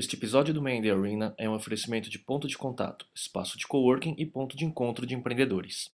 Este 0.00 0.14
episódio 0.14 0.54
do 0.54 0.62
Man 0.62 0.74
in 0.74 0.82
the 0.82 0.92
Arena 0.92 1.34
é 1.36 1.48
um 1.50 1.54
oferecimento 1.54 2.08
de 2.08 2.20
Ponto 2.20 2.46
de 2.46 2.56
Contato, 2.56 3.04
espaço 3.12 3.58
de 3.58 3.66
coworking 3.66 4.14
e 4.16 4.24
ponto 4.24 4.56
de 4.56 4.64
encontro 4.64 5.04
de 5.04 5.16
empreendedores. 5.16 5.90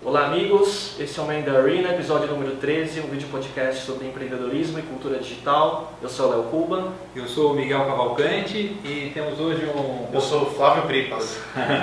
Olá 0.00 0.26
amigos, 0.26 0.94
esse 1.00 1.18
é 1.18 1.22
o 1.24 1.26
Man 1.26 1.40
in 1.40 1.42
the 1.42 1.50
Arena, 1.50 1.92
episódio 1.92 2.28
número 2.28 2.54
13, 2.54 3.00
um 3.00 3.08
vídeo 3.08 3.26
podcast 3.32 3.84
sobre 3.84 4.06
empreendedorismo 4.06 4.78
e 4.78 4.82
cultura 4.82 5.18
digital. 5.18 5.98
Eu 6.00 6.08
sou 6.08 6.28
o 6.28 6.30
Léo 6.30 6.44
Cuba. 6.50 6.92
Eu 7.16 7.26
sou 7.26 7.50
o 7.50 7.56
Miguel 7.56 7.84
Cavalcante 7.84 8.76
e 8.84 9.10
temos 9.12 9.40
hoje 9.40 9.66
um... 9.66 10.08
Eu 10.14 10.20
sou 10.20 10.42
o 10.42 10.46
Flávio 10.52 10.84
Pripas. 10.84 11.36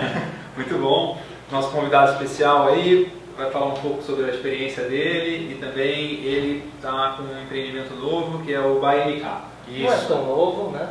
Muito 0.55 0.77
bom. 0.77 1.21
Nosso 1.51 1.69
convidado 1.71 2.13
especial 2.13 2.69
aí 2.69 3.19
vai 3.37 3.49
falar 3.49 3.67
um 3.67 3.75
pouco 3.75 4.01
sobre 4.03 4.25
a 4.25 4.29
experiência 4.29 4.83
dele 4.83 5.53
e 5.53 5.55
também 5.55 6.23
ele 6.23 6.71
está 6.75 7.15
com 7.17 7.23
um 7.23 7.41
empreendimento 7.41 7.93
novo 7.95 8.43
que 8.43 8.53
é 8.53 8.59
o 8.59 8.79
BNK. 8.79 9.25
Isso. 9.67 9.83
Não 9.83 9.93
é 9.93 9.97
tão 9.97 10.25
novo, 10.25 10.71
né? 10.71 10.89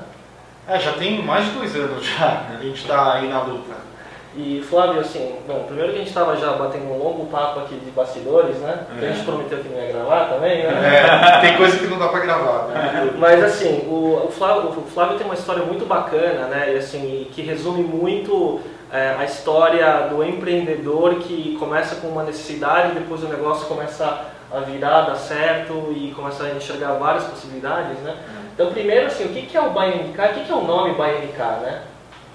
É, 0.68 0.78
já 0.78 0.92
tem 0.92 1.22
mais 1.22 1.46
de 1.46 1.52
dois 1.52 1.74
anos 1.74 2.06
já, 2.06 2.46
a 2.50 2.62
gente 2.62 2.80
está 2.80 3.14
aí 3.14 3.28
na 3.28 3.42
luta. 3.42 3.90
E 4.36 4.64
Flávio, 4.68 5.00
assim, 5.00 5.34
bom, 5.44 5.64
primeiro 5.64 5.90
que 5.90 5.96
a 5.96 5.98
gente 5.98 6.08
estava 6.08 6.36
já 6.36 6.52
batendo 6.52 6.84
um 6.84 6.98
longo 6.98 7.26
papo 7.26 7.60
aqui 7.60 7.74
de 7.74 7.90
bastidores, 7.90 8.56
né? 8.58 8.86
Que 8.96 9.04
a 9.04 9.08
gente 9.08 9.22
é. 9.22 9.24
prometeu 9.24 9.58
que 9.58 9.68
não 9.68 9.82
ia 9.82 9.92
gravar 9.92 10.26
também, 10.26 10.62
né? 10.62 11.38
É, 11.40 11.40
tem 11.40 11.56
coisa 11.56 11.76
que 11.76 11.88
não 11.88 11.98
dá 11.98 12.08
para 12.08 12.20
gravar. 12.20 12.68
Né? 12.68 13.12
Mas 13.18 13.42
assim, 13.42 13.88
o, 13.88 14.26
o, 14.28 14.30
Flávio, 14.30 14.70
o 14.70 14.82
Flávio 14.82 15.18
tem 15.18 15.26
uma 15.26 15.34
história 15.34 15.64
muito 15.64 15.84
bacana, 15.84 16.46
né? 16.46 16.74
E 16.74 16.76
assim, 16.76 17.26
que 17.32 17.42
resume 17.42 17.82
muito 17.82 18.60
é, 18.92 19.16
a 19.18 19.24
história 19.24 20.08
do 20.08 20.24
empreendedor 20.24 21.16
que 21.16 21.56
começa 21.58 21.96
com 21.96 22.08
uma 22.08 22.24
necessidade, 22.24 22.94
depois 22.94 23.22
o 23.22 23.28
negócio 23.28 23.66
começa 23.66 24.26
a 24.52 24.60
virar, 24.60 25.02
dar 25.02 25.14
certo 25.14 25.92
e 25.96 26.12
começa 26.12 26.44
a 26.44 26.50
enxergar 26.50 26.94
várias 26.94 27.24
possibilidades, 27.24 27.98
né? 28.00 28.16
Então, 28.52 28.72
primeiro, 28.72 29.06
assim, 29.06 29.24
o 29.24 29.28
que 29.28 29.56
é 29.56 29.60
o 29.60 29.70
BuyMK? 29.70 30.20
O 30.20 30.44
que 30.44 30.50
é 30.50 30.54
o 30.54 30.64
nome 30.64 30.94
BuyMK, 30.94 31.38
né? 31.62 31.82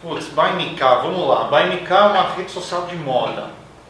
Putz, 0.01 0.29
BuyMK, 0.29 0.79
vamos 0.79 1.27
lá. 1.27 1.43
BuyMK 1.45 1.91
é 1.91 2.01
uma 2.01 2.29
rede 2.35 2.51
social 2.51 2.85
de 2.85 2.95
moda. 2.95 3.47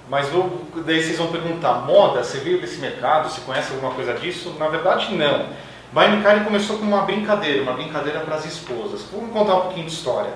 Mas 0.10 0.30
vou, 0.30 0.62
daí 0.86 1.04
vocês 1.04 1.18
vão 1.18 1.28
perguntar, 1.28 1.86
moda, 1.86 2.24
você 2.24 2.40
veio 2.40 2.60
desse 2.60 2.80
mercado, 2.80 3.30
você 3.30 3.42
conhece 3.42 3.74
alguma 3.74 3.94
coisa 3.94 4.14
disso? 4.14 4.56
Na 4.60 4.68
verdade, 4.68 5.14
não. 5.16 5.46
BuyMK 5.92 6.44
começou 6.44 6.78
com 6.78 6.86
uma 6.86 7.04
brincadeira, 7.04 7.64
uma 7.64 7.74
brincadeira 7.74 8.20
para 8.20 8.36
as 8.36 8.46
esposas. 8.46 9.04
Vamos 9.12 9.32
contar 9.32 9.56
um 9.56 9.62
pouquinho 9.62 9.86
de 9.86 9.94
história. 9.94 10.32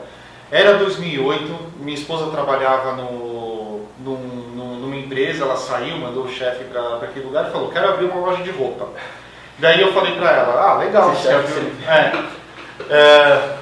Era 0.51 0.77
2008, 0.77 1.73
minha 1.79 1.95
esposa 1.95 2.31
trabalhava 2.31 2.93
no, 2.93 3.81
num, 3.99 4.17
numa 4.79 4.95
empresa, 4.95 5.43
ela 5.43 5.55
saiu, 5.55 5.97
mandou 5.97 6.23
o 6.23 6.29
chefe 6.29 6.63
para 6.63 6.95
aquele 6.97 7.25
lugar 7.25 7.47
e 7.47 7.51
falou, 7.51 7.69
quero 7.69 7.89
abrir 7.89 8.05
uma 8.05 8.19
loja 8.19 8.41
de 8.41 8.49
roupa. 8.49 8.89
Daí 9.59 9.79
eu 9.79 9.93
falei 9.93 10.15
para 10.15 10.31
ela, 10.31 10.69
ah, 10.69 10.73
legal, 10.75 11.13
você 11.13 11.27
quer 11.27 11.35
abrir... 11.35 11.73
É, 11.87 12.23
é, 12.89 13.57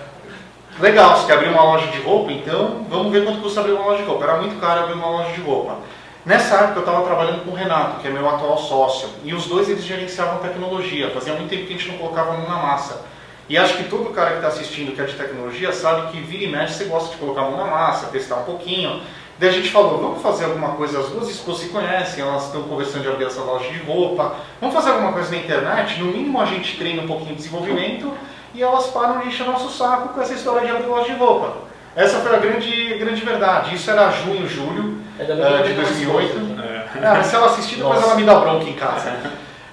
legal, 0.80 1.18
você 1.18 1.28
quer 1.28 1.34
abrir 1.34 1.50
uma 1.50 1.64
loja 1.64 1.88
de 1.88 2.00
roupa, 2.00 2.32
então 2.32 2.86
vamos 2.90 3.12
ver 3.12 3.26
quanto 3.26 3.42
custa 3.42 3.60
abrir 3.60 3.74
uma 3.74 3.86
loja 3.86 4.04
de 4.04 4.08
roupa. 4.08 4.24
Era 4.24 4.38
muito 4.38 4.60
caro 4.62 4.84
abrir 4.84 4.94
uma 4.94 5.10
loja 5.10 5.34
de 5.34 5.42
roupa. 5.42 5.80
Nessa 6.26 6.56
época 6.56 6.80
eu 6.80 6.86
estava 6.86 7.06
trabalhando 7.06 7.44
com 7.44 7.52
o 7.52 7.56
Renato, 7.56 8.00
que 8.00 8.08
é 8.08 8.12
meu 8.12 8.30
atual 8.30 8.58
sócio, 8.58 9.10
e 9.24 9.34
os 9.34 9.46
dois 9.46 9.70
eles 9.70 9.84
gerenciavam 9.84 10.40
tecnologia, 10.40 11.10
fazia 11.12 11.34
muito 11.34 11.50
tempo 11.50 11.66
que 11.66 11.74
a 11.74 11.78
gente 11.78 11.92
não 11.92 11.98
colocava 11.98 12.34
a 12.34 12.38
mão 12.38 12.50
na 12.50 12.58
massa. 12.58 13.02
E 13.50 13.58
acho 13.58 13.78
que 13.78 13.84
todo 13.86 14.14
cara 14.14 14.31
que 14.31 14.36
está 14.38 14.48
assistindo 14.50 14.94
que 14.94 15.02
é 15.02 15.06
de 15.06 15.14
tecnologia 15.14 15.72
sabe 15.72 16.12
que 16.12 16.20
vira 16.20 16.44
e 16.44 16.48
mexe 16.48 16.73
você 16.73 16.84
gosta 16.86 17.12
de 17.12 17.17
colocar 17.17 17.42
a 17.42 17.44
mão 17.45 17.58
na 17.58 17.66
massa, 17.66 18.08
testar 18.08 18.38
um 18.38 18.44
pouquinho. 18.44 19.02
Daí 19.40 19.50
a 19.50 19.53
gente 19.53 19.70
falou, 19.70 20.00
vamos 20.00 20.22
fazer 20.22 20.45
alguma 20.45 20.70
coisa, 20.70 21.00
as 21.00 21.09
duas 21.09 21.30
esposas 21.30 21.62
se 21.62 21.70
conhecem, 21.70 22.23
elas 22.23 22.45
estão 22.45 22.64
conversando 22.64 23.03
de 23.03 23.09
abrir 23.09 23.25
essa 23.25 23.42
loja 23.42 23.70
de 23.70 23.78
roupa, 23.80 24.36
vamos 24.59 24.75
fazer 24.75 24.90
alguma 24.90 25.14
coisa 25.14 25.30
na 25.30 25.38
internet, 25.38 26.00
no 26.00 26.08
mínimo 26.08 26.42
a 26.42 26.45
gente 26.45 26.75
treina 26.75 27.03
um 27.03 27.08
pouquinho 27.08 27.30
de 27.30 27.36
desenvolvimento 27.36 28.12
e 28.56 28.64
elas 28.64 28.88
param 28.88 29.20
de 29.20 29.28
encher 29.28 29.45
nosso 29.45 29.70
saco 29.70 30.09
com 30.09 30.22
essa 30.22 30.34
história 30.34 30.66
de 30.66 30.72
abrir 30.72 30.88
loja 30.88 31.14
de 31.14 31.20
roupa. 31.20 31.68
Essa 31.96 32.19
foi 32.19 32.35
a 32.35 32.40
grande, 32.40 32.96
grande 32.96 33.22
verdade. 33.22 33.75
Isso 33.75 33.90
era 33.90 34.12
junho, 34.12 34.47
julho 34.47 34.97
uh, 35.19 35.64
de 35.64 35.74
2008. 35.74 36.58
É. 36.62 37.19
É, 37.19 37.24
se 37.24 37.35
ela 37.35 37.47
assistir, 37.47 37.78
depois 37.78 37.96
Nossa. 37.96 38.08
ela 38.08 38.16
me 38.16 38.24
dá 38.24 38.35
bronca 38.35 38.69
em 38.69 38.74
casa. 38.74 39.09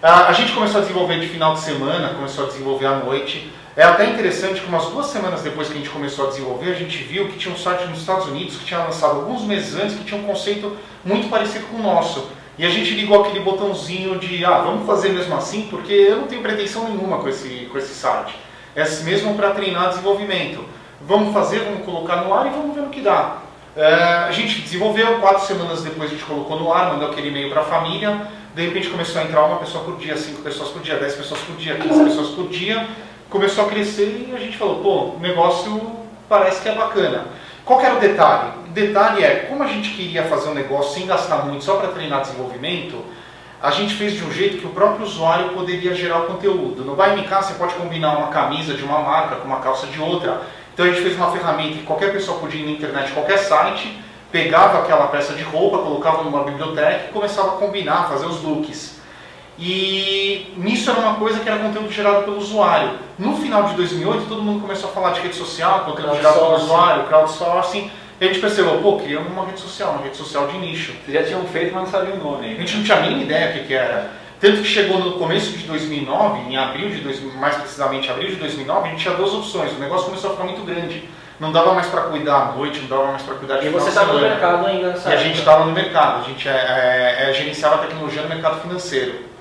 Uh, 0.03 0.06
a 0.29 0.33
gente 0.33 0.53
começou 0.53 0.79
a 0.79 0.83
desenvolver 0.83 1.21
de 1.21 1.29
final 1.29 1.55
de 1.55 1.61
semana, 1.61 2.15
começou 2.15 2.45
a 2.45 2.49
desenvolver 2.49 2.87
à 2.87 2.97
noite. 2.97 3.53
É 3.77 3.83
até 3.83 4.09
interessante 4.09 4.61
que 4.61 4.69
umas 4.69 4.87
duas 4.87 5.07
semanas 5.07 5.43
depois 5.43 5.67
que 5.67 5.75
a 5.75 5.77
gente 5.77 5.91
começou 5.91 6.27
a 6.27 6.29
desenvolver, 6.29 6.71
a 6.71 6.75
gente 6.75 6.97
viu 6.99 7.27
que 7.27 7.37
tinha 7.37 7.53
um 7.53 7.59
site 7.59 7.87
nos 7.87 7.99
Estados 7.99 8.27
Unidos 8.29 8.57
que 8.57 8.65
tinha 8.65 8.79
lançado 8.79 9.17
alguns 9.17 9.43
meses 9.43 9.75
antes 9.75 9.97
que 9.97 10.05
tinha 10.05 10.21
um 10.21 10.25
conceito 10.25 10.77
muito 11.05 11.29
parecido 11.29 11.67
com 11.67 11.79
o 11.79 11.83
nosso. 11.83 12.29
E 12.57 12.65
a 12.65 12.71
gente 12.71 12.95
ligou 12.95 13.21
aquele 13.21 13.41
botãozinho 13.41 14.17
de, 14.21 14.45
ah, 14.45 14.59
vamos 14.59 14.87
fazer 14.87 15.09
mesmo 15.09 15.35
assim, 15.35 15.67
porque 15.69 15.93
eu 15.93 16.19
não 16.19 16.29
tenho 16.29 16.41
pretensão 16.41 16.89
nenhuma 16.89 17.19
com 17.19 17.29
esse, 17.29 17.69
com 17.73 17.77
esse 17.77 17.93
site. 17.95 18.37
É 18.77 18.89
mesmo 19.03 19.35
para 19.35 19.51
treinar 19.51 19.89
desenvolvimento. 19.89 20.65
Vamos 21.01 21.35
fazer, 21.35 21.59
vamos 21.61 21.85
colocar 21.85 22.17
no 22.19 22.33
ar 22.33 22.47
e 22.47 22.51
vamos 22.51 22.77
ver 22.77 22.83
no 22.83 22.91
que 22.91 23.01
dá. 23.01 23.39
É, 23.77 23.93
a 23.93 24.31
gente 24.31 24.61
desenvolveu, 24.61 25.19
quatro 25.19 25.45
semanas 25.45 25.83
depois 25.83 26.09
a 26.09 26.12
gente 26.12 26.25
colocou 26.25 26.61
no 26.61 26.73
ar, 26.73 26.93
mandou 26.93 27.11
aquele 27.11 27.29
e-mail 27.29 27.51
para 27.51 27.62
a 27.62 27.65
família, 27.65 28.29
de 28.55 28.67
repente 28.67 28.89
começou 28.89 29.21
a 29.21 29.25
entrar 29.25 29.45
uma 29.45 29.56
pessoa 29.56 29.83
por 29.83 29.97
dia, 29.97 30.17
cinco 30.17 30.43
pessoas 30.43 30.69
por 30.69 30.81
dia, 30.81 30.97
dez 30.97 31.15
pessoas 31.15 31.41
por 31.41 31.56
dia, 31.56 31.75
quinze 31.75 32.05
pessoas 32.05 32.29
por 32.29 32.49
dia, 32.49 32.87
começou 33.34 33.65
a 33.65 33.69
crescer 33.69 34.28
e 34.31 34.33
a 34.33 34.39
gente 34.39 34.56
falou, 34.56 34.77
pô, 34.77 35.17
o 35.17 35.19
negócio 35.19 35.83
parece 36.28 36.62
que 36.62 36.69
é 36.69 36.75
bacana. 36.77 37.25
Qual 37.65 37.81
era 37.81 37.97
o 37.97 37.99
detalhe? 37.99 38.50
O 38.69 38.71
detalhe 38.71 39.25
é, 39.25 39.47
como 39.49 39.65
a 39.65 39.67
gente 39.67 39.91
queria 39.91 40.22
fazer 40.22 40.50
um 40.50 40.55
negócio 40.55 40.95
sem 40.95 41.05
gastar 41.05 41.39
muito, 41.39 41.65
só 41.65 41.78
para 41.78 41.89
treinar 41.89 42.21
desenvolvimento, 42.21 43.05
a 43.61 43.73
gente 43.73 43.94
fez 43.94 44.12
de 44.12 44.23
um 44.23 44.31
jeito 44.31 44.59
que 44.59 44.67
o 44.67 44.71
próprio 44.71 45.05
usuário 45.05 45.49
poderia 45.49 45.93
gerar 45.97 46.21
o 46.21 46.27
conteúdo. 46.27 46.84
No 46.84 46.94
BuyMK 46.94 47.28
você 47.28 47.55
pode 47.55 47.75
combinar 47.75 48.17
uma 48.17 48.28
camisa 48.28 48.75
de 48.75 48.84
uma 48.84 49.00
marca 49.00 49.34
com 49.34 49.49
uma 49.49 49.59
calça 49.59 49.89
de 49.89 50.00
outra. 50.00 50.43
Então 50.73 50.87
a 50.87 50.89
gente 50.91 51.03
fez 51.03 51.17
uma 51.17 51.33
ferramenta 51.33 51.78
que 51.78 51.83
qualquer 51.83 52.12
pessoa 52.12 52.39
podia 52.39 52.61
ir 52.61 52.67
na 52.67 52.71
internet, 52.71 53.11
qualquer 53.11 53.39
site, 53.39 53.99
pegava 54.31 54.78
aquela 54.78 55.09
peça 55.09 55.33
de 55.33 55.43
roupa, 55.43 55.78
colocava 55.78 56.23
numa 56.23 56.44
biblioteca 56.44 57.06
e 57.09 57.12
começava 57.12 57.49
a 57.49 57.56
combinar, 57.56 58.09
fazer 58.09 58.27
os 58.27 58.41
looks. 58.44 58.94
E 59.59 60.53
nisso 60.57 60.91
era 60.91 61.01
uma 61.01 61.15
coisa 61.15 61.39
que 61.41 61.49
era 61.49 61.59
conteúdo 61.59 61.91
gerado 61.91 62.25
pelo 62.25 62.39
usuário. 62.39 62.93
No 63.19 63.37
final 63.37 63.65
de 63.65 63.75
2008, 63.75 64.27
todo 64.29 64.43
mundo 64.43 64.61
começou 64.61 64.91
a 64.91 64.93
falar 64.93 65.13
de 65.13 65.21
rede 65.21 65.37
social, 65.37 65.85
conteúdo 65.85 66.17
gerado 66.17 66.41
pelo 66.41 66.57
usuário, 66.57 67.05
crowdsourcing. 67.05 67.91
E 68.21 68.25
a 68.25 68.29
gente 68.29 68.41
percebeu, 68.41 68.81
pô, 68.81 68.97
criamos 68.97 69.31
uma 69.31 69.45
rede 69.45 69.61
social, 69.61 69.93
uma 69.93 70.03
rede 70.03 70.17
social 70.17 70.47
de 70.49 70.59
nicho. 70.59 70.95
Vocês 71.05 71.21
já 71.21 71.25
tinham 71.25 71.45
feito, 71.47 71.75
mas 71.75 71.85
não 71.85 71.91
sabiam 71.91 72.17
o 72.17 72.25
nome. 72.25 72.53
A 72.53 72.61
gente 72.61 72.77
não 72.77 72.85
tinha 72.85 72.97
a 72.97 73.01
mínima 73.01 73.23
ideia 73.23 73.51
o 73.51 73.53
que, 73.55 73.65
que 73.67 73.75
era. 73.75 74.11
Tanto 74.41 74.59
que 74.59 74.69
chegou 74.69 74.99
no 74.99 75.13
começo 75.13 75.53
de 75.53 75.65
2009, 75.65 76.51
em 76.51 76.57
abril 76.57 76.91
de 76.91 77.01
2000, 77.01 77.33
mais 77.35 77.57
precisamente 77.57 78.11
abril 78.11 78.29
de 78.29 78.37
2009, 78.37 78.89
a 78.89 78.91
gente 78.91 79.01
tinha 79.01 79.15
duas 79.15 79.33
opções. 79.33 79.73
O 79.73 79.79
negócio 79.79 80.07
começou 80.07 80.31
a 80.31 80.33
ficar 80.35 80.45
muito 80.45 80.63
grande. 80.63 81.09
Não 81.41 81.51
dava 81.51 81.73
mais 81.75 81.87
para 81.89 82.03
cuidar 82.03 82.37
à 82.37 82.53
noite, 82.53 82.81
não 82.81 82.89
dava 82.89 83.11
mais 83.11 83.23
para 83.23 83.35
cuidar 83.35 83.59
de 83.59 83.67
E 83.67 83.71
você 83.71 83.89
estava 83.89 84.13
no 84.13 84.21
mercado 84.21 84.67
ainda, 84.67 84.97
sabe? 84.97 85.15
E 85.15 85.19
a 85.19 85.21
gente 85.21 85.39
estava 85.39 85.65
no 85.65 85.73
mercado, 85.73 86.25
a 86.25 86.29
gente 86.29 86.49
é, 86.49 86.53
é, 86.53 87.31
é, 87.31 87.33
gerenciava 87.33 87.77
a 87.77 87.79
tecnologia 87.79 88.23
no 88.23 88.29
mercado 88.29 88.61
financeiro. 88.61 89.34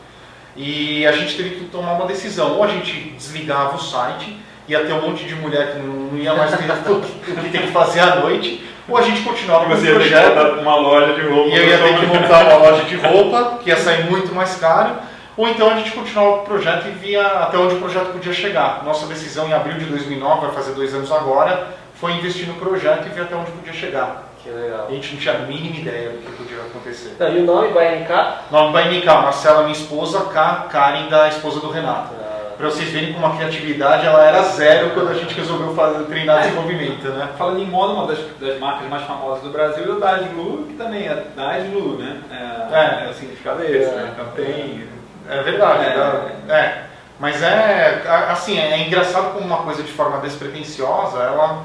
E 0.56 1.06
a 1.08 1.12
gente 1.12 1.36
teve 1.36 1.52
que 1.52 1.66
tomar 1.66 1.94
uma 1.94 2.06
decisão. 2.06 2.58
Ou 2.58 2.64
a 2.64 2.68
gente 2.68 3.14
desligava 3.18 3.76
o 3.76 3.80
site, 3.80 4.38
ia 4.68 4.86
ter 4.86 4.94
um 4.94 5.02
monte 5.02 5.26
de 5.26 5.36
mulher 5.36 5.74
que 5.74 5.80
não 5.80 6.18
ia 6.18 6.34
mais 6.34 6.52
ter 6.52 6.72
o 6.92 7.02
que 7.02 7.50
tem 7.50 7.62
que 7.64 7.72
fazer 7.72 8.00
à 8.00 8.18
noite, 8.18 8.64
ou 8.88 8.98
a 8.98 9.02
gente 9.02 9.22
continuava 9.22 9.66
com 9.66 9.74
o 9.74 9.78
projeto. 9.78 10.60
uma 10.60 10.76
loja 10.76 11.14
de 11.14 11.28
roupa. 11.28 11.50
E 11.50 11.58
eu 11.58 11.68
ia 11.68 11.78
ter 11.78 12.00
que 12.00 12.06
montar 12.06 12.46
uma 12.46 12.70
loja 12.70 12.84
de 12.84 12.96
roupa, 12.96 13.60
que 13.64 13.70
ia 13.70 13.78
sair 13.78 14.10
muito 14.10 14.34
mais 14.34 14.56
caro. 14.56 14.96
Ou 15.36 15.48
então 15.48 15.72
a 15.72 15.76
gente 15.76 15.92
continuava 15.92 16.42
o 16.42 16.44
projeto 16.44 16.88
e 16.88 16.92
via 16.92 17.26
até 17.26 17.58
onde 17.58 17.76
o 17.76 17.80
projeto 17.80 18.12
podia 18.12 18.34
chegar. 18.34 18.84
Nossa 18.86 19.08
decisão 19.08 19.48
em 19.48 19.54
abril 19.54 19.78
de 19.78 19.86
2009, 19.86 20.46
vai 20.46 20.56
fazer 20.56 20.74
dois 20.74 20.94
anos 20.94 21.12
agora, 21.12 21.70
foi 21.96 22.12
investir 22.14 22.48
no 22.48 22.54
projeto 22.56 23.08
e 23.08 23.10
ver 23.10 23.22
até 23.22 23.36
onde 23.36 23.50
podia 23.52 23.74
chegar. 23.74 24.23
Que 24.44 24.50
legal. 24.50 24.88
A 24.90 24.92
gente 24.92 25.14
não 25.14 25.22
tinha 25.22 25.36
a 25.36 25.40
mínima 25.40 25.78
ideia 25.78 26.10
do 26.10 26.18
que 26.18 26.32
podia 26.34 26.58
acontecer. 26.58 27.12
Então, 27.16 27.34
e 27.34 27.40
o 27.40 27.46
nome 27.46 27.70
BNK? 27.70 28.12
Nome 28.52 28.74
BNK, 28.74 29.06
Marcela, 29.06 29.62
minha 29.62 29.72
esposa, 29.72 30.26
K, 30.26 30.68
Karen, 30.70 31.08
da 31.08 31.30
esposa 31.30 31.62
do 31.62 31.70
Renato. 31.70 32.14
Ah. 32.20 32.52
Para 32.58 32.70
vocês 32.70 32.90
verem 32.90 33.14
como 33.14 33.26
a 33.26 33.38
criatividade 33.38 34.06
ela 34.06 34.22
era 34.22 34.42
zero 34.44 34.92
quando 34.92 35.10
a 35.10 35.14
gente 35.14 35.34
resolveu 35.34 35.74
fazer, 35.74 36.04
treinar 36.06 36.40
é. 36.40 36.42
desenvolvimento, 36.42 37.08
né? 37.08 37.30
Falando 37.38 37.62
em 37.62 37.66
moda, 37.66 37.94
uma 37.94 38.08
das, 38.08 38.20
das, 38.40 38.60
marcas 38.60 38.90
mais 38.90 39.04
famosas 39.04 39.44
do 39.44 39.50
Brasil 39.50 39.86
é 39.86 39.90
o 39.90 40.00
Daslu, 40.00 40.66
que 40.68 40.74
também 40.74 41.08
é 41.08 41.24
Daslu, 41.36 41.98
né? 41.98 42.22
É, 42.30 42.76
é. 42.76 43.06
é 43.06 43.10
o 43.10 43.14
significado 43.14 43.64
é 43.64 43.72
esse, 43.72 43.92
né? 43.92 44.12
Então 44.14 44.26
tem... 44.36 44.84
É 45.30 45.42
verdade, 45.42 45.86
é. 45.86 46.54
é. 46.54 46.84
Mas 47.20 47.42
é, 47.44 48.04
assim, 48.30 48.58
é 48.60 48.86
engraçado 48.88 49.34
como 49.34 49.46
uma 49.46 49.58
coisa 49.58 49.84
de 49.84 49.92
forma 49.92 50.18
despretensiosa, 50.18 51.20
ela 51.20 51.64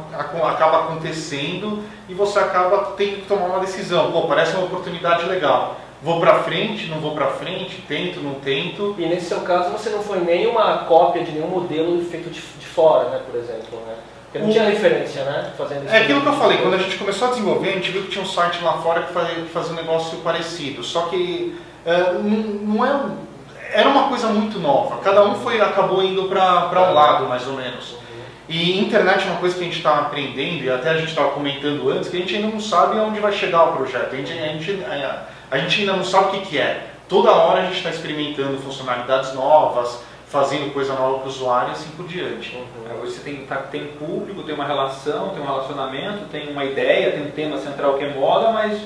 acaba 0.50 0.80
acontecendo 0.80 1.82
e 2.08 2.14
você 2.14 2.38
acaba 2.38 2.92
tendo 2.96 3.16
que 3.16 3.26
tomar 3.26 3.46
uma 3.46 3.60
decisão. 3.60 4.12
Pô, 4.12 4.22
parece 4.22 4.54
uma 4.56 4.66
oportunidade 4.66 5.24
legal. 5.26 5.76
Vou 6.02 6.20
pra 6.20 6.42
frente, 6.44 6.86
não 6.86 7.00
vou 7.00 7.12
pra 7.12 7.26
frente, 7.28 7.82
tento, 7.88 8.20
não 8.20 8.34
tento. 8.34 8.94
E 8.98 9.06
nesse 9.06 9.26
seu 9.26 9.40
caso 9.40 9.70
você 9.70 9.90
não 9.90 10.00
foi 10.02 10.20
nem 10.20 10.46
uma 10.46 10.78
cópia 10.84 11.24
de 11.24 11.32
nenhum 11.32 11.48
modelo 11.48 12.04
feito 12.04 12.30
de, 12.30 12.40
de 12.40 12.66
fora, 12.66 13.08
né, 13.08 13.20
por 13.28 13.36
exemplo, 13.36 13.80
né? 13.86 13.94
Porque 14.24 14.38
não 14.38 14.50
tinha 14.50 14.64
referência, 14.64 15.24
né? 15.24 15.50
Fazendo 15.56 15.88
é 15.90 15.98
aquilo 16.02 16.20
que 16.20 16.26
eu 16.28 16.34
falei, 16.34 16.58
quando 16.58 16.74
a 16.74 16.78
gente 16.78 16.98
começou 16.98 17.28
a 17.28 17.30
desenvolver, 17.30 17.70
a 17.70 17.72
gente 17.72 17.90
viu 17.90 18.02
que 18.02 18.10
tinha 18.10 18.22
um 18.22 18.28
site 18.28 18.62
lá 18.62 18.74
fora 18.74 19.02
que 19.02 19.12
fazia, 19.12 19.34
que 19.36 19.48
fazia 19.48 19.72
um 19.72 19.76
negócio 19.76 20.18
parecido. 20.18 20.84
Só 20.84 21.06
que 21.06 21.58
é, 21.86 22.12
não, 22.12 22.20
não 22.22 22.86
é 22.86 22.92
um- 22.94 23.27
era 23.72 23.88
uma 23.88 24.08
coisa 24.08 24.28
muito 24.28 24.58
nova. 24.58 24.98
Cada 24.98 25.24
um 25.24 25.34
foi 25.36 25.60
acabou 25.60 26.02
indo 26.02 26.24
para 26.24 26.90
um 26.90 26.94
lado, 26.94 27.26
mais 27.26 27.46
ou 27.46 27.54
menos. 27.54 27.96
E 28.48 28.80
internet 28.80 29.26
é 29.26 29.30
uma 29.30 29.40
coisa 29.40 29.54
que 29.54 29.60
a 29.60 29.64
gente 29.64 29.76
está 29.76 29.98
aprendendo, 29.98 30.64
e 30.64 30.70
até 30.70 30.90
a 30.90 30.96
gente 30.96 31.10
estava 31.10 31.30
comentando 31.30 31.90
antes, 31.90 32.08
que 32.08 32.16
a 32.16 32.20
gente 32.20 32.34
ainda 32.34 32.48
não 32.48 32.60
sabe 32.60 32.98
aonde 32.98 33.20
vai 33.20 33.32
chegar 33.32 33.64
o 33.64 33.76
projeto. 33.76 34.14
A 34.14 34.16
gente, 34.16 34.32
a 34.32 34.46
gente, 34.46 34.84
a, 34.84 35.26
a 35.50 35.58
gente 35.58 35.80
ainda 35.80 35.92
não 35.92 36.04
sabe 36.04 36.28
o 36.28 36.30
que, 36.30 36.46
que 36.46 36.58
é. 36.58 36.86
Toda 37.08 37.30
hora 37.30 37.60
a 37.60 37.64
gente 37.66 37.76
está 37.76 37.90
experimentando 37.90 38.58
funcionalidades 38.58 39.34
novas, 39.34 40.02
fazendo 40.28 40.72
coisa 40.72 40.94
nova 40.94 41.18
para 41.18 41.26
o 41.26 41.28
usuário 41.28 41.68
e 41.70 41.72
assim 41.72 41.90
por 41.90 42.06
diante. 42.06 42.58
Hoje 43.02 43.12
você 43.12 43.20
tem, 43.20 43.46
tá, 43.46 43.56
tem 43.56 43.86
público, 43.86 44.42
tem 44.42 44.54
uma 44.54 44.64
relação, 44.64 45.30
tem 45.30 45.42
um 45.42 45.46
relacionamento, 45.46 46.26
tem 46.30 46.50
uma 46.50 46.64
ideia, 46.64 47.12
tem 47.12 47.26
um 47.26 47.30
tema 47.30 47.58
central 47.58 47.94
que 47.94 48.04
é 48.04 48.14
moda, 48.14 48.50
mas 48.50 48.80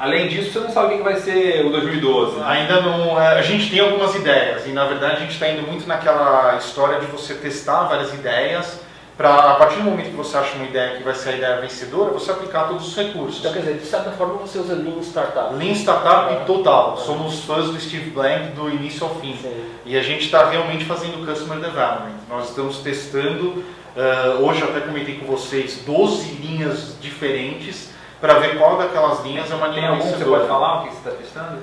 além 0.00 0.28
disso 0.28 0.50
você 0.52 0.58
não 0.60 0.70
sabe 0.70 0.94
o 0.94 0.96
que 0.98 1.02
vai 1.04 1.16
ser 1.16 1.64
o 1.66 1.70
2012. 1.70 2.36
né? 2.36 2.44
Ainda 2.46 2.80
não. 2.80 3.20
é, 3.20 3.38
A 3.38 3.42
gente 3.42 3.70
tem 3.70 3.78
algumas 3.80 4.14
ideias 4.14 4.66
e 4.66 4.70
na 4.70 4.86
verdade 4.86 5.16
a 5.16 5.20
gente 5.20 5.32
está 5.32 5.48
indo 5.48 5.62
muito 5.66 5.86
naquela 5.86 6.56
história 6.56 6.98
de 6.98 7.06
você 7.06 7.34
testar 7.34 7.84
várias 7.84 8.12
ideias 8.14 8.80
para 9.16 9.34
a 9.34 9.54
partir 9.56 9.76
do 9.76 9.82
momento 9.82 10.08
que 10.10 10.16
você 10.16 10.34
acha 10.38 10.56
uma 10.56 10.64
ideia 10.64 10.96
que 10.96 11.02
vai 11.02 11.14
ser 11.14 11.28
a 11.28 11.36
ideia 11.36 11.60
vencedora, 11.60 12.10
você 12.10 12.30
aplicar 12.30 12.64
todos 12.68 12.88
os 12.88 12.96
recursos. 12.96 13.38
Então, 13.40 13.52
quer 13.52 13.58
dizer, 13.58 13.74
de 13.74 13.84
certa 13.84 14.10
forma 14.12 14.34
você 14.36 14.58
usa 14.58 14.72
Lean 14.74 15.02
Startup. 15.02 15.54
Lean 15.56 15.74
Startup 15.74 16.32
É. 16.32 16.36
total. 16.46 16.96
É. 16.98 17.04
Somos 17.04 17.44
fãs 17.44 17.66
do 17.66 17.78
Steve 17.78 18.08
Blank 18.10 18.52
do 18.54 18.70
início 18.70 19.06
ao 19.06 19.14
fim. 19.16 19.36
Sim. 19.36 19.52
E 19.84 19.98
a 19.98 20.02
gente 20.02 20.24
está 20.24 20.48
realmente 20.48 20.86
fazendo 20.86 21.26
Customer 21.26 21.58
Development. 21.58 22.14
Nós 22.30 22.48
estamos 22.48 22.78
testando, 22.78 23.62
eh, 23.94 24.36
hoje 24.40 24.62
eu 24.62 24.68
até 24.70 24.80
comentei 24.80 25.16
com 25.18 25.26
vocês, 25.26 25.82
12 25.84 26.36
linhas 26.36 26.96
diferentes 26.98 27.90
para 28.20 28.34
ver 28.34 28.58
qual 28.58 28.76
daquelas 28.76 29.24
linhas 29.24 29.50
é 29.50 29.54
uma 29.54 29.68
Tem 29.68 29.76
linha 29.76 29.90
algum 29.90 30.02
que 30.12 30.18
você 30.18 30.24
pode 30.24 30.46
falar 30.46 30.80
o 30.80 30.82
que 30.84 30.90
você 30.90 30.96
está 30.98 31.10
testando? 31.10 31.58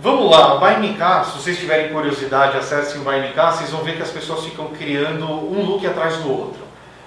Vamos 0.00 0.28
lá, 0.30 0.54
o 0.54 0.58
BuyMK, 0.58 1.24
se 1.26 1.38
vocês 1.38 1.56
tiverem 1.58 1.92
curiosidade, 1.92 2.56
acessem 2.58 3.00
o 3.00 3.04
BuyMK, 3.04 3.36
vocês 3.52 3.70
vão 3.70 3.82
ver 3.82 3.96
que 3.96 4.02
as 4.02 4.10
pessoas 4.10 4.44
ficam 4.44 4.66
criando 4.68 5.24
um 5.30 5.64
look 5.64 5.86
atrás 5.86 6.16
do 6.16 6.30
outro. 6.32 6.62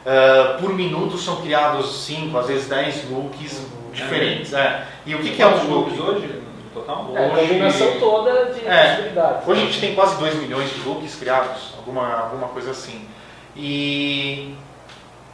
Eh, 0.05 0.55
por 0.61 0.73
minuto 0.73 1.17
são 1.17 1.41
criados 1.41 2.05
5, 2.05 2.37
às 2.37 2.47
vezes 2.47 2.69
10 2.69 3.09
looks 3.11 3.61
diferentes. 3.91 4.53
é. 4.53 4.85
E 5.05 5.13
o 5.15 5.19
que, 5.19 5.31
que 5.31 5.41
é 5.41 5.47
um 5.47 5.67
look? 5.67 5.89
looks 5.89 5.99
hoje 5.99 6.41
no 6.63 6.69
total? 6.81 7.11
É, 7.13 7.25
a 7.25 7.33
Hoje- 7.33 7.47
combinação 7.47 7.99
toda 7.99 8.45
de 8.53 8.65
É. 8.65 8.87
possibilidades. 8.91 9.47
Hoje 9.49 9.61
a 9.61 9.65
gente 9.65 9.79
tem 9.81 9.93
quase 9.95 10.15
2 10.17 10.35
milhões 10.35 10.69
de 10.69 10.79
looks 10.87 11.15
criados, 11.15 11.73
alguma, 11.77 12.07
alguma 12.19 12.47
coisa 12.47 12.71
assim. 12.71 13.05
E 13.53 14.55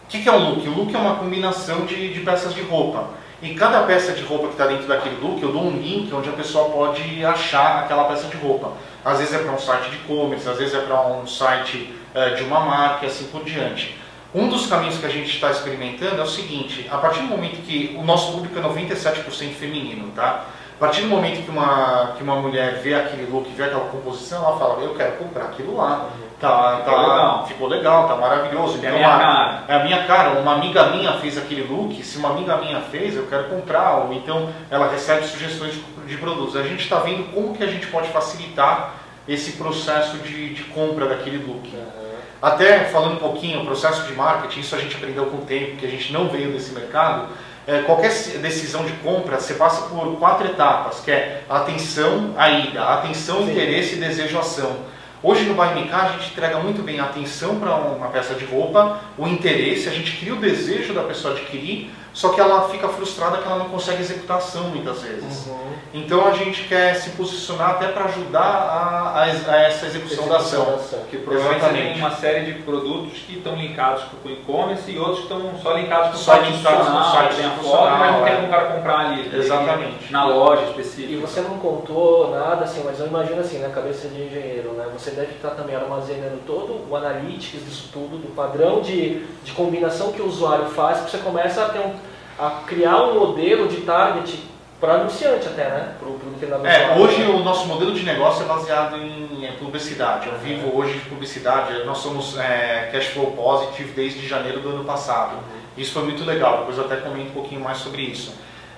o 0.06 0.08
que, 0.10 0.24
que 0.24 0.30
é 0.30 0.32
um 0.32 0.50
look? 0.50 0.68
O 0.68 0.72
look 0.72 0.96
é 0.96 0.98
uma 0.98 1.16
combinação 1.18 1.86
de, 1.86 2.12
de 2.12 2.20
peças 2.22 2.52
de 2.56 2.62
roupa. 2.64 3.10
E 3.44 3.56
cada 3.56 3.84
peça 3.84 4.14
de 4.14 4.24
roupa 4.24 4.48
que 4.48 4.54
está 4.54 4.66
dentro 4.68 4.88
daquele 4.88 5.18
look, 5.18 5.44
eu 5.44 5.52
dou 5.52 5.66
um 5.66 5.72
link 5.72 6.10
onde 6.14 6.30
a 6.30 6.32
pessoa 6.32 6.70
pode 6.70 7.26
achar 7.26 7.84
aquela 7.84 8.06
peça 8.06 8.30
de 8.30 8.38
roupa. 8.38 8.72
Às 9.04 9.20
vezes 9.20 9.34
é 9.34 9.40
para 9.40 9.52
um 9.52 9.60
site 9.60 9.90
de 9.90 9.98
e-commerce, 9.98 10.48
às 10.48 10.58
vezes 10.58 10.74
é 10.74 10.80
para 10.80 11.06
um 11.08 11.28
site 11.28 11.94
eh, 12.16 12.30
de 12.36 12.44
uma 12.44 12.62
marca 12.62 13.06
e 13.06 13.10
assim 13.10 13.26
por 13.26 13.44
diante. 13.44 13.98
Um 14.34 14.48
dos 14.48 14.68
caminhos 14.68 14.98
que 14.98 15.06
a 15.06 15.10
gente 15.10 15.30
está 15.30 15.52
experimentando 15.52 16.22
é 16.22 16.24
o 16.24 16.28
seguinte: 16.28 16.88
a 16.90 16.98
partir 16.98 17.20
do 17.20 17.28
momento 17.28 17.62
que 17.64 17.94
o 18.00 18.04
nosso 18.06 18.32
público 18.32 18.58
é 18.58 18.62
97% 18.62 19.26
feminino, 19.56 20.10
tá? 20.16 20.46
A 20.84 20.88
partir 20.88 21.04
do 21.04 21.08
momento 21.08 21.42
que 21.46 21.50
uma, 21.50 22.12
que 22.18 22.22
uma 22.24 22.36
mulher 22.36 22.82
vê 22.84 22.94
aquele 22.94 23.26
look, 23.32 23.50
vê 23.56 23.64
aquela 23.64 23.86
composição, 23.86 24.44
ela 24.46 24.58
fala: 24.58 24.84
Eu 24.84 24.94
quero 24.94 25.14
comprar 25.14 25.46
aquilo 25.46 25.78
lá. 25.78 26.10
Tá, 26.42 26.80
Ficou 26.84 26.94
tá, 26.94 27.02
legal. 27.02 27.48
ficou 27.48 27.68
legal, 27.70 28.06
tá 28.10 28.16
maravilhoso. 28.18 28.80
É 28.84 28.88
a 28.88 28.90
Então, 28.90 28.98
minha 28.98 29.08
a- 29.16 29.18
cara. 29.18 29.64
é 29.70 29.76
a 29.76 29.84
minha 29.86 30.04
cara. 30.04 30.30
Uma 30.42 30.56
amiga 30.56 30.88
minha 30.90 31.14
fez 31.14 31.38
aquele 31.38 31.64
look, 31.64 32.04
se 32.04 32.18
uma 32.18 32.32
amiga 32.32 32.58
minha 32.58 32.82
fez, 32.82 33.16
eu 33.16 33.26
quero 33.28 33.46
comprar. 33.46 34.00
Ou 34.00 34.14
então 34.14 34.50
ela 34.70 34.90
recebe 34.90 35.26
sugestões 35.26 35.72
de, 35.72 35.82
de 36.06 36.18
produtos. 36.18 36.58
A 36.58 36.64
gente 36.64 36.84
está 36.84 36.98
vendo 36.98 37.32
como 37.34 37.56
que 37.56 37.64
a 37.64 37.68
gente 37.68 37.88
pode 37.88 38.10
facilitar 38.10 38.92
esse 39.26 39.54
processo 39.54 40.18
de, 40.18 40.54
de 40.54 40.64
compra 40.66 41.06
daquele 41.08 41.38
look. 41.38 41.74
Aham. 41.74 42.04
Até 42.42 42.80
falando 42.90 43.14
um 43.14 43.20
pouquinho, 43.20 43.62
o 43.62 43.66
processo 43.66 44.04
de 44.06 44.12
marketing, 44.16 44.60
isso 44.60 44.76
a 44.76 44.80
gente 44.80 44.98
aprendeu 44.98 45.28
com 45.28 45.38
o 45.38 45.46
tempo, 45.46 45.78
que 45.78 45.86
a 45.86 45.90
gente 45.90 46.12
não 46.12 46.28
veio 46.28 46.52
desse 46.52 46.74
mercado. 46.74 47.28
É, 47.66 47.80
qualquer 47.84 48.12
decisão 48.42 48.86
de 48.86 48.92
compra, 48.94 49.40
você 49.40 49.54
passa 49.54 49.84
por 49.88 50.18
quatro 50.18 50.48
etapas, 50.48 51.00
que 51.00 51.10
é 51.10 51.44
atenção, 51.50 52.34
a 52.38 52.50
ida, 52.50 52.84
atenção, 52.84 53.38
Sim. 53.38 53.52
interesse, 53.52 53.96
desejo, 53.96 54.38
ação. 54.38 54.94
Hoje 55.22 55.46
no 55.46 55.56
Car, 55.56 56.06
a 56.06 56.18
gente 56.18 56.32
entrega 56.32 56.60
muito 56.60 56.84
bem 56.84 57.00
a 57.00 57.06
atenção 57.06 57.58
para 57.58 57.74
uma 57.74 58.10
peça 58.10 58.34
de 58.34 58.44
roupa, 58.44 59.00
o 59.18 59.26
interesse, 59.26 59.88
a 59.88 59.94
gente 59.94 60.18
cria 60.18 60.34
o 60.34 60.38
desejo 60.38 60.94
da 60.94 61.04
pessoa 61.04 61.34
adquirir, 61.34 61.90
só 62.14 62.30
que 62.30 62.40
ela 62.40 62.70
fica 62.70 62.88
frustrada 62.90 63.38
que 63.38 63.48
ela 63.48 63.58
não 63.58 63.70
consegue 63.70 64.02
executar 64.02 64.38
a 64.38 64.40
ação 64.40 64.66
muitas 64.70 65.02
vezes. 65.02 65.48
Uhum. 65.48 65.74
Então 65.94 66.26
a 66.28 66.32
gente 66.32 66.68
quer 66.68 66.96
se 66.96 67.12
posicionar 67.12 67.72
até 67.72 67.88
para 67.88 68.06
ajudar 68.06 68.40
a, 68.40 69.10
a 69.10 69.24
a 69.24 69.58
essa 69.62 69.88
execução 69.88 70.28
da 70.28 70.38
ação. 70.38 70.80
Porque 71.02 71.18
provavelmente 71.18 71.60
você 71.60 71.66
Exatamente. 71.66 71.94
tem 71.94 72.02
uma 72.02 72.16
série 72.16 72.46
de 72.52 72.62
produtos 72.62 73.20
que 73.20 73.38
estão 73.38 73.56
linkados 73.56 74.04
com 74.04 74.30
o 74.30 74.32
e-commerce 74.32 74.92
e 74.92 74.98
outros 74.98 75.20
que 75.20 75.24
estão 75.24 75.52
só 75.62 75.74
linkados 75.74 76.10
com 76.10 76.16
o 76.16 76.20
Só 76.20 76.36
site 76.36 76.52
institucional, 76.52 77.12
site 77.12 77.36
tem 77.36 77.46
a 77.46 77.52
foto, 77.52 77.98
mas 77.98 78.12
não 78.12 78.24
tem 78.24 78.34
é. 78.34 78.36
como 78.36 78.48
o 78.48 78.52
cara 78.52 78.66
comprar 78.66 79.00
ali. 79.00 79.30
tem 79.30 79.40
Exatamente. 79.40 80.12
Na 80.12 80.26
loja 80.26 80.64
específica. 80.66 81.14
E 81.14 81.16
você 81.18 81.42
não 81.42 81.58
contou 81.58 82.32
nada 82.32 82.64
assim, 82.64 82.82
mas 82.86 83.00
eu 83.00 83.08
imagino 83.08 83.40
assim, 83.40 83.60
na 83.60 83.70
cabeça 83.70 84.08
de 84.08 84.22
engenheiro, 84.22 84.74
né? 84.74 84.86
Você 84.94 85.12
deve 85.12 85.34
estar 85.34 85.52
também 85.52 85.76
armazenando 85.76 86.40
todo 86.46 86.90
o 86.90 86.96
analytics 86.96 87.64
disso 87.64 87.90
tudo, 87.92 88.18
do 88.18 88.36
padrão 88.36 88.82
de, 88.82 89.26
de 89.44 89.52
combinação 89.52 90.12
que 90.12 90.22
o 90.22 90.28
usuário 90.28 90.66
faz, 90.66 91.02
que 91.02 91.12
você 91.12 91.18
começa 91.18 91.66
a, 91.66 91.70
ter 91.70 91.80
um, 91.80 91.94
a 92.40 92.50
criar 92.66 93.02
um 93.04 93.20
modelo 93.20 93.68
de 93.68 93.78
target 93.82 94.44
para 94.80 94.96
anunciante 94.96 95.48
até, 95.48 95.64
né? 95.70 95.96
Para 95.98 96.10
o 96.10 96.18
determinado 96.34 96.68
É, 96.68 96.84
usuário. 96.94 97.04
hoje 97.04 97.22
o 97.24 97.40
nosso 97.40 97.68
modelo 97.68 97.94
de 97.94 98.04
negócio 98.04 98.44
é 98.44 98.48
baseado 98.48 98.98
em 98.98 99.46
é, 99.46 99.52
publicidade. 99.54 100.28
Eu 100.28 100.38
vivo 100.40 100.78
hoje 100.78 100.94
de 101.00 101.06
publicidade. 101.06 101.86
Nós 101.86 102.00
somos 102.00 102.38
é, 102.38 102.90
cash 102.92 103.08
flow 103.08 103.32
positive 103.32 103.92
desde 103.94 104.28
janeiro 104.28 104.60
do 104.60 104.70
ano 104.70 104.84
passado. 104.84 105.38
Isso 105.78 105.94
foi 105.94 106.04
muito 106.04 106.26
legal. 106.26 106.60
Depois 106.60 106.78
eu 106.78 106.86
até 106.86 106.98
comento 106.98 107.30
um 107.30 107.34
pouquinho 107.34 107.62
mais 107.62 107.78
sobre 107.78 108.02
isso. 108.02 108.34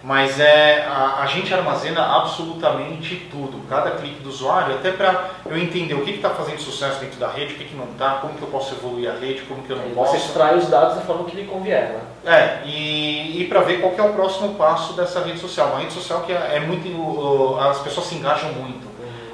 Mas 0.06 0.40
é, 0.40 0.86
a, 0.88 1.22
a 1.24 1.26
gente 1.26 1.52
armazena 1.52 2.00
absolutamente 2.18 3.28
tudo, 3.32 3.60
cada 3.68 3.90
clique 3.90 4.22
do 4.22 4.30
usuário, 4.30 4.76
até 4.76 4.92
para 4.92 5.32
eu 5.48 5.58
entender 5.58 5.96
o 5.96 6.02
que 6.06 6.12
está 6.12 6.30
fazendo 6.30 6.60
sucesso 6.60 7.00
dentro 7.00 7.20
da 7.20 7.28
rede, 7.28 7.56
o 7.56 7.58
que, 7.58 7.64
que 7.66 7.76
não 7.76 7.86
está, 7.86 8.12
como 8.22 8.36
que 8.36 8.42
eu 8.44 8.48
posso 8.50 8.76
evoluir 8.76 9.10
a 9.10 9.16
rede, 9.16 9.42
como 9.48 9.64
que 9.64 9.72
eu 9.72 9.78
não 9.78 9.84
Aí 9.86 9.94
posso. 9.96 10.12
Você 10.12 10.18
extrai 10.18 10.56
os 10.58 10.68
dados 10.68 10.96
da 10.98 11.02
forma 11.02 11.24
que 11.26 11.36
lhe 11.36 11.46
convier, 11.46 11.90
né? 11.90 12.02
É, 12.64 12.68
e, 12.68 13.42
e 13.42 13.48
para 13.48 13.62
ver 13.62 13.82
qual 13.82 13.96
é 13.98 14.12
o 14.12 14.14
próximo 14.14 14.54
passo 14.54 14.94
dessa 14.94 15.22
rede 15.22 15.40
social. 15.40 15.70
Uma 15.70 15.80
rede 15.80 15.94
social 15.94 16.22
que 16.22 16.32
é, 16.32 16.58
é 16.58 16.60
muito. 16.60 17.58
As 17.60 17.80
pessoas 17.80 18.06
se 18.06 18.14
engajam 18.14 18.52
muito. 18.54 18.86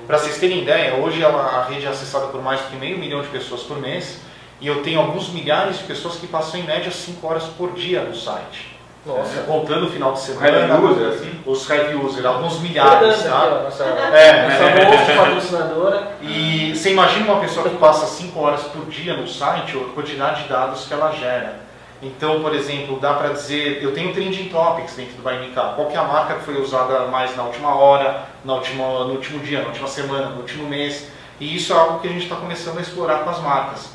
Para 0.08 0.18
vocês 0.20 0.38
terem 0.38 0.62
ideia, 0.62 0.96
hoje 0.96 1.22
ela- 1.22 1.60
a 1.60 1.66
rede 1.66 1.86
é 1.86 1.90
acessada 1.90 2.28
por 2.28 2.42
mais 2.42 2.62
que 2.62 2.78
meio 2.78 2.98
milhão 2.98 3.22
de 3.22 3.28
pessoas 3.28 3.64
por 3.64 3.78
mês 3.78 4.22
e 4.62 4.68
eu 4.68 4.82
tenho 4.84 5.02
alguns 5.02 5.28
milhares 5.30 5.80
de 5.80 5.84
pessoas 5.84 6.16
que 6.16 6.28
passam 6.28 6.62
em 6.62 6.64
média 6.64 6.90
5 6.92 7.28
horas 7.28 7.44
por 7.58 7.74
dia 7.74 8.02
no 8.04 8.16
site. 8.16 8.71
Nossa. 9.06 9.40
É, 9.40 9.44
contando 9.44 9.88
o 9.88 9.90
final 9.90 10.14
de 10.14 10.20
semana. 10.20 10.48
Heavy 10.48 10.86
user, 10.86 11.08
assim? 11.10 11.42
Os 11.46 11.70
heavy 11.70 11.96
user, 11.96 12.26
alguns 12.26 12.60
milhares, 12.60 13.22
Fernanda 13.22 13.38
aqui, 13.38 13.54
ó, 13.54 13.58
tá? 13.58 13.64
nossa, 13.64 13.84
É. 13.84 14.48
nossa 14.48 14.90
host 14.90 15.18
patrocinadora. 15.18 16.12
E 16.22 16.76
você 16.76 16.92
imagina 16.92 17.32
uma 17.32 17.42
pessoa 17.42 17.68
que 17.68 17.76
passa 17.78 18.06
5 18.06 18.40
horas 18.40 18.62
por 18.64 18.86
dia 18.86 19.16
no 19.18 19.28
site, 19.28 19.76
a 19.76 19.94
quantidade 19.94 20.44
de 20.44 20.50
dados 20.50 20.86
que 20.86 20.94
ela 20.94 21.12
gera. 21.12 21.72
Então, 22.04 22.42
por 22.42 22.54
exemplo, 22.56 23.00
dá 23.00 23.14
para 23.14 23.30
dizer, 23.30 23.82
eu 23.84 23.94
tenho 23.94 24.12
trending 24.14 24.50
topics 24.50 24.96
dentro 24.96 25.14
do 25.14 25.24
BuyMK. 25.24 25.54
Qual 25.76 25.88
que 25.88 25.96
é 25.96 26.00
a 26.00 26.04
marca 26.04 26.36
que 26.36 26.44
foi 26.44 26.60
usada 26.60 27.06
mais 27.08 27.36
na 27.36 27.44
última 27.44 27.76
hora, 27.76 28.24
na 28.44 28.56
última, 28.56 28.84
no 29.06 29.14
último 29.14 29.40
dia, 29.40 29.62
na 29.62 29.68
última 29.68 29.88
semana, 29.88 30.30
no 30.30 30.38
último 30.42 30.68
mês. 30.68 31.08
E 31.40 31.56
isso 31.56 31.74
é 31.74 31.76
algo 31.76 32.00
que 32.00 32.08
a 32.08 32.12
gente 32.12 32.24
está 32.24 32.36
começando 32.36 32.78
a 32.78 32.82
explorar 32.82 33.20
com 33.20 33.30
as 33.30 33.40
marcas. 33.40 33.90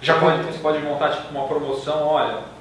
Já 0.00 0.14
pode, 0.14 0.42
você 0.42 0.58
pode 0.58 0.78
montar 0.80 1.10
tipo, 1.10 1.28
uma 1.36 1.46
promoção, 1.46 2.06
olha. 2.06 2.53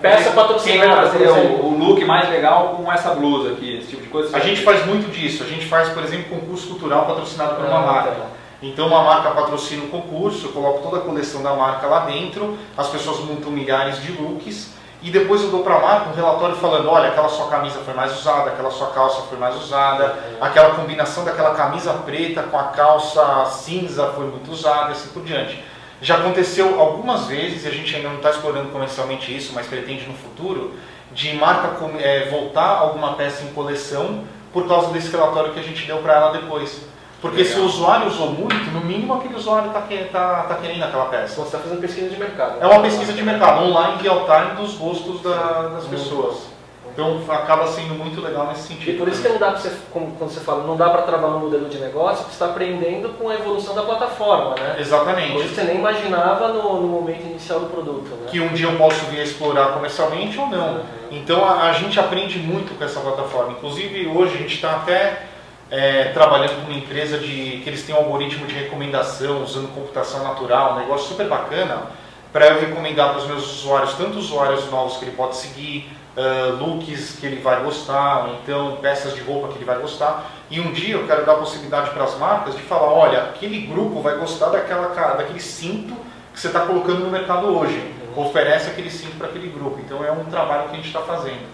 Peça 0.00 0.24
Quem 0.24 0.32
patrocinada, 0.32 1.02
vai 1.02 1.10
fazer 1.10 1.28
o, 1.28 1.66
o 1.66 1.78
look 1.78 2.04
mais 2.04 2.28
legal 2.30 2.68
com 2.76 2.90
essa 2.92 3.14
blusa 3.14 3.52
aqui, 3.52 3.78
esse 3.78 3.88
tipo 3.88 4.02
de 4.02 4.08
coisa? 4.08 4.36
a 4.36 4.40
gente 4.40 4.62
faz 4.62 4.86
muito 4.86 5.10
disso. 5.10 5.42
A 5.42 5.46
gente 5.46 5.66
faz, 5.66 5.88
por 5.90 6.02
exemplo, 6.02 6.30
concurso 6.38 6.68
cultural 6.68 7.06
patrocinado 7.06 7.56
por 7.56 7.64
uma 7.64 7.78
Ah, 7.78 7.86
marca. 7.86 8.10
tá. 8.12 8.26
Então 8.62 8.86
uma 8.86 9.02
marca 9.02 9.30
patrocina 9.32 9.84
o 9.84 9.88
concurso, 9.88 10.46
eu 10.46 10.52
coloco 10.52 10.82
toda 10.82 10.98
a 10.98 11.00
coleção 11.00 11.42
da 11.42 11.52
marca 11.52 11.86
lá 11.88 12.00
dentro, 12.06 12.56
as 12.76 12.86
pessoas 12.88 13.18
montam 13.20 13.50
milhares 13.50 14.00
de 14.00 14.12
looks 14.12 14.70
e 15.02 15.10
depois 15.10 15.42
eu 15.42 15.50
dou 15.50 15.64
para 15.64 15.74
a 15.74 15.80
marca 15.80 16.10
um 16.10 16.14
relatório 16.14 16.54
falando, 16.54 16.88
olha, 16.88 17.08
aquela 17.08 17.28
sua 17.28 17.48
camisa 17.48 17.80
foi 17.84 17.92
mais 17.92 18.16
usada, 18.16 18.50
aquela 18.50 18.70
sua 18.70 18.86
calça 18.90 19.22
foi 19.22 19.36
mais 19.36 19.56
usada, 19.56 20.14
aquela 20.40 20.70
combinação 20.76 21.24
daquela 21.24 21.54
camisa 21.56 21.92
preta 22.06 22.44
com 22.44 22.56
a 22.56 22.64
calça 22.68 23.46
cinza 23.46 24.06
foi 24.14 24.26
muito 24.26 24.52
usada 24.52 24.90
e 24.90 24.92
assim 24.92 25.08
por 25.08 25.24
diante. 25.24 25.60
Já 26.02 26.16
aconteceu 26.16 26.80
algumas 26.80 27.26
vezes, 27.28 27.64
e 27.64 27.68
a 27.68 27.70
gente 27.70 27.94
ainda 27.94 28.08
não 28.08 28.16
está 28.16 28.30
explorando 28.30 28.70
comercialmente 28.70 29.34
isso, 29.34 29.52
mas 29.54 29.68
pretende 29.68 30.04
no 30.06 30.14
futuro, 30.14 30.74
de 31.12 31.32
marca 31.34 31.76
eh, 32.00 32.28
voltar 32.28 32.66
alguma 32.78 33.12
peça 33.14 33.44
em 33.44 33.52
coleção 33.52 34.24
por 34.52 34.66
causa 34.66 34.88
desse 34.92 35.10
relatório 35.12 35.52
que 35.52 35.60
a 35.60 35.62
gente 35.62 35.86
deu 35.86 35.98
para 35.98 36.14
ela 36.14 36.32
depois. 36.32 36.82
Porque 37.20 37.44
se 37.44 37.52
o 37.52 37.62
Legal. 37.62 37.68
usuário 37.68 38.08
usou 38.08 38.32
muito, 38.32 38.70
no 38.72 38.80
mínimo 38.80 39.14
aquele 39.14 39.36
usuário 39.36 39.68
está 39.68 39.80
tá, 40.10 40.42
tá 40.48 40.54
querendo 40.56 40.82
aquela 40.82 41.04
peça. 41.04 41.36
Você 41.36 41.42
está 41.42 41.58
fazendo 41.60 41.80
pesquisa 41.80 42.10
de 42.10 42.16
mercado. 42.18 42.60
É 42.60 42.66
uma 42.66 42.82
pesquisa 42.82 43.12
de 43.12 43.22
mercado, 43.22 43.62
online, 43.62 44.02
real 44.02 44.26
time, 44.26 44.56
dos 44.56 44.74
gostos 44.74 45.22
da- 45.22 45.68
das 45.68 45.84
pessoas. 45.84 46.51
Então 46.92 47.22
acaba 47.28 47.66
sendo 47.66 47.94
muito 47.94 48.20
legal 48.20 48.48
nesse 48.48 48.68
sentido. 48.68 48.90
E 48.90 48.98
por 48.98 49.08
isso 49.08 49.22
que 49.22 49.28
não 49.28 49.38
dá 49.38 49.52
para 49.52 49.60
você, 49.60 49.72
como, 49.90 50.12
quando 50.16 50.30
você 50.30 50.40
fala, 50.40 50.64
não 50.66 50.76
dá 50.76 50.90
para 50.90 51.02
travar 51.02 51.30
um 51.30 51.40
modelo 51.40 51.68
de 51.68 51.78
negócio, 51.78 52.24
você 52.24 52.32
está 52.32 52.46
aprendendo 52.46 53.10
com 53.18 53.30
a 53.30 53.34
evolução 53.34 53.74
da 53.74 53.82
plataforma, 53.82 54.54
né? 54.56 54.76
Exatamente. 54.78 55.36
Hoje 55.36 55.48
você 55.48 55.62
nem 55.62 55.76
imaginava 55.76 56.48
no, 56.48 56.82
no 56.82 56.88
momento 56.88 57.22
inicial 57.22 57.60
do 57.60 57.66
produto, 57.66 58.10
né? 58.10 58.26
Que 58.30 58.40
um 58.40 58.48
dia 58.48 58.66
eu 58.66 58.76
posso 58.76 59.06
vir 59.06 59.20
a 59.20 59.24
explorar 59.24 59.72
comercialmente 59.72 60.38
ou 60.38 60.46
não. 60.46 60.74
Uhum. 60.74 60.82
Então 61.10 61.44
a, 61.44 61.70
a 61.70 61.72
gente 61.72 61.98
aprende 61.98 62.38
muito 62.38 62.76
com 62.76 62.84
essa 62.84 63.00
plataforma. 63.00 63.52
Inclusive 63.52 64.06
hoje 64.08 64.34
a 64.34 64.38
gente 64.38 64.54
está 64.54 64.76
até 64.76 65.22
é, 65.70 66.04
trabalhando 66.12 66.62
com 66.62 66.70
uma 66.70 66.78
empresa 66.78 67.16
de 67.16 67.62
que 67.64 67.64
eles 67.66 67.82
têm 67.82 67.94
um 67.94 67.98
algoritmo 67.98 68.46
de 68.46 68.54
recomendação 68.54 69.42
usando 69.42 69.74
computação 69.74 70.22
natural, 70.22 70.74
um 70.74 70.80
negócio 70.80 71.08
super 71.08 71.26
bacana 71.26 71.84
para 72.30 72.48
eu 72.48 72.60
recomendar 72.60 73.10
para 73.10 73.18
os 73.18 73.26
meus 73.26 73.60
usuários, 73.60 73.94
tanto 73.94 74.18
usuários 74.18 74.70
novos 74.70 74.98
que 74.98 75.06
ele 75.06 75.16
pode 75.16 75.36
seguir, 75.36 75.90
uh, 76.16 76.56
looks 76.56 77.16
que 77.18 77.26
ele 77.26 77.40
vai 77.40 77.62
gostar, 77.62 78.26
ou 78.26 78.34
então 78.34 78.78
peças 78.80 79.14
de 79.14 79.20
roupa 79.20 79.48
que 79.48 79.58
ele 79.58 79.64
vai 79.64 79.78
gostar. 79.78 80.30
E 80.50 80.60
um 80.60 80.72
dia 80.72 80.94
eu 80.94 81.06
quero 81.06 81.24
dar 81.24 81.32
a 81.32 81.36
possibilidade 81.36 81.90
para 81.90 82.04
as 82.04 82.18
marcas 82.18 82.54
de 82.54 82.62
falar, 82.62 82.92
olha, 82.92 83.22
aquele 83.22 83.66
grupo 83.66 84.00
vai 84.00 84.16
gostar 84.16 84.50
daquela, 84.50 84.88
daquele 84.88 85.40
cinto 85.40 85.94
que 86.32 86.40
você 86.40 86.48
está 86.48 86.60
colocando 86.60 87.00
no 87.00 87.10
mercado 87.10 87.46
hoje. 87.46 87.82
Oferece 88.14 88.68
aquele 88.68 88.90
cinto 88.90 89.16
para 89.16 89.28
aquele 89.28 89.48
grupo. 89.48 89.80
Então 89.80 90.04
é 90.04 90.12
um 90.12 90.24
trabalho 90.24 90.68
que 90.68 90.74
a 90.74 90.76
gente 90.76 90.86
está 90.86 91.00
fazendo. 91.00 91.46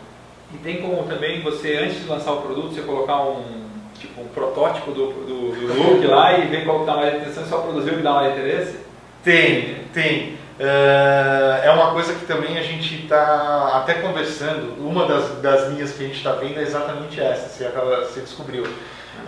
E 0.53 0.57
tem 0.59 0.81
como 0.81 1.05
também 1.05 1.43
você, 1.43 1.77
antes 1.77 2.01
de 2.01 2.09
lançar 2.09 2.33
o 2.33 2.43
produto, 2.43 2.75
você 2.75 2.81
colocar 2.83 3.23
um 3.23 3.69
tipo 3.99 4.21
um 4.21 4.29
protótipo 4.29 4.93
do, 4.93 5.13
do, 5.13 5.51
do 5.53 5.75
look 5.75 6.07
lá 6.07 6.39
e 6.39 6.47
ver 6.47 6.65
qual 6.65 6.81
que 6.81 6.87
dá 6.87 6.97
mais 6.97 7.15
interessante, 7.15 7.49
só 7.49 7.59
produzir 7.59 7.91
o 7.91 7.97
que 7.97 8.03
dá 8.03 8.13
mais 8.13 8.33
interesse? 8.33 8.79
Tem, 9.23 9.85
tem. 9.93 10.39
Uh, 10.59 11.65
é 11.65 11.71
uma 11.71 11.93
coisa 11.93 12.13
que 12.15 12.27
também 12.27 12.59
a 12.59 12.63
gente 12.63 13.03
está 13.03 13.73
até 13.77 13.95
conversando. 13.95 14.75
Uma 14.79 15.07
das, 15.07 15.41
das 15.41 15.69
linhas 15.69 15.93
que 15.93 16.03
a 16.03 16.07
gente 16.09 16.17
está 16.17 16.33
vendo 16.33 16.59
é 16.59 16.63
exatamente 16.63 17.21
essa, 17.21 17.49
você, 17.49 17.65
acaba, 17.65 18.01
você 18.01 18.21
descobriu. 18.21 18.65
Uh, 18.65 18.69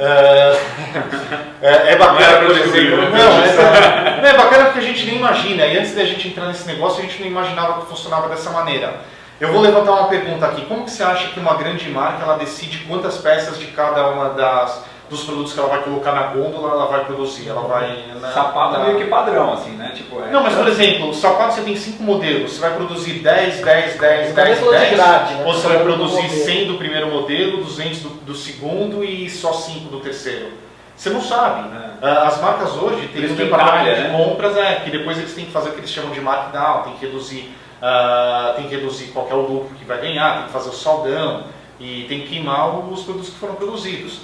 é, 1.62 1.92
é, 1.92 1.96
bacana, 1.96 2.46
por 2.46 2.50
exemplo. 2.50 2.96
Não, 3.10 4.25
é, 4.25 4.28
é, 4.28 4.37
bacana 4.37 4.64
porque 4.66 4.80
a 4.80 4.82
gente 4.82 5.06
nem 5.06 5.18
imagina. 5.18 5.66
E 5.66 5.78
antes 5.78 5.94
da 5.94 6.04
gente 6.04 6.26
entrar 6.26 6.46
nesse 6.46 6.66
negócio, 6.66 6.99
a 6.99 7.02
gente 7.02 7.20
não 7.20 7.28
imaginava 7.28 7.80
que 7.80 7.87
funcionava 7.87 8.28
dessa 8.28 8.50
maneira. 8.50 9.00
Eu 9.40 9.52
vou 9.52 9.62
levantar 9.62 9.92
uma 9.92 10.08
pergunta 10.08 10.46
aqui. 10.46 10.66
Como 10.66 10.84
que 10.84 10.90
você 10.90 11.02
acha 11.04 11.28
que 11.28 11.38
uma 11.38 11.54
grande 11.54 11.88
marca 11.90 12.25
ela 12.25 12.37
decide 12.38 12.78
quantas 12.88 13.18
peças 13.18 13.56
de 13.56 13.66
cada 13.68 14.08
uma 14.08 14.30
das 14.30 14.84
dos 15.11 15.25
produtos 15.25 15.52
que 15.52 15.59
ela 15.59 15.69
vai 15.69 15.83
colocar 15.83 16.12
na 16.12 16.23
gôndola, 16.29 16.71
ela 16.71 16.87
vai 16.87 17.05
produzir, 17.05 17.49
ela 17.49 17.62
vai... 17.62 17.88
Né, 17.88 18.31
sapato 18.33 18.76
é 18.76 18.85
meio 18.85 18.99
que 18.99 19.05
padrão, 19.07 19.52
assim, 19.52 19.73
né? 19.73 19.93
Tipo, 19.95 20.23
é... 20.23 20.31
Não, 20.31 20.43
mas 20.43 20.55
por 20.55 20.69
exemplo, 20.69 21.11
o 21.11 21.14
sapato 21.14 21.55
você 21.55 21.62
tem 21.62 21.75
cinco 21.75 22.05
modelos, 22.05 22.52
você 22.52 22.61
vai 22.61 22.75
produzir 22.76 23.14
10, 23.14 23.61
10, 23.61 23.99
10, 23.99 24.35
10, 24.35 24.35
10, 24.35 24.95
grade, 24.95 25.35
né? 25.35 25.45
ou 25.45 25.52
você 25.52 25.67
vai 25.67 25.83
produzir 25.83 26.29
100 26.29 26.69
do 26.69 26.79
primeiro 26.79 27.11
modelo, 27.11 27.59
200 27.64 27.99
do, 27.99 28.09
do 28.09 28.35
segundo 28.37 29.05
e 29.05 29.29
só 29.29 29.52
5 29.52 29.88
do 29.88 29.99
terceiro. 29.99 30.52
Você 31.00 31.11
não 31.11 31.23
sabe. 31.23 31.71
É. 32.02 32.09
As 32.09 32.40
marcas 32.40 32.76
hoje 32.76 33.09
têm 33.09 33.33
um 33.33 33.35
departamento 33.35 33.97
de 33.97 34.09
né? 34.09 34.17
compras 34.17 34.57
é, 34.57 34.76
que 34.76 34.90
depois 34.90 35.19
eles 35.19 35.35
têm 35.35 35.47
que 35.47 35.50
fazer 35.50 35.71
o 35.71 35.73
que 35.73 35.81
eles 35.81 35.90
chamam 35.90 36.12
de 36.12 36.21
markdown, 36.21 36.83
tem 36.83 36.93
que 36.93 37.07
reduzir, 37.07 37.55
uh, 37.81 38.55
tem 38.55 38.69
que 38.69 38.76
reduzir 38.76 39.07
qual 39.07 39.25
que 39.26 39.33
é 39.33 39.35
o 39.35 39.40
lucro 39.40 39.75
que 39.79 39.85
vai 39.85 39.99
ganhar, 39.99 40.37
tem 40.37 40.45
que 40.45 40.52
fazer 40.52 40.69
o 40.69 40.75
saldão 40.75 41.45
e 41.81 42.05
tem 42.07 42.21
que 42.21 42.29
queimar 42.29 42.79
os 42.87 43.02
produtos 43.02 43.31
que 43.31 43.37
foram 43.37 43.55
produzidos. 43.55 44.21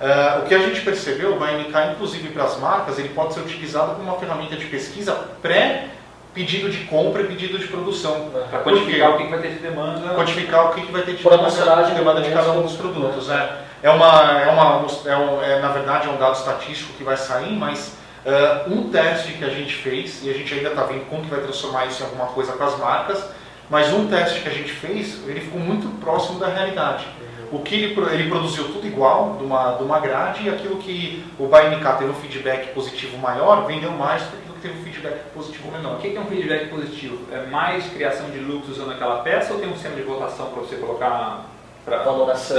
Uh, 0.00 0.42
o 0.44 0.46
que 0.46 0.54
a 0.54 0.60
gente 0.60 0.80
percebeu, 0.82 1.34
o 1.34 1.40
BNK, 1.40 1.92
inclusive 1.92 2.28
para 2.28 2.44
as 2.44 2.56
marcas, 2.58 2.98
ele 3.00 3.08
pode 3.08 3.34
ser 3.34 3.40
utilizado 3.40 3.96
como 3.96 4.04
uma 4.04 4.18
ferramenta 4.18 4.54
de 4.54 4.66
pesquisa 4.66 5.12
pré 5.42 5.88
pedido 6.32 6.70
de 6.70 6.84
compra 6.84 7.22
e 7.22 7.26
pedido 7.26 7.58
de 7.58 7.66
produção. 7.66 8.30
Para 8.48 8.60
quantificar 8.60 9.10
o 9.10 9.16
que, 9.16 9.26
vai 9.26 9.40
ter 9.40 9.54
de 9.54 9.58
demanda. 9.58 10.14
Quantificar 10.14 10.66
o 10.66 10.74
que, 10.74 10.92
vai 10.92 11.02
ter 11.02 11.16
de 11.16 11.22
demanda, 11.24 11.82
de 11.84 11.94
demanda 11.94 12.20
de 12.20 12.30
cada 12.30 12.52
um 12.52 12.62
dos 12.62 12.76
produtos. 12.76 13.28
É, 13.28 13.56
é, 13.82 13.90
uma, 13.90 14.40
é, 14.40 14.48
uma, 14.52 14.86
é, 15.04 15.16
um, 15.16 15.42
é, 15.42 15.60
na 15.60 15.68
verdade, 15.68 16.06
é 16.06 16.10
um 16.10 16.16
dado 16.16 16.36
estatístico 16.36 16.92
que 16.92 17.02
vai 17.02 17.16
sair, 17.16 17.52
mas 17.52 17.96
uh, 18.24 18.72
um 18.72 18.90
teste 18.90 19.32
que 19.32 19.44
a 19.44 19.48
gente 19.48 19.74
fez, 19.74 20.22
e 20.22 20.30
a 20.30 20.32
gente 20.32 20.54
ainda 20.54 20.68
está 20.68 20.84
vendo 20.84 21.08
como 21.08 21.24
que 21.24 21.30
vai 21.30 21.40
transformar 21.40 21.86
isso 21.86 22.02
em 22.02 22.06
alguma 22.06 22.26
coisa 22.26 22.52
com 22.52 22.62
as 22.62 22.78
marcas, 22.78 23.24
mas 23.68 23.92
um 23.92 24.06
teste 24.06 24.42
que 24.42 24.48
a 24.48 24.52
gente 24.52 24.70
fez, 24.70 25.26
ele 25.26 25.40
ficou 25.40 25.60
muito 25.60 25.88
próximo 26.00 26.38
da 26.38 26.46
realidade 26.46 27.04
o 27.50 27.60
que 27.60 27.74
ele, 27.74 28.00
ele 28.12 28.28
produziu 28.28 28.64
tudo 28.64 28.86
igual, 28.86 29.36
de 29.38 29.44
uma, 29.44 29.72
de 29.72 29.82
uma 29.82 30.00
grade, 30.00 30.46
e 30.46 30.50
aquilo 30.50 30.76
que 30.76 31.24
o 31.38 31.46
BMK 31.46 31.98
teve 31.98 32.10
um 32.10 32.14
feedback 32.14 32.72
positivo 32.74 33.16
maior, 33.18 33.66
vendeu 33.66 33.92
mais 33.92 34.22
do 34.22 34.30
que 34.30 34.36
aquilo 34.36 34.54
que 34.54 34.60
teve 34.60 34.78
um 34.78 34.84
feedback 34.84 35.30
positivo 35.32 35.70
menor. 35.70 35.94
O 35.94 35.98
que 35.98 36.16
é 36.16 36.20
um 36.20 36.26
feedback 36.26 36.68
positivo? 36.68 37.18
É 37.32 37.46
mais 37.46 37.86
criação 37.86 38.30
de 38.30 38.38
looks 38.38 38.70
usando 38.70 38.92
aquela 38.92 39.22
peça 39.22 39.52
ou 39.52 39.60
tem 39.60 39.68
um 39.68 39.74
sistema 39.74 39.96
de 39.96 40.02
votação 40.02 40.46
para 40.46 40.62
você 40.62 40.76
colocar 40.76 41.44
para 41.84 42.02
valoração? 42.02 42.58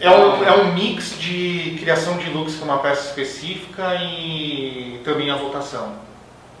É 0.00 0.10
um, 0.10 0.44
é 0.44 0.52
um 0.52 0.72
mix 0.74 1.18
de 1.18 1.76
criação 1.80 2.18
de 2.18 2.28
looks 2.30 2.56
com 2.56 2.66
uma 2.66 2.78
peça 2.78 3.08
específica 3.08 3.94
e 3.96 5.00
também 5.04 5.30
a 5.30 5.36
votação. 5.36 5.92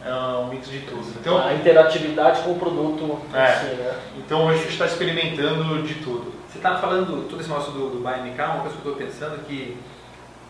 É 0.04 0.12
um 0.12 0.48
mix 0.48 0.68
de 0.68 0.80
tudo. 0.80 1.06
Então, 1.18 1.38
a 1.38 1.54
interatividade 1.54 2.42
com 2.42 2.52
o 2.52 2.58
produto 2.58 3.18
é, 3.32 3.52
si, 3.52 3.66
né? 3.76 3.94
Então 4.18 4.48
a 4.48 4.54
gente 4.54 4.68
está 4.68 4.84
experimentando 4.86 5.82
de 5.82 5.94
tudo. 5.94 6.32
Você 6.54 6.58
está 6.58 6.76
falando 6.76 7.28
todo 7.28 7.40
esse 7.40 7.48
negócio 7.48 7.72
do, 7.72 7.90
do 7.90 7.98
uma 7.98 8.12
coisa 8.14 8.76
que 8.76 8.86
eu 8.86 8.92
estou 8.92 8.94
pensando 8.94 9.44
que, 9.44 9.76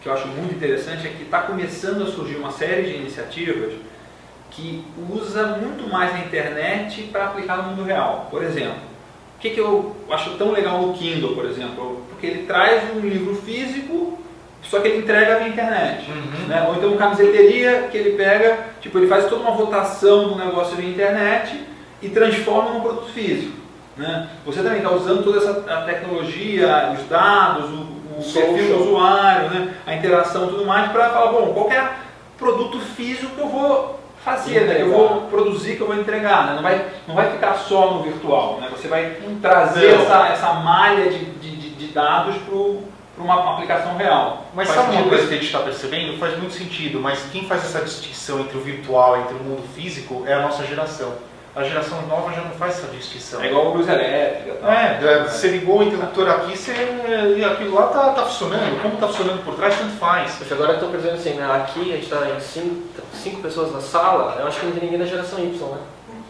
que 0.02 0.06
eu 0.06 0.12
acho 0.12 0.28
muito 0.28 0.54
interessante 0.54 1.06
é 1.06 1.10
que 1.10 1.22
está 1.22 1.40
começando 1.40 2.02
a 2.02 2.06
surgir 2.06 2.36
uma 2.36 2.52
série 2.52 2.82
de 2.82 2.96
iniciativas 2.96 3.72
que 4.50 4.84
usa 5.10 5.46
muito 5.56 5.90
mais 5.90 6.14
a 6.14 6.18
internet 6.18 7.04
para 7.04 7.24
aplicar 7.24 7.56
no 7.56 7.70
mundo 7.70 7.84
real. 7.84 8.28
Por 8.30 8.42
exemplo, 8.44 8.82
o 9.36 9.40
que, 9.40 9.48
que 9.48 9.58
eu 9.58 9.96
acho 10.10 10.36
tão 10.36 10.52
legal 10.52 10.82
no 10.82 10.92
Kindle, 10.92 11.34
por 11.34 11.46
exemplo? 11.46 12.02
Porque 12.10 12.26
ele 12.26 12.46
traz 12.46 12.94
um 12.94 13.00
livro 13.00 13.36
físico, 13.36 14.18
só 14.62 14.80
que 14.80 14.88
ele 14.88 14.98
entrega 14.98 15.38
via 15.38 15.48
internet. 15.48 16.06
Uhum. 16.10 16.48
Né? 16.48 16.66
Ou 16.68 16.74
então 16.74 16.90
uma 16.90 16.98
camiseteria 16.98 17.88
que 17.90 17.96
ele 17.96 18.14
pega, 18.14 18.58
tipo, 18.82 18.98
ele 18.98 19.06
faz 19.06 19.24
toda 19.30 19.40
uma 19.40 19.52
votação 19.52 20.28
do 20.28 20.36
negócio 20.36 20.76
via 20.76 20.90
internet 20.90 21.64
e 22.02 22.10
transforma 22.10 22.74
num 22.74 22.82
produto 22.82 23.10
físico. 23.10 23.63
Né? 23.96 24.28
Você 24.44 24.62
também 24.62 24.78
está 24.78 24.90
usando 24.90 25.22
toda 25.22 25.38
essa 25.38 25.54
tecnologia, 25.86 26.92
os 26.98 27.08
dados, 27.08 27.70
o, 27.70 27.94
o 28.18 28.32
perfil 28.32 28.76
do 28.76 28.82
usuário, 28.82 29.50
né? 29.50 29.74
a 29.86 29.94
interação 29.94 30.46
e 30.46 30.48
tudo 30.48 30.66
mais, 30.66 30.90
para 30.90 31.10
falar, 31.10 31.32
bom, 31.32 31.52
qualquer 31.52 31.98
produto 32.36 32.80
físico 32.80 33.34
que 33.34 33.40
eu 33.40 33.48
vou 33.48 34.00
fazer, 34.24 34.66
né? 34.66 34.74
que 34.76 34.80
eu 34.82 34.90
vou 34.90 35.22
produzir, 35.22 35.76
que 35.76 35.80
eu 35.80 35.86
vou 35.86 35.96
entregar. 35.96 36.46
Né? 36.46 36.54
Não, 36.56 36.62
vai, 36.62 36.86
não 37.06 37.14
vai 37.14 37.30
ficar 37.30 37.54
só 37.54 37.94
no 37.94 38.02
virtual. 38.02 38.58
Né? 38.60 38.68
Você 38.72 38.88
vai 38.88 39.16
trazer 39.40 39.94
essa, 39.94 40.28
essa 40.28 40.52
malha 40.54 41.10
de, 41.10 41.24
de, 41.24 41.56
de 41.70 41.86
dados 41.92 42.34
para 42.36 43.22
uma, 43.22 43.40
uma 43.40 43.54
aplicação 43.54 43.96
real. 43.96 44.46
Mas 44.54 44.68
faz 44.68 44.80
sabe 44.80 44.96
uma 44.96 45.08
coisa 45.08 45.28
que 45.28 45.34
a 45.34 45.36
gente 45.36 45.46
está 45.46 45.60
percebendo? 45.60 46.18
Faz 46.18 46.36
muito 46.36 46.54
sentido, 46.54 46.98
mas 46.98 47.28
quem 47.30 47.46
faz 47.46 47.64
essa 47.64 47.80
distinção 47.84 48.40
entre 48.40 48.56
o 48.58 48.60
virtual 48.60 49.18
e 49.18 49.20
entre 49.20 49.34
o 49.34 49.40
mundo 49.40 49.62
físico 49.72 50.24
é 50.26 50.34
a 50.34 50.42
nossa 50.42 50.64
geração 50.64 51.12
a 51.56 51.62
geração 51.62 52.02
nova 52.08 52.32
já 52.32 52.42
não 52.42 52.50
faz 52.50 52.78
essa 52.78 52.88
distinção. 52.88 53.40
É 53.40 53.46
igual 53.46 53.68
a 53.68 53.74
luz 53.74 53.88
elétrica. 53.88 54.58
Tal. 54.60 54.70
É, 54.70 55.24
você 55.28 55.48
ligou 55.48 55.78
o 55.78 55.82
interruptor 55.84 56.28
aqui 56.28 56.56
você, 56.56 56.72
e 57.36 57.44
aquilo 57.44 57.74
lá 57.74 57.86
está 57.86 58.10
tá 58.10 58.22
funcionando. 58.24 58.82
Como 58.82 58.94
está 58.94 59.06
funcionando 59.06 59.44
por 59.44 59.54
trás, 59.54 59.78
tanto 59.78 59.96
faz. 59.96 60.34
Poxa, 60.34 60.54
agora 60.54 60.72
eu 60.72 60.74
estou 60.74 60.90
pensando 60.90 61.14
assim, 61.14 61.34
né? 61.34 61.48
aqui 61.54 61.92
a 61.92 61.96
gente 61.96 62.04
está 62.04 62.28
em 62.28 62.40
cinco, 62.40 63.02
cinco 63.12 63.40
pessoas 63.40 63.72
na 63.72 63.80
sala, 63.80 64.36
eu 64.40 64.46
acho 64.48 64.58
que 64.58 64.66
não 64.66 64.72
tem 64.72 64.82
ninguém 64.82 64.98
da 64.98 65.06
geração 65.06 65.38
Y, 65.38 65.52
né? 65.60 65.78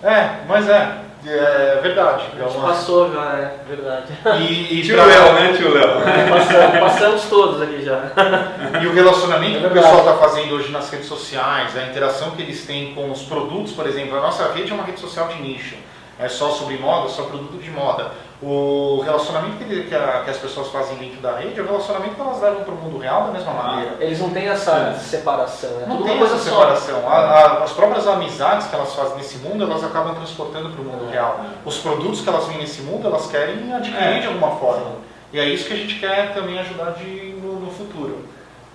É, 0.03 0.47
mas 0.47 0.69
é. 0.69 0.99
É 1.27 1.81
verdade. 1.83 2.25
A 2.39 2.49
gente 2.49 2.61
passou 2.61 3.13
já, 3.13 3.33
é 3.33 3.57
verdade. 3.67 4.13
E, 4.43 4.81
e 4.81 4.83
tio 4.85 4.95
pra... 4.95 5.05
Léo, 5.07 5.33
né, 5.33 5.53
tio 5.57 5.73
Léo? 5.73 6.01
Passamos, 6.29 6.81
passamos 6.81 7.23
todos 7.25 7.63
aqui 7.63 7.83
já. 7.83 8.13
E 8.83 8.87
o 8.87 8.93
relacionamento 8.93 9.59
é 9.59 9.61
que 9.61 9.67
o 9.67 9.71
pessoal 9.71 9.99
está 9.99 10.15
fazendo 10.15 10.55
hoje 10.55 10.71
nas 10.71 10.91
redes 10.91 11.07
sociais, 11.07 11.77
a 11.77 11.85
interação 11.85 12.33
que 12.33 12.43
eles 12.43 12.67
têm 12.67 12.95
com 12.95 13.11
os 13.11 13.23
produtos, 13.23 13.73
por 13.73 13.87
exemplo, 13.87 14.19
a 14.19 14.21
nossa 14.21 14.53
rede 14.53 14.73
é 14.73 14.75
uma 14.75 14.85
rede 14.85 15.01
social 15.01 15.29
de 15.29 15.41
nicho. 15.41 15.77
É 16.19 16.29
só 16.29 16.51
sobre 16.51 16.77
moda, 16.77 17.09
só 17.09 17.25
produto 17.25 17.59
de 17.61 17.71
moda 17.71 18.13
o 18.47 19.01
relacionamento 19.01 19.57
que, 19.57 19.85
que, 19.85 19.95
a, 19.95 20.23
que, 20.23 20.31
as 20.31 20.37
pessoas 20.37 20.69
fazem 20.69 20.97
dentro 20.97 21.21
da 21.21 21.39
rede 21.39 21.59
é 21.59 21.63
o 21.63 21.67
relacionamento 21.67 22.15
que 22.15 22.21
elas 22.21 22.43
levam 22.43 22.63
para 22.63 22.75
o 22.75 22.77
mundo 22.77 22.99
real 22.99 23.25
da 23.25 23.33
mesma 23.33 23.51
ah, 23.53 23.55
maneira. 23.55 23.97
Eles 24.01 24.21
não 24.21 24.31
têm 24.31 24.47
essa 24.47 24.95
é. 24.95 24.99
separação, 24.99 25.71
né? 25.71 25.87
Não 25.89 25.97
Tudo 25.97 26.09
tem 26.09 26.23
essa 26.23 26.39
separação. 26.39 27.09
A, 27.09 27.15
a, 27.15 27.65
as 27.65 27.73
próprias 27.73 28.07
amizades 28.07 28.67
que 28.67 28.75
elas 28.75 28.95
fazem 28.95 29.17
nesse 29.17 29.39
mundo, 29.39 29.65
elas 29.65 29.83
acabam 29.83 30.15
transportando 30.15 30.69
para 30.71 30.81
o 30.83 30.85
mundo 30.85 31.11
real. 31.11 31.41
Os 31.65 31.79
produtos 31.79 32.21
que 32.21 32.29
elas 32.29 32.47
vêm 32.47 32.59
nesse 32.59 32.83
mundo, 32.83 33.07
elas 33.07 33.27
querem 33.29 33.73
adquirir 33.73 34.03
é. 34.03 34.21
de 34.21 34.27
alguma 34.27 34.51
forma. 34.57 34.93
E 35.33 35.39
é 35.39 35.49
isso 35.49 35.67
que 35.67 35.73
a 35.73 35.77
gente 35.77 35.99
quer 35.99 36.35
também 36.35 36.59
ajudar 36.59 36.91
de, 36.91 37.35
no, 37.43 37.61
no 37.61 37.71
futuro. 37.71 38.25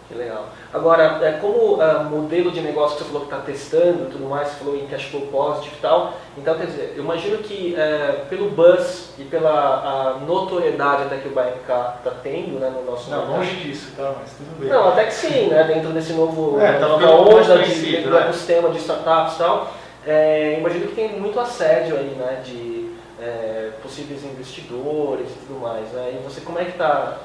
Que 0.09 0.15
legal. 0.15 0.47
Agora, 0.73 1.19
é, 1.21 1.33
como 1.33 1.75
uh, 1.75 2.03
modelo 2.09 2.49
de 2.49 2.61
negócio 2.61 2.97
que 2.97 3.03
você 3.03 3.09
falou 3.09 3.27
que 3.27 3.31
está 3.31 3.45
testando 3.45 4.09
tudo 4.09 4.27
mais, 4.27 4.47
você 4.47 4.55
falou 4.55 4.75
em 4.75 4.87
cash 4.87 5.03
flow 5.03 5.27
positive 5.27 5.75
e 5.75 5.79
tal, 5.79 6.13
então 6.35 6.57
quer 6.57 6.65
dizer, 6.65 6.93
eu 6.97 7.03
imagino 7.03 7.37
que 7.37 7.75
uh, 7.75 8.25
pelo 8.25 8.49
buzz 8.49 9.13
e 9.19 9.23
pela 9.23 10.19
notoriedade 10.25 11.03
até 11.03 11.17
que 11.17 11.27
o 11.27 11.31
BMK 11.31 11.59
está 11.59 12.11
tendo 12.23 12.59
né, 12.59 12.71
no 12.75 12.89
nosso 12.89 13.11
Não, 13.11 13.19
mercado. 13.19 13.37
longe 13.37 13.55
disso, 13.57 13.91
tá, 13.95 14.15
mas 14.19 14.31
tudo 14.31 14.59
bem. 14.59 14.69
Não, 14.69 14.89
até 14.89 15.05
que 15.05 15.13
sim, 15.13 15.47
né, 15.47 15.63
dentro 15.65 15.91
desse 15.91 16.13
novo 16.13 16.59
é, 16.59 16.79
tá 16.79 16.87
nova 16.87 17.07
onda 17.11 17.59
de, 17.59 17.91
né? 17.91 18.01
do 18.01 18.17
ecossistema 18.17 18.69
de 18.69 18.79
startups 18.79 19.35
e 19.35 19.37
tal, 19.37 19.73
é, 20.07 20.57
imagino 20.57 20.87
que 20.87 20.95
tem 20.95 21.19
muito 21.19 21.39
assédio 21.39 21.95
aí, 21.95 22.15
né, 22.17 22.41
de 22.43 22.95
é, 23.21 23.69
possíveis 23.83 24.23
investidores 24.23 25.29
e 25.29 25.45
tudo 25.45 25.59
mais. 25.59 25.87
Né? 25.91 26.17
E 26.19 26.23
você, 26.23 26.41
como 26.41 26.57
é 26.57 26.65
que 26.65 26.71
está 26.71 27.19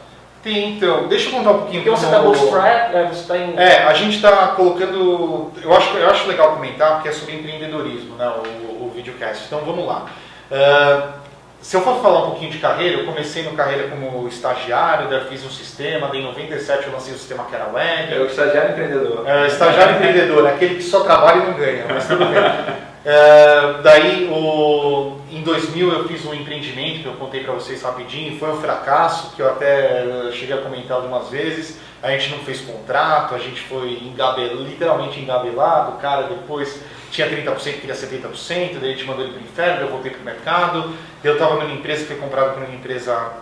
tem, 0.45 0.77
então, 0.77 1.09
deixa 1.09 1.31
eu 1.31 1.33
contar 1.33 1.51
um 1.53 1.59
pouquinho. 1.61 1.83
Porque 1.83 1.97
você 1.97 2.05
está 2.05 2.19
bootstrap, 2.21 2.95
é, 2.95 3.07
você 3.07 3.21
está 3.23 3.39
em... 3.39 3.57
É, 3.57 3.83
a 3.85 3.95
gente 3.95 4.17
está 4.17 4.49
colocando, 4.49 5.51
eu 5.61 5.75
acho, 5.75 5.97
eu 5.97 6.11
acho 6.11 6.29
legal 6.29 6.55
comentar, 6.55 6.95
porque 6.95 7.09
é 7.09 7.13
sobre 7.13 7.37
empreendedorismo, 7.37 8.15
né, 8.17 8.29
o, 8.29 8.85
o 8.85 8.93
videocast. 8.95 9.47
Então, 9.47 9.61
vamos 9.61 9.87
lá. 9.87 10.07
Uh, 10.51 11.24
se 11.65 11.79
eu 11.79 11.81
for 11.81 12.03
falar 12.03 12.25
um 12.25 12.31
pouquinho 12.33 12.51
de 12.51 12.59
carreira, 12.59 13.01
eu 13.01 13.07
comecei 13.07 13.43
no 13.43 13.53
carreira 13.53 13.89
como 13.89 14.29
estagiário, 14.29 15.09
daí 15.09 15.25
fiz 15.31 15.43
um 15.47 15.51
sistema, 15.51 16.09
daí 16.09 16.21
em 16.21 16.25
97 16.25 16.87
eu 16.87 16.93
lancei 16.93 17.15
o 17.15 17.17
sistema 17.17 17.45
que 17.45 17.55
era 17.55 17.69
web. 17.73 18.15
É 18.15 18.21
o 18.21 18.27
estagiário 18.27 18.73
empreendedor. 18.73 19.27
É, 19.27 19.47
estagiário 19.47 19.95
empreendedor, 19.97 20.47
aquele 20.47 20.75
que 20.75 20.83
só 20.83 21.01
trabalha 21.01 21.43
e 21.43 21.47
não 21.47 21.55
ganha, 21.55 21.87
mas 21.89 22.07
tudo 22.07 22.27
bem. 22.27 22.85
É, 23.07 23.83
daí, 23.83 24.31
o, 24.33 25.19
em 25.31 25.43
2000, 25.43 25.93
eu 25.93 26.09
fiz 26.09 26.25
um 26.25 26.33
empreendimento 26.33 27.01
que 27.01 27.07
eu 27.07 27.13
contei 27.13 27.45
para 27.45 27.53
vocês 27.53 27.83
rapidinho. 27.83 28.39
Foi 28.39 28.51
um 28.51 28.57
fracasso, 28.57 29.37
que 29.37 29.43
eu 29.43 29.51
até 29.51 30.31
cheguei 30.33 30.57
a 30.57 30.63
comentar 30.63 30.97
algumas 30.97 31.29
vezes. 31.29 31.79
A 32.05 32.11
gente 32.11 32.33
não 32.33 32.39
fez 32.41 32.61
contrato, 32.61 33.35
a 33.35 33.39
gente 33.39 33.63
foi 33.63 33.95
engabel, 33.95 34.57
literalmente 34.57 35.19
engabelado. 35.19 35.93
O 35.93 35.97
cara 35.97 36.25
depois 36.25 36.83
tinha 37.11 37.27
30%, 37.27 37.81
queria 37.81 37.95
70%, 37.95 38.79
daí 38.79 38.91
a 38.91 38.93
gente 38.93 39.05
mandou 39.05 39.25
ele 39.25 39.33
para 39.33 39.41
o 39.41 39.45
inferno, 39.45 39.81
eu 39.81 39.89
voltei 39.89 40.11
para 40.11 40.21
o 40.21 40.25
mercado. 40.25 40.95
Eu 41.23 41.33
estava 41.33 41.55
numa 41.55 41.73
empresa 41.73 42.03
que 42.03 42.09
foi 42.09 42.17
comprada 42.17 42.51
por 42.51 42.63
uma 42.63 42.75
empresa 42.75 43.33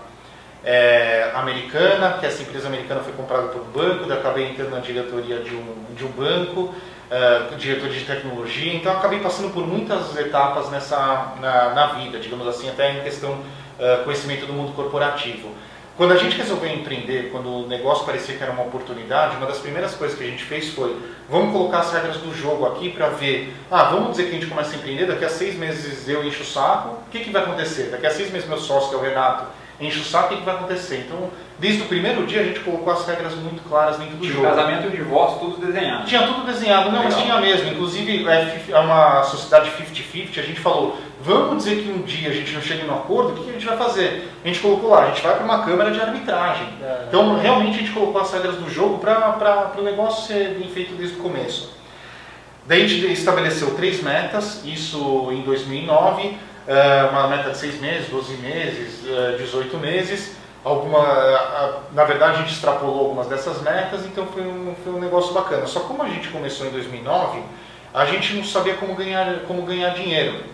é, 0.64 1.32
americana, 1.34 2.18
que 2.20 2.26
essa 2.26 2.40
empresa 2.40 2.68
americana 2.68 3.00
foi 3.00 3.12
comprada 3.14 3.48
por 3.48 3.62
um 3.62 3.72
banco, 3.72 4.06
daí 4.06 4.18
acabei 4.18 4.50
entrando 4.50 4.70
na 4.70 4.78
diretoria 4.78 5.40
de 5.40 5.56
um, 5.56 5.94
de 5.96 6.04
um 6.04 6.10
banco 6.12 6.60
uh, 7.10 7.56
diretor 7.56 7.88
de 7.88 8.04
tecnologia, 8.04 8.74
então 8.74 8.92
acabei 8.92 9.18
passando 9.18 9.52
por 9.52 9.66
muitas 9.66 10.16
etapas 10.16 10.70
nessa 10.70 11.34
na, 11.40 11.70
na 11.70 11.86
vida, 11.94 12.20
digamos 12.20 12.46
assim, 12.46 12.68
até 12.68 12.92
em 12.92 13.02
questão 13.02 13.32
uh, 13.32 14.04
conhecimento 14.04 14.46
do 14.46 14.52
mundo 14.52 14.72
corporativo. 14.72 15.48
Quando 15.96 16.12
a 16.12 16.16
gente 16.16 16.36
resolveu 16.36 16.72
empreender, 16.72 17.28
quando 17.30 17.48
o 17.48 17.68
negócio 17.68 18.06
parecia 18.06 18.34
que 18.34 18.42
era 18.42 18.52
uma 18.52 18.62
oportunidade, 18.62 19.36
uma 19.36 19.46
das 19.46 19.58
primeiras 19.58 19.94
coisas 19.94 20.16
que 20.16 20.24
a 20.24 20.26
gente 20.26 20.42
fez 20.42 20.70
foi, 20.70 20.96
vamos 21.28 21.52
colocar 21.52 21.80
as 21.80 21.92
regras 21.92 22.16
do 22.16 22.34
jogo 22.34 22.64
aqui 22.66 22.90
para 22.90 23.08
ver, 23.08 23.54
ah, 23.70 23.84
vamos 23.84 24.12
dizer 24.12 24.24
que 24.24 24.30
a 24.30 24.34
gente 24.34 24.46
começa 24.46 24.72
a 24.72 24.76
empreender, 24.76 25.06
daqui 25.06 25.24
a 25.24 25.28
seis 25.28 25.54
meses 25.54 26.08
eu 26.08 26.24
encho 26.24 26.42
o 26.42 26.46
saco, 26.46 26.96
o 27.06 27.10
que, 27.10 27.20
que 27.20 27.30
vai 27.30 27.42
acontecer? 27.42 27.90
Daqui 27.90 28.06
a 28.06 28.10
seis 28.10 28.32
meses 28.32 28.48
meu 28.48 28.58
sócio, 28.58 28.88
que 28.88 28.94
é 28.94 28.98
o 28.98 29.02
Renato, 29.02 29.44
enche 29.78 30.00
o 30.00 30.04
saco, 30.04 30.26
o 30.26 30.28
que, 30.30 30.36
que 30.36 30.44
vai 30.44 30.54
acontecer? 30.54 31.04
Então, 31.06 31.30
desde 31.58 31.82
o 31.82 31.86
primeiro 31.86 32.26
dia 32.26 32.40
a 32.40 32.44
gente 32.44 32.60
colocou 32.60 32.90
as 32.90 33.06
regras 33.06 33.34
muito 33.34 33.62
claras 33.68 33.98
dentro 33.98 34.16
do 34.16 34.22
tipo, 34.22 34.34
jogo. 34.34 34.48
Casamento 34.48 34.88
e 34.88 34.96
divórcio, 34.96 35.38
tudo 35.40 35.66
desenhado. 35.66 36.06
Tinha 36.06 36.26
tudo 36.26 36.46
desenhado, 36.46 36.90
não, 36.90 37.02
Legal. 37.02 37.12
mas 37.12 37.22
tinha 37.22 37.40
mesmo. 37.40 37.70
Inclusive, 37.70 38.26
é, 38.28 38.64
é 38.70 38.78
uma 38.78 39.22
sociedade 39.24 39.70
50-50, 39.70 40.38
a 40.38 40.42
gente 40.42 40.60
falou, 40.60 40.96
vamos 41.22 41.64
dizer 41.64 41.82
que 41.82 41.90
um 41.90 42.02
dia 42.02 42.30
a 42.30 42.32
gente 42.32 42.52
não 42.52 42.60
chega 42.60 42.84
no 42.84 42.94
acordo, 42.94 43.40
o 43.40 43.44
que 43.44 43.50
a 43.50 43.52
gente 43.52 43.64
vai 43.66 43.76
fazer? 43.76 44.28
A 44.44 44.48
gente 44.48 44.60
colocou 44.60 44.90
lá, 44.90 45.04
a 45.04 45.06
gente 45.08 45.22
vai 45.22 45.34
para 45.34 45.44
uma 45.44 45.64
câmara 45.64 45.90
de 45.90 46.00
arbitragem. 46.00 46.66
É. 46.82 47.04
Então, 47.08 47.38
realmente, 47.38 47.76
a 47.76 47.80
gente 47.80 47.92
colocou 47.92 48.20
as 48.20 48.32
regras 48.32 48.56
do 48.56 48.68
jogo 48.68 48.98
para 48.98 49.72
o 49.78 49.82
negócio 49.82 50.26
ser 50.26 50.56
bem 50.58 50.68
feito 50.68 50.94
desde 50.94 51.16
o 51.16 51.22
começo. 51.22 51.72
Daí 52.66 52.84
a 52.84 52.88
gente 52.88 53.12
estabeleceu 53.12 53.74
três 53.74 54.02
metas, 54.02 54.64
isso 54.64 55.28
em 55.32 55.42
2009, 55.42 56.36
é, 56.66 57.08
uma 57.10 57.26
meta 57.26 57.50
de 57.50 57.58
seis 57.58 57.80
meses, 57.80 58.08
12 58.08 58.36
meses, 58.36 59.04
18 59.38 59.76
é, 59.76 59.80
meses. 59.80 60.36
Alguma, 60.64 61.82
na 61.92 62.04
verdade, 62.04 62.36
a 62.36 62.38
gente 62.42 62.52
extrapolou 62.52 63.00
algumas 63.00 63.26
dessas 63.26 63.60
metas, 63.62 64.06
então 64.06 64.26
foi 64.26 64.42
um, 64.42 64.76
foi 64.84 64.92
um 64.92 65.00
negócio 65.00 65.34
bacana. 65.34 65.66
Só 65.66 65.80
como 65.80 66.04
a 66.04 66.08
gente 66.08 66.28
começou 66.28 66.68
em 66.68 66.70
2009, 66.70 67.40
a 67.92 68.04
gente 68.06 68.34
não 68.34 68.44
sabia 68.44 68.74
como 68.74 68.94
ganhar, 68.94 69.40
como 69.48 69.62
ganhar 69.62 69.90
dinheiro. 69.90 70.52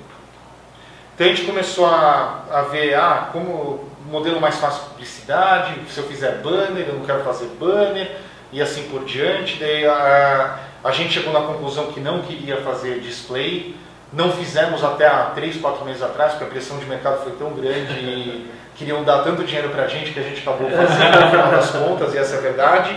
Então 1.18 1.26
a 1.26 1.30
gente 1.30 1.46
começou 1.46 1.84
a, 1.84 2.44
a 2.48 2.62
ver, 2.70 2.94
ah, 2.94 3.30
como 3.32 3.88
modelo 4.08 4.40
mais 4.40 4.54
fácil 4.54 4.84
de 4.84 4.90
publicidade, 4.90 5.74
se 5.90 5.98
eu 5.98 6.04
fizer 6.04 6.40
banner, 6.44 6.86
eu 6.86 6.94
não 6.94 7.04
quero 7.04 7.24
fazer 7.24 7.46
banner, 7.58 8.18
e 8.52 8.62
assim 8.62 8.84
por 8.84 9.04
diante. 9.04 9.58
Daí 9.58 9.84
a, 9.84 10.60
a 10.84 10.92
gente 10.92 11.14
chegou 11.14 11.32
na 11.32 11.40
conclusão 11.40 11.88
que 11.88 11.98
não 11.98 12.22
queria 12.22 12.58
fazer 12.58 13.00
display, 13.00 13.74
não 14.12 14.30
fizemos 14.30 14.84
até 14.84 15.08
há 15.08 15.32
3, 15.34 15.56
4 15.56 15.84
meses 15.84 16.04
atrás, 16.04 16.34
porque 16.34 16.44
a 16.44 16.48
pressão 16.50 16.78
de 16.78 16.86
mercado 16.86 17.24
foi 17.24 17.32
tão 17.32 17.50
grande 17.50 17.94
e 17.94 18.48
queriam 18.78 19.02
dar 19.02 19.24
tanto 19.24 19.42
dinheiro 19.42 19.70
para 19.70 19.86
a 19.86 19.88
gente 19.88 20.12
que 20.12 20.20
a 20.20 20.22
gente 20.22 20.40
acabou 20.40 20.70
fazendo 20.70 21.20
no 21.20 21.30
final 21.30 21.50
das 21.50 21.70
contas, 21.70 22.14
e 22.14 22.18
essa 22.18 22.36
é 22.36 22.38
a 22.38 22.42
verdade. 22.42 22.96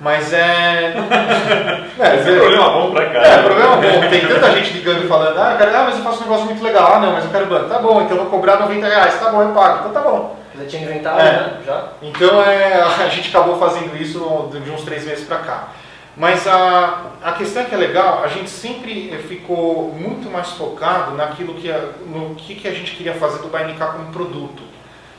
Mas 0.00 0.32
é. 0.32 0.94
é 1.98 2.16
Esse 2.16 2.30
é 2.30 2.36
problema 2.36 2.70
bom 2.70 2.90
pra 2.92 3.10
cá. 3.10 3.18
É, 3.20 3.42
problema 3.42 3.76
bom. 3.76 4.08
Tem 4.10 4.26
tanta 4.26 4.50
gente 4.52 4.72
ligando 4.74 5.04
e 5.04 5.08
falando, 5.08 5.38
ah, 5.38 5.56
cara, 5.56 5.80
ah, 5.80 5.84
mas 5.84 5.98
eu 5.98 6.04
faço 6.04 6.18
um 6.18 6.22
negócio 6.22 6.46
muito 6.46 6.62
legal. 6.62 6.94
Ah, 6.94 7.00
não, 7.00 7.12
mas 7.12 7.24
eu 7.24 7.30
quero 7.30 7.46
banco. 7.46 7.68
Tá 7.68 7.78
bom, 7.78 8.02
então 8.02 8.16
eu 8.16 8.22
vou 8.24 8.30
cobrar 8.30 8.58
90 8.58 8.86
reais. 8.86 9.18
Tá 9.18 9.30
bom, 9.30 9.42
eu 9.42 9.52
pago. 9.52 9.78
Então 9.78 9.92
tá 9.92 10.00
bom. 10.08 10.36
Já 10.58 10.66
tinha 10.66 10.82
inventado, 10.82 11.20
é. 11.20 11.32
né? 11.32 11.58
Já? 11.66 11.88
Então 12.02 12.42
é, 12.42 12.82
a 12.82 13.08
gente 13.08 13.28
acabou 13.28 13.58
fazendo 13.58 13.96
isso 13.96 14.50
de 14.52 14.70
uns 14.70 14.82
três 14.82 15.04
meses 15.04 15.26
pra 15.26 15.38
cá. 15.38 15.68
Mas 16.16 16.46
a, 16.46 17.06
a 17.22 17.32
questão 17.32 17.62
é 17.62 17.64
que 17.66 17.74
é 17.74 17.78
legal, 17.78 18.22
a 18.22 18.28
gente 18.28 18.48
sempre 18.48 19.10
ficou 19.26 19.92
muito 19.92 20.30
mais 20.30 20.50
focado 20.50 21.16
naquilo 21.16 21.54
que, 21.54 21.72
no 22.06 22.36
que, 22.36 22.54
que 22.54 22.68
a 22.68 22.72
gente 22.72 22.94
queria 22.94 23.14
fazer 23.14 23.38
do 23.42 23.48
BNK 23.48 23.84
como 23.92 24.12
produto. 24.12 24.62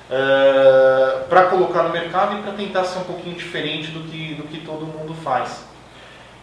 É, 0.10 1.24
para 1.28 1.46
colocar 1.46 1.84
no 1.84 1.90
mercado 1.90 2.38
e 2.38 2.42
para 2.44 2.52
tentar 2.54 2.84
ser 2.84 3.00
um 3.00 3.04
pouquinho 3.04 3.36
diferente 3.36 3.88
do 3.88 4.02
que, 4.02 4.36
do 4.36 4.44
que 4.44 4.60
todo 4.60 4.86
mundo 4.86 5.16
faz. 5.24 5.64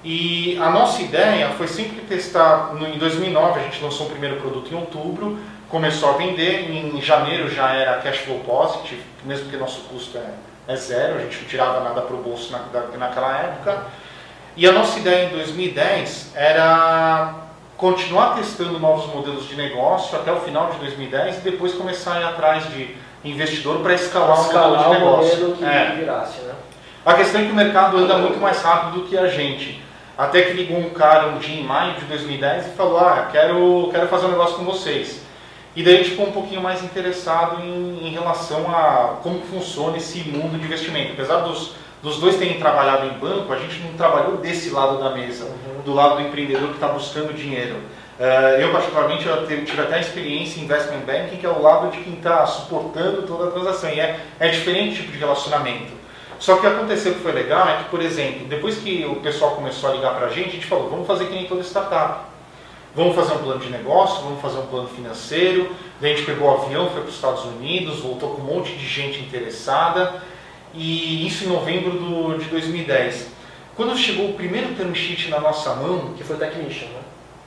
E 0.02 0.58
a 0.60 0.68
nossa 0.68 1.00
ideia 1.00 1.50
foi 1.50 1.68
sempre 1.68 2.00
testar, 2.00 2.74
no, 2.74 2.88
em 2.88 2.98
2009 2.98 3.60
a 3.60 3.62
gente 3.62 3.80
lançou 3.80 4.06
o 4.08 4.10
primeiro 4.10 4.40
produto 4.40 4.72
em 4.72 4.76
outubro, 4.76 5.38
começou 5.68 6.10
a 6.10 6.12
vender, 6.14 6.70
em 6.70 7.00
janeiro 7.00 7.48
já 7.48 7.72
era 7.72 7.98
cash 7.98 8.18
flow 8.18 8.40
positive, 8.40 9.00
mesmo 9.24 9.48
que 9.48 9.56
nosso 9.56 9.82
custo 9.82 10.18
é, 10.18 10.72
é 10.72 10.76
zero, 10.76 11.18
a 11.18 11.20
gente 11.20 11.40
não 11.42 11.48
tirava 11.48 11.80
nada 11.84 12.02
para 12.02 12.16
o 12.16 12.18
bolso 12.20 12.50
na, 12.50 12.58
naquela 12.98 13.38
época. 13.38 13.84
E 14.56 14.68
a 14.68 14.72
nossa 14.72 14.98
ideia 14.98 15.26
em 15.26 15.30
2010 15.30 16.32
era 16.34 17.34
continuar 17.76 18.34
testando 18.34 18.78
novos 18.78 19.12
modelos 19.14 19.48
de 19.48 19.54
negócio 19.54 20.18
até 20.18 20.32
o 20.32 20.40
final 20.40 20.70
de 20.72 20.78
2010 20.78 21.38
e 21.38 21.40
depois 21.40 21.72
começar 21.74 22.14
a 22.14 22.20
ir 22.20 22.24
atrás 22.24 22.68
de 22.70 22.94
investidor 23.24 23.78
para 23.80 23.94
escalar, 23.94 24.40
escalar 24.40 24.90
o 24.90 25.00
modelo 25.00 25.24
de 25.24 25.30
negócio. 25.30 25.56
Que 25.56 25.64
é. 25.64 25.96
virasse, 25.96 26.40
né? 26.42 26.54
A 27.04 27.14
questão 27.14 27.40
é 27.40 27.44
que 27.44 27.50
o 27.50 27.54
mercado 27.54 27.96
anda 27.96 28.18
muito 28.18 28.38
mais 28.38 28.62
rápido 28.62 29.00
do 29.00 29.08
que 29.08 29.16
a 29.16 29.26
gente. 29.26 29.82
Até 30.16 30.42
que 30.42 30.52
ligou 30.52 30.78
um 30.78 30.90
cara 30.90 31.28
um 31.28 31.38
dia 31.38 31.60
em 31.60 31.64
maio 31.64 31.94
de 31.94 32.04
2010 32.04 32.66
e 32.66 32.70
falou, 32.70 32.98
ah, 32.98 33.28
quero, 33.32 33.88
quero 33.90 34.06
fazer 34.08 34.26
um 34.26 34.30
negócio 34.30 34.56
com 34.56 34.64
vocês. 34.64 35.22
E 35.74 35.82
daí 35.82 35.94
a 35.94 35.96
gente 35.98 36.10
ficou 36.10 36.28
um 36.28 36.32
pouquinho 36.32 36.60
mais 36.60 36.84
interessado 36.84 37.60
em, 37.62 38.06
em 38.06 38.10
relação 38.10 38.68
a 38.68 39.16
como 39.22 39.40
funciona 39.40 39.96
esse 39.96 40.20
mundo 40.20 40.58
de 40.58 40.64
investimento. 40.64 41.12
Apesar 41.14 41.38
dos 41.38 41.74
dos 42.02 42.18
dois 42.18 42.36
terem 42.36 42.58
trabalhado 42.58 43.06
em 43.06 43.18
banco, 43.18 43.52
a 43.52 43.58
gente 43.58 43.78
não 43.80 43.92
trabalhou 43.92 44.36
desse 44.38 44.70
lado 44.70 44.98
da 44.98 45.10
mesa, 45.10 45.44
uhum. 45.44 45.82
do 45.84 45.94
lado 45.94 46.16
do 46.16 46.22
empreendedor 46.22 46.68
que 46.68 46.74
está 46.74 46.88
buscando 46.88 47.32
dinheiro. 47.32 47.76
Uh, 48.18 48.60
eu, 48.60 48.70
particularmente, 48.70 49.26
eu 49.26 49.46
tive 49.46 49.80
até 49.80 49.96
a 49.96 50.00
experiência 50.00 50.60
em 50.60 50.64
investment 50.64 51.00
banking, 51.00 51.36
que 51.36 51.46
é 51.46 51.48
o 51.48 51.60
lado 51.60 51.90
de 51.90 51.98
quem 51.98 52.14
está 52.14 52.46
suportando 52.46 53.22
toda 53.22 53.48
a 53.48 53.50
transação. 53.50 53.90
E 53.90 53.98
é, 53.98 54.20
é 54.38 54.48
diferente 54.48 55.00
tipo 55.00 55.12
de 55.12 55.18
relacionamento. 55.18 55.92
Só 56.38 56.54
que 56.54 56.58
o 56.58 56.62
que 56.62 56.76
aconteceu 56.76 57.14
que 57.14 57.20
foi 57.20 57.32
legal 57.32 57.68
é 57.68 57.76
que, 57.78 57.84
por 57.84 58.02
exemplo, 58.02 58.46
depois 58.46 58.76
que 58.76 59.04
o 59.06 59.16
pessoal 59.16 59.52
começou 59.52 59.90
a 59.90 59.94
ligar 59.94 60.14
para 60.16 60.26
a 60.26 60.30
gente, 60.30 60.48
a 60.48 60.52
gente 60.52 60.66
falou, 60.66 60.90
vamos 60.90 61.06
fazer 61.06 61.26
que 61.26 61.34
nem 61.34 61.46
toda 61.46 61.62
startup. 61.62 62.32
Vamos 62.94 63.14
fazer 63.14 63.32
um 63.34 63.38
plano 63.38 63.60
de 63.60 63.70
negócio, 63.70 64.22
vamos 64.22 64.42
fazer 64.42 64.58
um 64.58 64.66
plano 64.66 64.88
financeiro. 64.88 65.70
Daí 66.00 66.12
a 66.12 66.16
gente 66.16 66.26
pegou 66.26 66.48
o 66.48 66.62
avião, 66.62 66.90
foi 66.90 67.00
para 67.00 67.08
os 67.08 67.14
Estados 67.14 67.44
Unidos, 67.44 68.00
voltou 68.00 68.34
com 68.34 68.42
um 68.42 68.44
monte 68.44 68.72
de 68.72 68.86
gente 68.86 69.20
interessada 69.20 70.20
e 70.74 71.26
isso 71.26 71.44
em 71.44 71.48
novembro 71.48 71.92
do, 71.92 72.38
de 72.38 72.46
2010. 72.46 73.28
Quando 73.76 73.96
chegou 73.96 74.30
o 74.30 74.34
primeiro 74.34 74.74
term 74.74 74.92
sheet 74.92 75.30
na 75.30 75.40
nossa 75.40 75.74
mão, 75.74 76.12
que 76.16 76.24
foi 76.24 76.36
o 76.36 76.38
Technician, 76.38 76.88
né? 76.88 77.01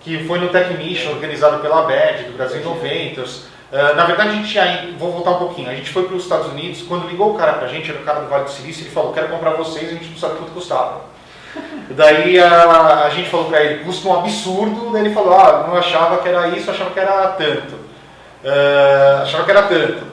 Que 0.06 0.24
foi 0.26 0.40
no 0.40 0.50
Technician, 0.50 1.10
organizado 1.10 1.62
pela 1.62 1.82
BED, 1.82 2.26
do 2.26 2.38
Brasil 2.38 2.62
Innovators. 2.62 3.46
Uh, 3.72 3.96
na 3.96 4.06
verdade, 4.06 4.30
a 4.30 4.34
gente 4.34 4.56
ia, 4.56 4.90
vou 4.98 5.12
voltar 5.12 5.32
um 5.32 5.40
pouquinho, 5.40 5.70
a 5.70 5.76
gente 5.76 5.90
foi 5.90 6.04
para 6.04 6.16
os 6.16 6.24
Estados 6.24 6.48
Unidos, 6.48 6.84
quando 6.84 7.10
ligou 7.10 7.34
o 7.34 7.38
cara 7.38 7.54
para 7.54 7.66
a 7.66 7.68
gente, 7.68 7.90
era 7.90 8.00
o 8.00 8.04
cara 8.04 8.20
do 8.22 8.30
Vale 8.30 8.44
do 8.44 8.52
Silício, 8.52 8.84
ele 8.84 8.92
falou, 8.92 9.12
quero 9.12 9.28
comprar 9.28 9.50
vocês, 9.52 9.90
a 9.90 9.94
gente 9.94 10.12
não 10.12 10.18
sabe 10.18 10.36
quanto 10.36 10.52
custava. 10.52 11.02
Daí 11.90 12.40
a, 12.40 13.06
a 13.06 13.10
gente 13.10 13.30
falou 13.30 13.48
para 13.48 13.64
ele, 13.64 13.84
custa 13.84 14.08
um 14.08 14.20
absurdo, 14.20 14.92
daí 14.92 15.06
ele 15.06 15.14
falou, 15.14 15.34
ah, 15.34 15.66
não 15.68 15.78
achava 15.78 16.18
que 16.18 16.30
era 16.30 16.48
isso, 16.50 16.70
achava 16.70 16.92
que 16.92 17.00
era 17.00 17.28
tanto. 17.30 17.74
Uh, 17.74 19.24
achava 19.24 19.44
que 19.44 19.52
era 19.52 19.64
tanto. 19.64 20.04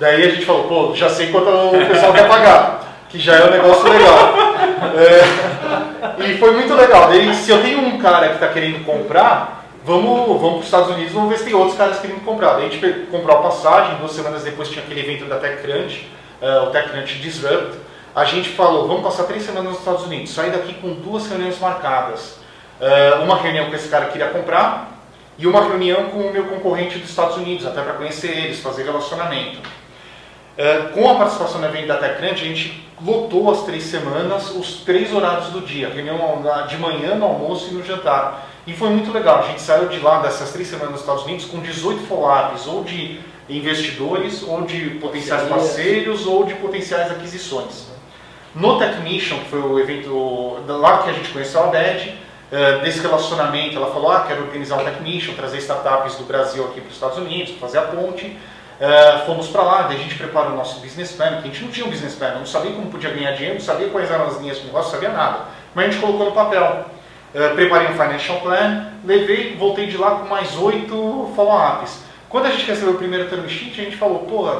Daí 0.00 0.24
a 0.24 0.30
gente 0.30 0.46
falou, 0.46 0.64
pô, 0.64 0.94
já 0.94 1.08
sei 1.08 1.30
quanto 1.30 1.48
o 1.48 1.86
pessoal 1.86 2.12
quer 2.12 2.28
pagar, 2.28 2.80
que 3.08 3.18
já 3.18 3.36
é 3.36 3.44
um 3.44 3.50
negócio 3.50 3.88
legal. 3.88 4.34
É, 4.76 5.55
e 6.18 6.38
foi 6.38 6.52
muito 6.52 6.74
legal. 6.74 7.10
Se 7.34 7.50
eu 7.50 7.62
tenho 7.62 7.80
um 7.80 7.98
cara 7.98 8.28
que 8.28 8.34
está 8.34 8.48
querendo 8.48 8.84
comprar, 8.84 9.64
vamos, 9.84 10.26
vamos 10.40 10.40
para 10.40 10.58
os 10.58 10.64
Estados 10.64 10.90
Unidos, 10.90 11.12
vamos 11.12 11.30
ver 11.30 11.38
se 11.38 11.44
tem 11.44 11.54
outros 11.54 11.76
caras 11.76 12.00
querendo 12.00 12.24
comprar. 12.24 12.54
Daí 12.54 12.66
a 12.66 12.68
gente 12.68 13.06
comprou 13.10 13.38
a 13.38 13.42
passagem, 13.42 13.96
duas 13.98 14.12
semanas 14.12 14.42
depois 14.42 14.68
tinha 14.68 14.84
aquele 14.84 15.00
evento 15.00 15.26
da 15.26 15.36
TechCrunch, 15.36 16.08
uh, 16.42 16.64
o 16.64 16.70
TechCrunch 16.70 17.18
Disrupt. 17.18 17.78
A 18.14 18.24
gente 18.24 18.48
falou, 18.50 18.88
vamos 18.88 19.02
passar 19.02 19.24
três 19.24 19.44
semanas 19.44 19.70
nos 19.70 19.78
Estados 19.78 20.04
Unidos, 20.04 20.32
sair 20.32 20.50
daqui 20.50 20.74
com 20.74 20.94
duas 20.94 21.28
reuniões 21.28 21.58
marcadas. 21.60 22.38
Uh, 22.80 23.22
uma 23.22 23.36
reunião 23.36 23.70
que 23.70 23.76
esse 23.76 23.88
cara 23.88 24.06
queria 24.06 24.28
comprar, 24.28 24.92
e 25.38 25.46
uma 25.46 25.60
reunião 25.62 26.04
com 26.04 26.20
o 26.20 26.32
meu 26.32 26.44
concorrente 26.44 26.98
dos 26.98 27.10
Estados 27.10 27.36
Unidos, 27.36 27.66
até 27.66 27.82
para 27.82 27.92
conhecer 27.92 28.30
eles, 28.30 28.60
fazer 28.60 28.84
relacionamento. 28.84 29.58
Uh, 30.56 30.88
com 30.94 31.10
a 31.10 31.16
participação 31.16 31.60
no 31.60 31.66
evento 31.66 31.86
da 31.86 31.98
TechCrunch, 31.98 32.42
a 32.42 32.46
gente 32.46 32.88
lotou 33.04 33.50
as 33.50 33.64
três 33.64 33.84
semanas 33.84 34.50
os 34.50 34.76
três 34.76 35.12
horários 35.12 35.48
do 35.48 35.60
dia, 35.60 35.90
reunião 35.90 36.42
de 36.66 36.78
manhã, 36.78 37.14
no 37.14 37.26
almoço 37.26 37.68
e 37.70 37.74
no 37.74 37.84
jantar. 37.84 38.48
E 38.66 38.72
foi 38.72 38.88
muito 38.90 39.12
legal, 39.12 39.40
a 39.40 39.42
gente 39.42 39.60
saiu 39.60 39.88
de 39.88 40.00
lá 40.00 40.20
dessas 40.20 40.52
três 40.52 40.66
semanas 40.66 40.92
nos 40.92 41.00
Estados 41.00 41.24
Unidos 41.24 41.44
com 41.44 41.60
18 41.60 42.06
follow-ups, 42.06 42.66
ou 42.66 42.82
de 42.82 43.20
investidores, 43.48 44.42
ou 44.42 44.62
de 44.62 44.90
potenciais 44.98 45.46
parceiros, 45.48 46.26
ou 46.26 46.44
de 46.44 46.54
potenciais 46.54 47.10
aquisições. 47.10 47.88
No 48.54 48.78
Techmission, 48.78 49.38
que 49.40 49.50
foi 49.50 49.60
o 49.60 49.78
evento 49.78 50.58
lá 50.66 51.02
que 51.02 51.10
a 51.10 51.12
gente 51.12 51.28
conheceu 51.28 51.64
a 51.64 51.66
Beth, 51.66 52.08
uh, 52.50 52.82
desse 52.82 53.00
relacionamento, 53.00 53.76
ela 53.76 53.92
falou, 53.92 54.10
ah, 54.10 54.24
quero 54.26 54.42
organizar 54.42 54.78
um 54.78 54.84
Techmission, 54.84 55.34
trazer 55.34 55.58
startups 55.58 56.16
do 56.16 56.24
Brasil 56.24 56.64
aqui 56.64 56.80
para 56.80 56.88
os 56.88 56.94
Estados 56.94 57.18
Unidos, 57.18 57.54
fazer 57.60 57.78
a 57.78 57.82
ponte. 57.82 58.36
Uh, 58.78 59.24
fomos 59.24 59.48
para 59.48 59.62
lá, 59.62 59.82
daí 59.82 59.96
a 59.96 60.00
gente 60.00 60.16
preparou 60.16 60.52
o 60.52 60.56
nosso 60.56 60.80
business 60.80 61.12
plan, 61.12 61.40
que 61.40 61.48
a 61.48 61.50
gente 61.50 61.64
não 61.64 61.70
tinha 61.70 61.86
um 61.86 61.90
business 61.90 62.14
plan, 62.14 62.34
não 62.34 62.44
sabia 62.44 62.72
como 62.72 62.90
podia 62.90 63.10
ganhar 63.10 63.32
dinheiro, 63.32 63.54
não 63.54 63.60
sabia 63.60 63.88
quais 63.88 64.10
eram 64.10 64.26
as 64.26 64.38
linhas 64.38 64.58
de 64.58 64.66
negócio, 64.66 64.92
não 64.92 65.00
sabia 65.00 65.16
nada. 65.16 65.46
Mas 65.74 65.86
a 65.86 65.90
gente 65.90 66.00
colocou 66.00 66.26
no 66.26 66.32
papel. 66.32 66.84
Uh, 67.34 67.54
preparei 67.54 67.88
um 67.88 67.92
financial 67.92 68.40
plan, 68.40 68.92
levei, 69.04 69.56
voltei 69.56 69.86
de 69.86 69.96
lá 69.96 70.16
com 70.16 70.28
mais 70.28 70.56
oito 70.56 71.32
follow-ups. 71.34 72.00
Quando 72.28 72.46
a 72.46 72.50
gente 72.50 72.66
recebeu 72.66 72.94
o 72.94 72.98
primeiro 72.98 73.30
term 73.30 73.46
sheet, 73.48 73.80
a 73.80 73.84
gente 73.84 73.96
falou, 73.96 74.20
pô, 74.20 74.50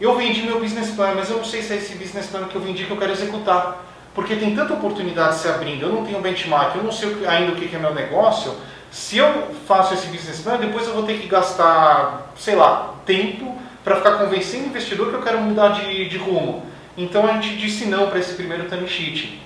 eu 0.00 0.16
vendi 0.16 0.42
meu 0.42 0.60
business 0.60 0.90
plan, 0.90 1.12
mas 1.14 1.30
eu 1.30 1.36
não 1.36 1.44
sei 1.44 1.62
se 1.62 1.72
é 1.72 1.76
esse 1.76 1.94
business 1.94 2.26
plan 2.26 2.44
que 2.44 2.54
eu 2.54 2.60
vendi 2.60 2.84
que 2.84 2.90
eu 2.90 2.96
quero 2.96 3.12
executar. 3.12 3.84
Porque 4.14 4.34
tem 4.34 4.56
tanta 4.56 4.72
oportunidade 4.72 5.36
se 5.36 5.46
abrindo, 5.46 5.82
eu 5.82 5.92
não 5.92 6.04
tenho 6.04 6.20
benchmark, 6.20 6.74
eu 6.74 6.82
não 6.82 6.90
sei 6.90 7.16
ainda 7.26 7.52
o 7.52 7.54
que 7.54 7.74
é 7.74 7.78
meu 7.78 7.94
negócio, 7.94 8.54
se 8.96 9.18
eu 9.18 9.54
faço 9.68 9.92
esse 9.92 10.06
business 10.06 10.40
plan, 10.40 10.56
depois 10.56 10.86
eu 10.86 10.94
vou 10.94 11.02
ter 11.02 11.18
que 11.20 11.28
gastar, 11.28 12.32
sei 12.34 12.56
lá, 12.56 12.94
tempo 13.04 13.54
para 13.84 13.96
ficar 13.96 14.12
convencendo 14.12 14.64
o 14.64 14.68
investidor 14.68 15.10
que 15.10 15.16
eu 15.16 15.22
quero 15.22 15.38
mudar 15.38 15.68
de, 15.68 16.08
de 16.08 16.16
rumo. 16.16 16.64
Então 16.96 17.26
a 17.26 17.34
gente 17.34 17.58
disse 17.58 17.84
não 17.84 18.08
para 18.08 18.18
esse 18.18 18.32
primeiro 18.32 18.66
time 18.70 18.88
sheet. 18.88 19.38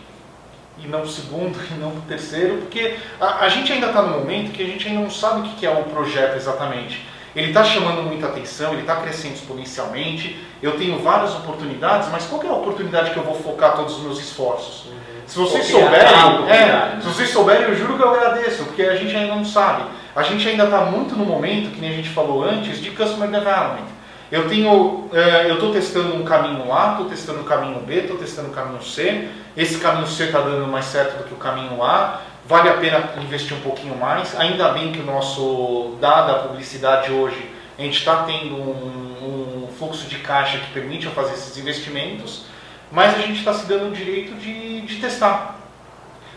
E 0.78 0.86
não 0.86 1.02
o 1.02 1.08
segundo, 1.08 1.58
e 1.68 1.74
não 1.80 1.88
o 1.88 2.00
terceiro, 2.02 2.58
porque 2.58 2.94
a, 3.20 3.44
a 3.44 3.48
gente 3.48 3.72
ainda 3.72 3.88
está 3.88 4.02
no 4.02 4.20
momento 4.20 4.52
que 4.52 4.62
a 4.62 4.66
gente 4.66 4.86
ainda 4.86 5.00
não 5.00 5.10
sabe 5.10 5.40
o 5.40 5.52
que, 5.52 5.66
é 5.66 5.70
o 5.70 5.82
projeto 5.82 6.36
exatamente. 6.36 7.04
Ele 7.34 7.48
está 7.48 7.64
chamando 7.64 8.04
muita 8.04 8.28
atenção, 8.28 8.72
ele 8.72 8.82
está 8.82 8.96
crescendo 8.96 9.34
exponencialmente, 9.34 10.38
eu 10.62 10.78
tenho 10.78 11.00
várias 11.00 11.34
oportunidades, 11.34 12.08
mas 12.12 12.24
qual 12.24 12.40
é 12.44 12.46
a 12.46 12.52
oportunidade 12.52 13.10
que 13.10 13.16
eu 13.16 13.24
vou 13.24 13.34
focar 13.34 13.74
todos 13.74 13.96
os 13.96 14.02
meus 14.04 14.20
esforços? 14.20 14.86
Se 15.31 15.38
vocês 15.38 15.64
souberem, 15.64 16.51
é, 16.51 17.01
se 17.01 17.07
vocês 17.07 17.31
souberem, 17.31 17.69
eu 17.69 17.77
juro 17.77 17.97
que 17.97 18.03
eu 18.03 18.12
agradeço, 18.12 18.64
porque 18.64 18.83
a 18.83 18.97
gente 18.97 19.14
ainda 19.14 19.37
não 19.37 19.45
sabe. 19.45 19.85
A 20.14 20.25
gente 20.25 20.47
ainda 20.49 20.64
está 20.64 20.81
muito 20.87 21.14
no 21.14 21.25
momento, 21.25 21.71
que 21.71 21.81
nem 21.81 21.90
a 21.90 21.95
gente 21.95 22.09
falou 22.09 22.43
antes, 22.43 22.83
de 22.83 22.90
customer 22.90 23.31
development. 23.31 23.87
Eu 24.33 24.49
tenho, 24.49 25.09
é, 25.12 25.49
eu 25.49 25.55
estou 25.55 25.73
testando 25.73 26.16
um 26.16 26.25
caminho 26.25 26.73
A, 26.73 26.93
estou 26.93 27.07
testando 27.07 27.40
um 27.43 27.45
caminho 27.45 27.79
B, 27.79 27.99
estou 27.99 28.16
testando 28.16 28.49
um 28.49 28.53
caminho 28.53 28.83
C. 28.83 29.29
Esse 29.57 29.79
caminho 29.79 30.09
C 30.09 30.25
está 30.25 30.40
dando 30.40 30.66
mais 30.66 30.87
certo 30.87 31.19
do 31.19 31.25
que 31.25 31.35
o 31.35 31.37
caminho 31.37 31.81
A. 31.81 32.23
Vale 32.45 32.69
a 32.69 32.75
pena 32.75 33.11
investir 33.23 33.57
um 33.57 33.61
pouquinho 33.61 33.97
mais. 33.97 34.37
Ainda 34.37 34.71
bem 34.71 34.90
que 34.90 34.99
o 34.99 35.05
nosso, 35.05 35.97
dada 36.01 36.33
a 36.33 36.38
publicidade 36.40 37.12
hoje, 37.12 37.49
a 37.79 37.83
gente 37.83 37.99
está 37.99 38.25
tendo 38.25 38.57
um, 38.57 39.69
um 39.69 39.69
fluxo 39.79 40.09
de 40.09 40.16
caixa 40.16 40.59
que 40.59 40.73
permite 40.73 41.07
eu 41.07 41.12
fazer 41.12 41.35
esses 41.35 41.57
investimentos 41.57 42.51
mas 42.90 43.14
a 43.14 43.18
gente 43.18 43.38
está 43.38 43.53
se 43.55 43.66
dando 43.66 43.88
o 43.88 43.92
direito 43.92 44.35
de, 44.35 44.81
de 44.83 44.96
testar. 44.96 45.57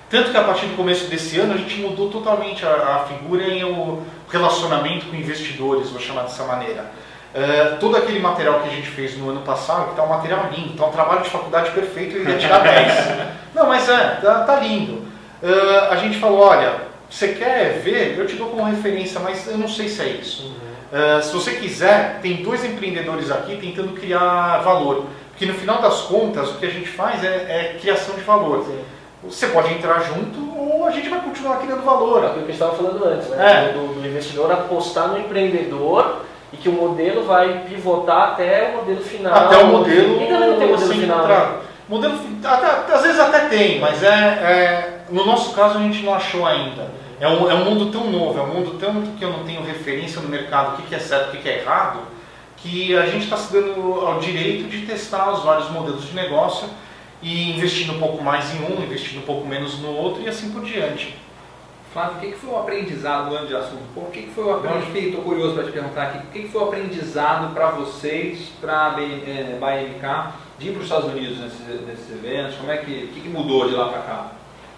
Tanto 0.09 0.29
que 0.29 0.37
a 0.37 0.43
partir 0.43 0.67
do 0.67 0.75
começo 0.75 1.07
desse 1.07 1.39
ano 1.39 1.55
a 1.55 1.57
gente 1.57 1.77
mudou 1.77 2.09
totalmente 2.09 2.63
a, 2.65 2.69
a 2.69 2.99
figura 3.07 3.43
e 3.43 3.63
o 3.63 4.03
relacionamento 4.29 5.07
com 5.07 5.15
investidores, 5.15 5.89
vou 5.89 5.99
chamar 5.99 6.23
dessa 6.23 6.43
maneira. 6.43 6.85
Uh, 7.33 7.79
todo 7.79 7.97
aquele 7.97 8.19
material 8.19 8.59
que 8.59 8.69
a 8.69 8.71
gente 8.71 8.89
fez 8.89 9.17
no 9.17 9.31
ano 9.31 9.41
passado, 9.41 9.85
que 9.85 9.89
está 9.91 10.03
um 10.03 10.09
material 10.09 10.51
lindo, 10.55 10.73
está 10.73 10.85
um 10.85 10.91
trabalho 10.91 11.23
de 11.23 11.31
faculdade 11.31 11.71
perfeito, 11.71 12.15
ele 12.15 12.29
ia 12.29 12.37
tirar 12.37 12.59
10. 12.61 12.93
Não, 13.55 13.67
mas 13.67 13.89
é, 13.89 14.19
tá, 14.21 14.43
tá 14.43 14.59
lindo. 14.59 15.01
Uh, 15.41 15.89
a 15.89 15.95
gente 15.95 16.19
falou, 16.19 16.41
olha, 16.41 16.75
você 17.09 17.29
quer 17.29 17.79
ver? 17.79 18.15
Eu 18.17 18.27
te 18.27 18.35
dou 18.35 18.49
como 18.49 18.63
referência, 18.63 19.19
mas 19.19 19.47
eu 19.47 19.57
não 19.57 19.67
sei 19.67 19.89
se 19.89 20.01
é 20.03 20.09
isso. 20.09 20.55
Uh, 20.91 21.23
se 21.23 21.33
você 21.33 21.53
quiser, 21.53 22.19
tem 22.21 22.43
dois 22.43 22.63
empreendedores 22.63 23.31
aqui 23.31 23.57
tentando 23.57 23.93
criar 23.93 24.59
valor. 24.59 25.07
Porque 25.43 25.51
no 25.51 25.59
final 25.59 25.81
das 25.81 26.01
contas, 26.03 26.51
o 26.51 26.57
que 26.57 26.65
a 26.65 26.69
gente 26.69 26.87
faz 26.87 27.21
é, 27.23 27.27
é 27.27 27.77
criação 27.79 28.15
de 28.15 28.21
valor. 28.21 28.63
Sim. 28.65 28.79
Você 29.23 29.47
pode 29.47 29.73
entrar 29.73 29.99
junto 29.99 30.57
ou 30.57 30.85
a 30.85 30.91
gente 30.91 31.09
vai 31.09 31.19
continuar 31.19 31.57
criando 31.57 31.83
valor. 31.83 32.23
É 32.23 32.27
o 32.27 32.33
que 32.33 32.39
gente 32.39 32.51
estava 32.51 32.75
falando 32.75 33.05
antes, 33.05 33.27
né? 33.29 33.69
É. 33.69 33.73
Do, 33.73 33.93
do, 33.93 34.07
investidor 34.07 34.51
apostar 34.51 35.09
no 35.09 35.19
empreendedor 35.19 36.21
e 36.53 36.57
que 36.57 36.69
o 36.69 36.71
modelo 36.71 37.25
vai 37.25 37.63
pivotar 37.67 38.29
até 38.29 38.69
o 38.69 38.77
modelo 38.77 39.01
final. 39.01 39.33
Até 39.33 39.57
o 39.57 39.67
modelo. 39.67 40.21
E 40.21 40.27
também 40.27 40.49
não 40.49 40.57
tem 40.57 40.67
modelo 40.69 40.93
final. 40.93 41.27
Né? 41.27 41.51
Modelo, 41.89 42.19
até, 42.43 42.93
às 42.93 43.01
vezes 43.01 43.19
até 43.19 43.39
tem, 43.49 43.79
mas 43.79 44.01
é, 44.01 44.07
é, 44.07 44.99
no 45.09 45.25
nosso 45.25 45.53
caso 45.53 45.77
a 45.77 45.81
gente 45.81 46.03
não 46.03 46.13
achou 46.13 46.45
ainda. 46.45 46.89
É 47.19 47.27
um, 47.27 47.49
é 47.49 47.53
um 47.53 47.65
mundo 47.65 47.91
tão 47.91 48.09
novo, 48.09 48.39
é 48.39 48.41
um 48.41 48.47
mundo 48.47 48.77
tão 48.79 49.01
que 49.17 49.23
eu 49.23 49.29
não 49.29 49.43
tenho 49.43 49.61
referência 49.61 50.21
no 50.21 50.29
mercado, 50.29 50.73
o 50.73 50.77
que, 50.77 50.83
que 50.83 50.95
é 50.95 50.99
certo, 50.99 51.29
o 51.29 51.31
que, 51.31 51.37
que 51.39 51.49
é 51.49 51.59
errado 51.59 52.12
que 52.63 52.95
a 52.95 53.05
gente 53.05 53.25
está 53.25 53.35
se 53.35 53.51
dando 53.51 53.99
ao 53.99 54.19
direito 54.19 54.69
de 54.69 54.85
testar 54.85 55.33
os 55.33 55.43
vários 55.43 55.69
modelos 55.69 56.07
de 56.07 56.15
negócio 56.15 56.67
e 57.21 57.51
investindo 57.51 57.93
um 57.93 57.99
pouco 57.99 58.23
mais 58.23 58.55
em 58.55 58.63
um, 58.63 58.81
investindo 58.81 59.19
um 59.19 59.25
pouco 59.25 59.45
menos 59.45 59.79
no 59.79 59.89
outro 59.89 60.23
e 60.23 60.29
assim 60.29 60.49
por 60.49 60.63
diante. 60.63 61.13
Flávio, 61.91 62.17
o 62.17 62.19
que, 62.21 62.31
foi 62.39 62.49
o 62.49 62.57
aprendizado, 62.57 63.25
mudando 63.25 63.47
de 63.49 63.55
assunto, 63.55 63.83
o 63.95 64.09
que, 64.09 64.27
foi 64.33 64.45
o 64.45 64.55
aprendizado, 64.55 64.97
estou 64.97 65.21
curioso 65.21 65.53
para 65.53 65.65
te 65.65 65.71
perguntar 65.71 66.03
aqui, 66.03 66.17
o 66.17 66.31
que, 66.31 66.47
foi 66.47 66.61
o 66.61 66.63
aprendizado 66.65 67.53
para 67.53 67.69
vocês, 67.71 68.49
para 68.59 68.87
a 68.87 68.89
BMK, 68.91 70.33
de 70.57 70.69
ir 70.69 70.71
para 70.71 70.79
os 70.79 70.85
Estados 70.85 71.11
Unidos 71.11 71.37
nesses, 71.37 71.85
nesses 71.85 72.09
eventos, 72.09 72.55
como 72.55 72.71
é 72.71 72.77
que, 72.77 72.91
o 72.91 73.21
que, 73.21 73.29
mudou 73.29 73.69
de 73.69 73.75
lá 73.75 73.89
para 73.89 74.01
cá? 74.01 74.31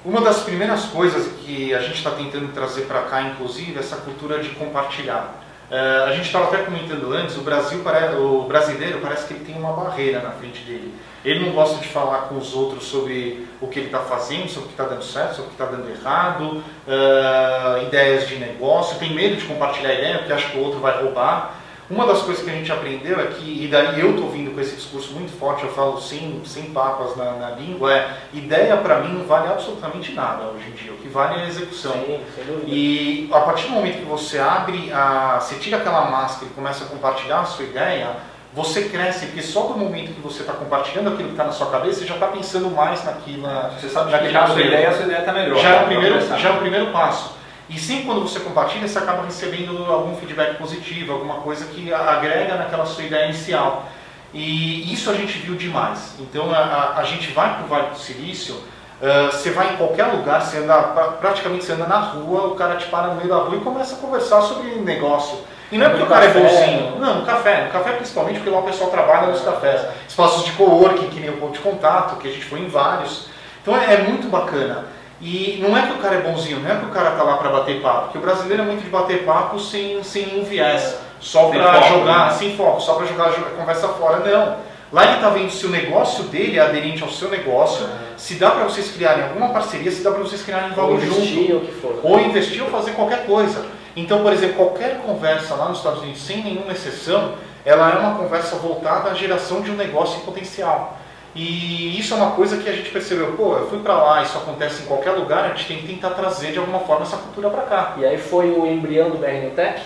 Uma 0.04 0.22
das 0.22 0.42
primeiras 0.42 0.86
coisas 0.86 1.32
que 1.40 1.74
a 1.74 1.80
gente 1.80 1.96
está 1.96 2.12
tentando 2.12 2.52
trazer 2.52 2.82
para 2.82 3.04
cá, 3.04 3.22
inclusive, 3.22 3.78
é 3.78 3.80
essa 3.80 3.96
cultura 3.98 4.40
de 4.40 4.50
compartilhar. 4.50 5.45
Uh, 5.70 6.04
a 6.06 6.12
gente 6.12 6.28
estava 6.28 6.46
até 6.46 6.64
comentando 6.64 7.12
antes, 7.12 7.36
o, 7.38 7.42
Brasil 7.42 7.80
o 8.20 8.44
brasileiro 8.48 9.00
parece 9.02 9.26
que 9.26 9.34
ele 9.34 9.46
tem 9.46 9.56
uma 9.56 9.74
barreira 9.74 10.22
na 10.22 10.30
frente 10.32 10.62
dele. 10.64 10.94
Ele 11.24 11.44
não 11.44 11.54
gosta 11.54 11.82
de 11.82 11.88
falar 11.88 12.28
com 12.28 12.38
os 12.38 12.54
outros 12.54 12.84
sobre 12.84 13.48
o 13.60 13.68
que 13.68 13.80
ele 13.80 13.88
está 13.88 14.00
fazendo, 14.00 14.48
sobre 14.48 14.66
o 14.66 14.68
que 14.68 14.74
está 14.74 14.84
dando 14.84 15.04
certo, 15.04 15.38
sobre 15.38 15.46
o 15.46 15.56
que 15.56 15.62
está 15.64 15.66
dando 15.66 15.90
errado, 15.90 16.64
uh, 16.88 17.84
ideias 17.88 18.28
de 18.28 18.36
negócio, 18.36 19.00
tem 19.00 19.12
medo 19.12 19.38
de 19.38 19.46
compartilhar 19.46 19.94
ideia 19.94 20.20
porque 20.20 20.34
acha 20.34 20.50
que 20.50 20.58
o 20.58 20.64
outro 20.64 20.80
vai 20.80 21.02
roubar. 21.02 21.56
Uma 21.90 22.08
das 22.08 22.24
coisas 22.24 22.44
que 22.44 22.50
a 22.50 22.54
gente 22.54 22.72
aprendeu 22.72 23.20
é 23.20 23.28
que, 23.28 23.64
e 23.64 23.68
daí 23.68 24.00
eu 24.00 24.12
estou 24.12 24.30
vindo 24.30 24.54
com 24.54 24.60
esse 24.60 24.76
discurso 24.76 25.14
muito 25.14 25.38
forte, 25.38 25.64
eu 25.64 25.72
falo 25.72 26.02
sem, 26.02 26.42
sem 26.44 26.72
papas 26.72 27.16
na, 27.16 27.34
na 27.34 27.50
língua, 27.52 27.94
é 27.94 28.18
ideia 28.34 28.76
para 28.78 29.02
mim 29.02 29.14
não 29.14 29.26
vale 29.26 29.48
absolutamente 29.48 30.12
nada 30.14 30.46
hoje 30.46 30.68
em 30.68 30.72
dia, 30.72 30.92
o 30.92 30.98
que 30.98 31.08
vale 31.08 31.40
é 31.40 31.44
a 31.44 31.48
execução. 31.48 31.92
Sim, 31.92 32.20
e 32.66 33.30
a 33.32 33.40
partir 33.42 33.68
do 33.68 33.74
momento 33.74 34.00
que 34.00 34.06
você 34.06 34.40
abre, 34.40 34.92
a, 34.92 35.40
você 35.40 35.56
tira 35.56 35.78
aquela 35.78 36.10
máscara 36.10 36.48
e 36.52 36.56
começa 36.56 36.86
a 36.86 36.88
compartilhar 36.88 37.42
a 37.42 37.46
sua 37.46 37.66
ideia, 37.66 38.16
você 38.56 38.84
cresce, 38.84 39.26
porque 39.28 39.44
só 39.44 39.64
do 39.64 39.78
momento 39.78 40.14
que 40.14 40.22
você 40.22 40.42
está 40.42 40.54
compartilhando 40.54 41.10
aquilo 41.10 41.28
que 41.28 41.34
está 41.34 41.44
na 41.44 41.52
sua 41.52 41.70
cabeça, 41.70 42.00
você 42.00 42.08
já 42.08 42.14
está 42.14 42.28
pensando 42.28 42.72
mais 42.72 43.04
naquilo. 43.04 43.46
Você 43.78 43.90
sabe 43.90 44.18
que 44.18 44.32
já 44.32 44.44
a 44.44 44.48
sua 44.48 44.62
ideia, 44.62 44.90
a 44.90 44.94
sua 44.94 45.04
ideia 45.04 45.20
está 45.20 45.34
melhor. 45.34 45.60
Já 45.60 45.70
é, 45.70 45.84
o 45.84 45.86
primeiro, 45.86 46.38
já 46.38 46.50
é 46.50 46.52
o 46.54 46.58
primeiro 46.58 46.92
passo. 46.92 47.36
E 47.70 47.80
sempre 47.80 48.06
quando 48.06 48.22
você 48.22 48.40
compartilha, 48.40 48.88
você 48.88 49.00
acaba 49.00 49.24
recebendo 49.24 49.86
algum 49.86 50.16
feedback 50.16 50.58
positivo, 50.58 51.14
alguma 51.14 51.36
coisa 51.36 51.66
que 51.66 51.92
agrega 51.92 52.56
naquela 52.56 52.86
sua 52.86 53.04
ideia 53.04 53.26
inicial. 53.26 53.86
E 54.34 54.94
isso 54.94 55.10
a 55.10 55.14
gente 55.14 55.40
viu 55.40 55.56
demais. 55.56 56.14
Então 56.20 56.54
a, 56.54 56.98
a, 56.98 57.04
gente 57.04 57.32
vai 57.32 57.56
para 57.56 57.64
o 57.64 57.68
Vale 57.68 57.90
do 57.92 57.98
Silício, 57.98 58.56
uh, 58.56 59.32
você 59.32 59.50
vai 59.50 59.74
em 59.74 59.78
qualquer 59.78 60.06
lugar, 60.08 60.42
você 60.42 60.58
anda, 60.58 60.78
praticamente 61.20 61.64
você 61.64 61.72
anda 61.72 61.88
na 61.88 62.00
rua, 62.00 62.48
o 62.48 62.56
cara 62.56 62.76
te 62.76 62.86
para 62.88 63.08
no 63.08 63.16
meio 63.16 63.30
da 63.30 63.38
rua 63.38 63.56
e 63.56 63.62
começa 63.62 63.96
a 63.96 63.98
conversar 63.98 64.42
sobre 64.42 64.76
negócio. 64.76 65.40
E 65.72 65.78
não 65.78 65.88
é 65.88 65.90
porque 65.90 66.04
o 66.04 66.08
cara 66.08 66.26
é 66.26 66.34
bonzinho. 66.34 67.00
Não, 67.00 67.22
no 67.22 67.26
café. 67.26 67.66
No 67.66 67.72
café 67.72 67.94
principalmente 67.94 68.38
porque 68.38 68.52
lá 68.52 68.60
o 68.60 68.64
pessoal 68.64 68.92
trabalha 68.92 69.28
nos 69.28 69.42
cafés. 69.42 69.82
Espaços 70.08 70.46
de 70.46 70.52
coworking, 70.52 71.08
que 71.08 71.20
nem 71.20 71.30
o 71.32 71.38
ponto 71.38 71.54
de 71.54 71.60
contato, 71.60 72.18
que 72.18 72.28
a 72.28 72.32
gente 72.32 72.46
foi 72.46 72.60
em 72.60 72.68
vários. 72.68 73.28
Então 73.62 73.76
é, 73.76 73.96
é 73.96 73.98
muito 74.04 74.28
bacana. 74.28 74.86
E 75.22 75.60
não 75.62 75.78
é 75.78 75.88
que 75.88 75.94
o 75.94 75.98
cara 75.98 76.16
é 76.16 76.22
bonzinho, 76.22 76.60
não 76.60 76.70
é 76.70 76.76
que 76.76 76.86
o 76.86 76.90
cara 76.90 77.12
tá 77.12 77.24
lá 77.24 77.38
para 77.38 77.50
bater 77.50 77.82
papo, 77.82 78.04
porque 78.04 78.18
o 78.18 78.22
brasileiro 78.22 78.64
é 78.64 78.66
muito 78.66 78.84
de 78.84 78.90
bater 78.90 79.24
papo 79.24 79.58
sem, 79.60 80.04
sem 80.04 80.40
um 80.40 80.44
viés, 80.44 80.98
só 81.22 81.50
para 81.50 81.82
jogar, 81.84 82.28
né? 82.28 82.34
sem 82.34 82.56
foco, 82.58 82.82
só 82.82 82.96
para 82.96 83.06
jogar 83.06 83.30
a 83.30 83.58
conversa 83.58 83.88
fora. 83.90 84.20
Não. 84.20 84.58
Lá 84.92 85.04
ele 85.04 85.16
está 85.16 85.30
vendo 85.30 85.50
se 85.50 85.66
o 85.66 85.70
negócio 85.70 86.26
dele 86.26 86.58
é 86.58 86.62
aderente 86.62 87.02
ao 87.02 87.10
seu 87.10 87.30
negócio, 87.30 87.88
se 88.18 88.36
dá 88.36 88.52
para 88.52 88.66
vocês 88.66 88.92
criarem 88.92 89.24
alguma 89.24 89.50
parceria, 89.50 89.92
se 89.92 90.04
dá 90.04 90.12
para 90.12 90.22
vocês 90.22 90.42
criarem 90.44 90.72
valor 90.72 90.92
ou 90.92 90.98
investir, 90.98 91.48
junto. 91.48 91.54
Ou, 91.54 91.62
que 91.62 91.72
for. 91.72 92.00
ou 92.04 92.20
investir 92.20 92.64
ou 92.64 92.70
fazer 92.70 92.92
qualquer 92.92 93.26
coisa. 93.26 93.66
Então, 93.96 94.22
por 94.22 94.32
exemplo, 94.32 94.56
qualquer 94.56 95.02
conversa 95.02 95.56
lá 95.56 95.70
nos 95.70 95.78
Estados 95.78 96.02
Unidos, 96.02 96.22
sem 96.22 96.44
nenhuma 96.44 96.72
exceção, 96.72 97.34
ela 97.66 97.90
é 97.92 97.98
uma 97.98 98.16
conversa 98.16 98.58
voltada 98.58 99.10
à 99.10 99.14
geração 99.14 99.62
de 99.62 99.72
um 99.72 99.76
negócio 99.76 100.18
em 100.18 100.22
potencial. 100.22 100.98
E 101.36 102.00
isso 102.00 102.14
é 102.14 102.18
uma 102.18 102.32
coisa 102.32 102.58
que 102.58 102.70
a 102.70 102.72
gente 102.72 102.90
percebeu, 102.92 103.34
pô, 103.34 103.58
eu 103.58 103.70
fui 103.70 103.80
para 103.80 103.94
lá, 104.02 104.24
isso 104.24 104.38
acontece 104.38 104.84
em 104.84 104.86
qualquer 104.86 105.12
lugar, 105.12 105.44
a 105.44 105.48
gente 105.50 105.68
tem 105.68 105.78
que 105.80 105.88
tentar 105.88 106.12
trazer 106.12 106.54
de 106.54 106.58
alguma 106.58 106.80
forma 106.80 107.04
essa 107.04 107.18
cultura 107.18 107.50
para 107.50 107.64
cá. 107.64 107.96
E 107.98 108.06
aí 108.06 108.18
foi 108.18 108.50
o 108.52 108.66
embrião 108.66 109.10
do 109.10 109.18
BR 109.18 109.42
New 109.42 109.52
Tech? 109.52 109.82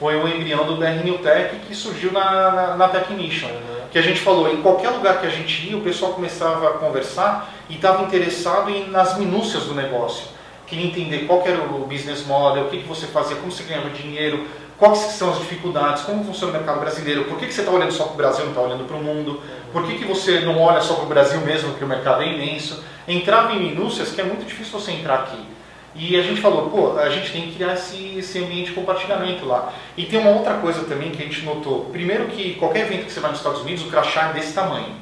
Foi 0.00 0.16
o 0.16 0.26
embrião 0.26 0.64
do 0.64 0.76
BR 0.76 1.04
New 1.04 1.18
Tech 1.18 1.56
que 1.66 1.74
surgiu 1.74 2.10
na, 2.10 2.50
na, 2.50 2.76
na 2.76 2.88
Technician. 2.88 3.48
Uhum. 3.48 3.88
Que 3.92 3.98
a 3.98 4.02
gente 4.02 4.18
falou, 4.18 4.50
em 4.50 4.62
qualquer 4.62 4.88
lugar 4.90 5.20
que 5.20 5.26
a 5.26 5.30
gente 5.30 5.68
ia, 5.68 5.76
o 5.76 5.82
pessoal 5.82 6.14
começava 6.14 6.70
a 6.70 6.72
conversar 6.72 7.52
e 7.68 7.74
estava 7.74 8.02
interessado 8.02 8.70
em, 8.70 8.88
nas 8.88 9.18
minúcias 9.18 9.64
do 9.64 9.74
negócio. 9.74 10.28
Queria 10.66 10.86
entender 10.86 11.26
qual 11.26 11.42
era 11.46 11.62
o 11.62 11.86
business 11.86 12.24
model, 12.26 12.64
o 12.64 12.70
que, 12.70 12.78
que 12.78 12.88
você 12.88 13.06
fazia, 13.06 13.36
como 13.36 13.52
você 13.52 13.62
ganhava 13.62 13.90
dinheiro, 13.90 14.46
quais 14.78 14.98
são 14.98 15.30
as 15.30 15.38
dificuldades, 15.38 16.02
como 16.02 16.24
funciona 16.24 16.54
o 16.54 16.56
mercado 16.56 16.80
brasileiro, 16.80 17.24
por 17.24 17.38
que, 17.38 17.46
que 17.46 17.52
você 17.52 17.60
está 17.60 17.72
olhando 17.72 17.92
só 17.92 18.04
para 18.04 18.14
o 18.14 18.16
Brasil, 18.16 18.44
não 18.44 18.52
está 18.52 18.62
olhando 18.62 18.84
para 18.84 18.96
o 18.96 19.02
mundo, 19.02 19.40
por 19.74 19.84
que, 19.84 19.98
que 19.98 20.04
você 20.04 20.38
não 20.38 20.60
olha 20.62 20.80
só 20.80 20.94
para 20.94 21.04
o 21.04 21.08
Brasil 21.08 21.40
mesmo, 21.40 21.70
porque 21.70 21.84
o 21.84 21.88
mercado 21.88 22.22
é 22.22 22.28
imenso. 22.28 22.84
Entrava 23.08 23.52
em 23.52 23.58
minúcias 23.58 24.12
que 24.12 24.20
é 24.20 24.24
muito 24.24 24.46
difícil 24.46 24.78
você 24.78 24.92
entrar 24.92 25.16
aqui. 25.16 25.44
E 25.96 26.16
a 26.16 26.22
gente 26.22 26.40
falou, 26.40 26.70
pô, 26.70 26.96
a 26.96 27.08
gente 27.08 27.32
tem 27.32 27.42
que 27.42 27.56
criar 27.56 27.74
esse, 27.74 28.16
esse 28.16 28.38
ambiente 28.38 28.66
de 28.66 28.72
compartilhamento 28.72 29.44
lá. 29.44 29.72
E 29.96 30.04
tem 30.04 30.20
uma 30.20 30.30
outra 30.30 30.54
coisa 30.54 30.84
também 30.84 31.10
que 31.10 31.20
a 31.20 31.26
gente 31.26 31.44
notou. 31.44 31.86
Primeiro 31.92 32.26
que 32.26 32.54
qualquer 32.54 32.82
evento 32.82 33.06
que 33.06 33.12
você 33.12 33.18
vai 33.18 33.30
nos 33.30 33.40
Estados 33.40 33.62
Unidos, 33.62 33.84
o 33.84 33.88
crachá 33.88 34.30
é 34.30 34.32
desse 34.32 34.54
tamanho. 34.54 34.94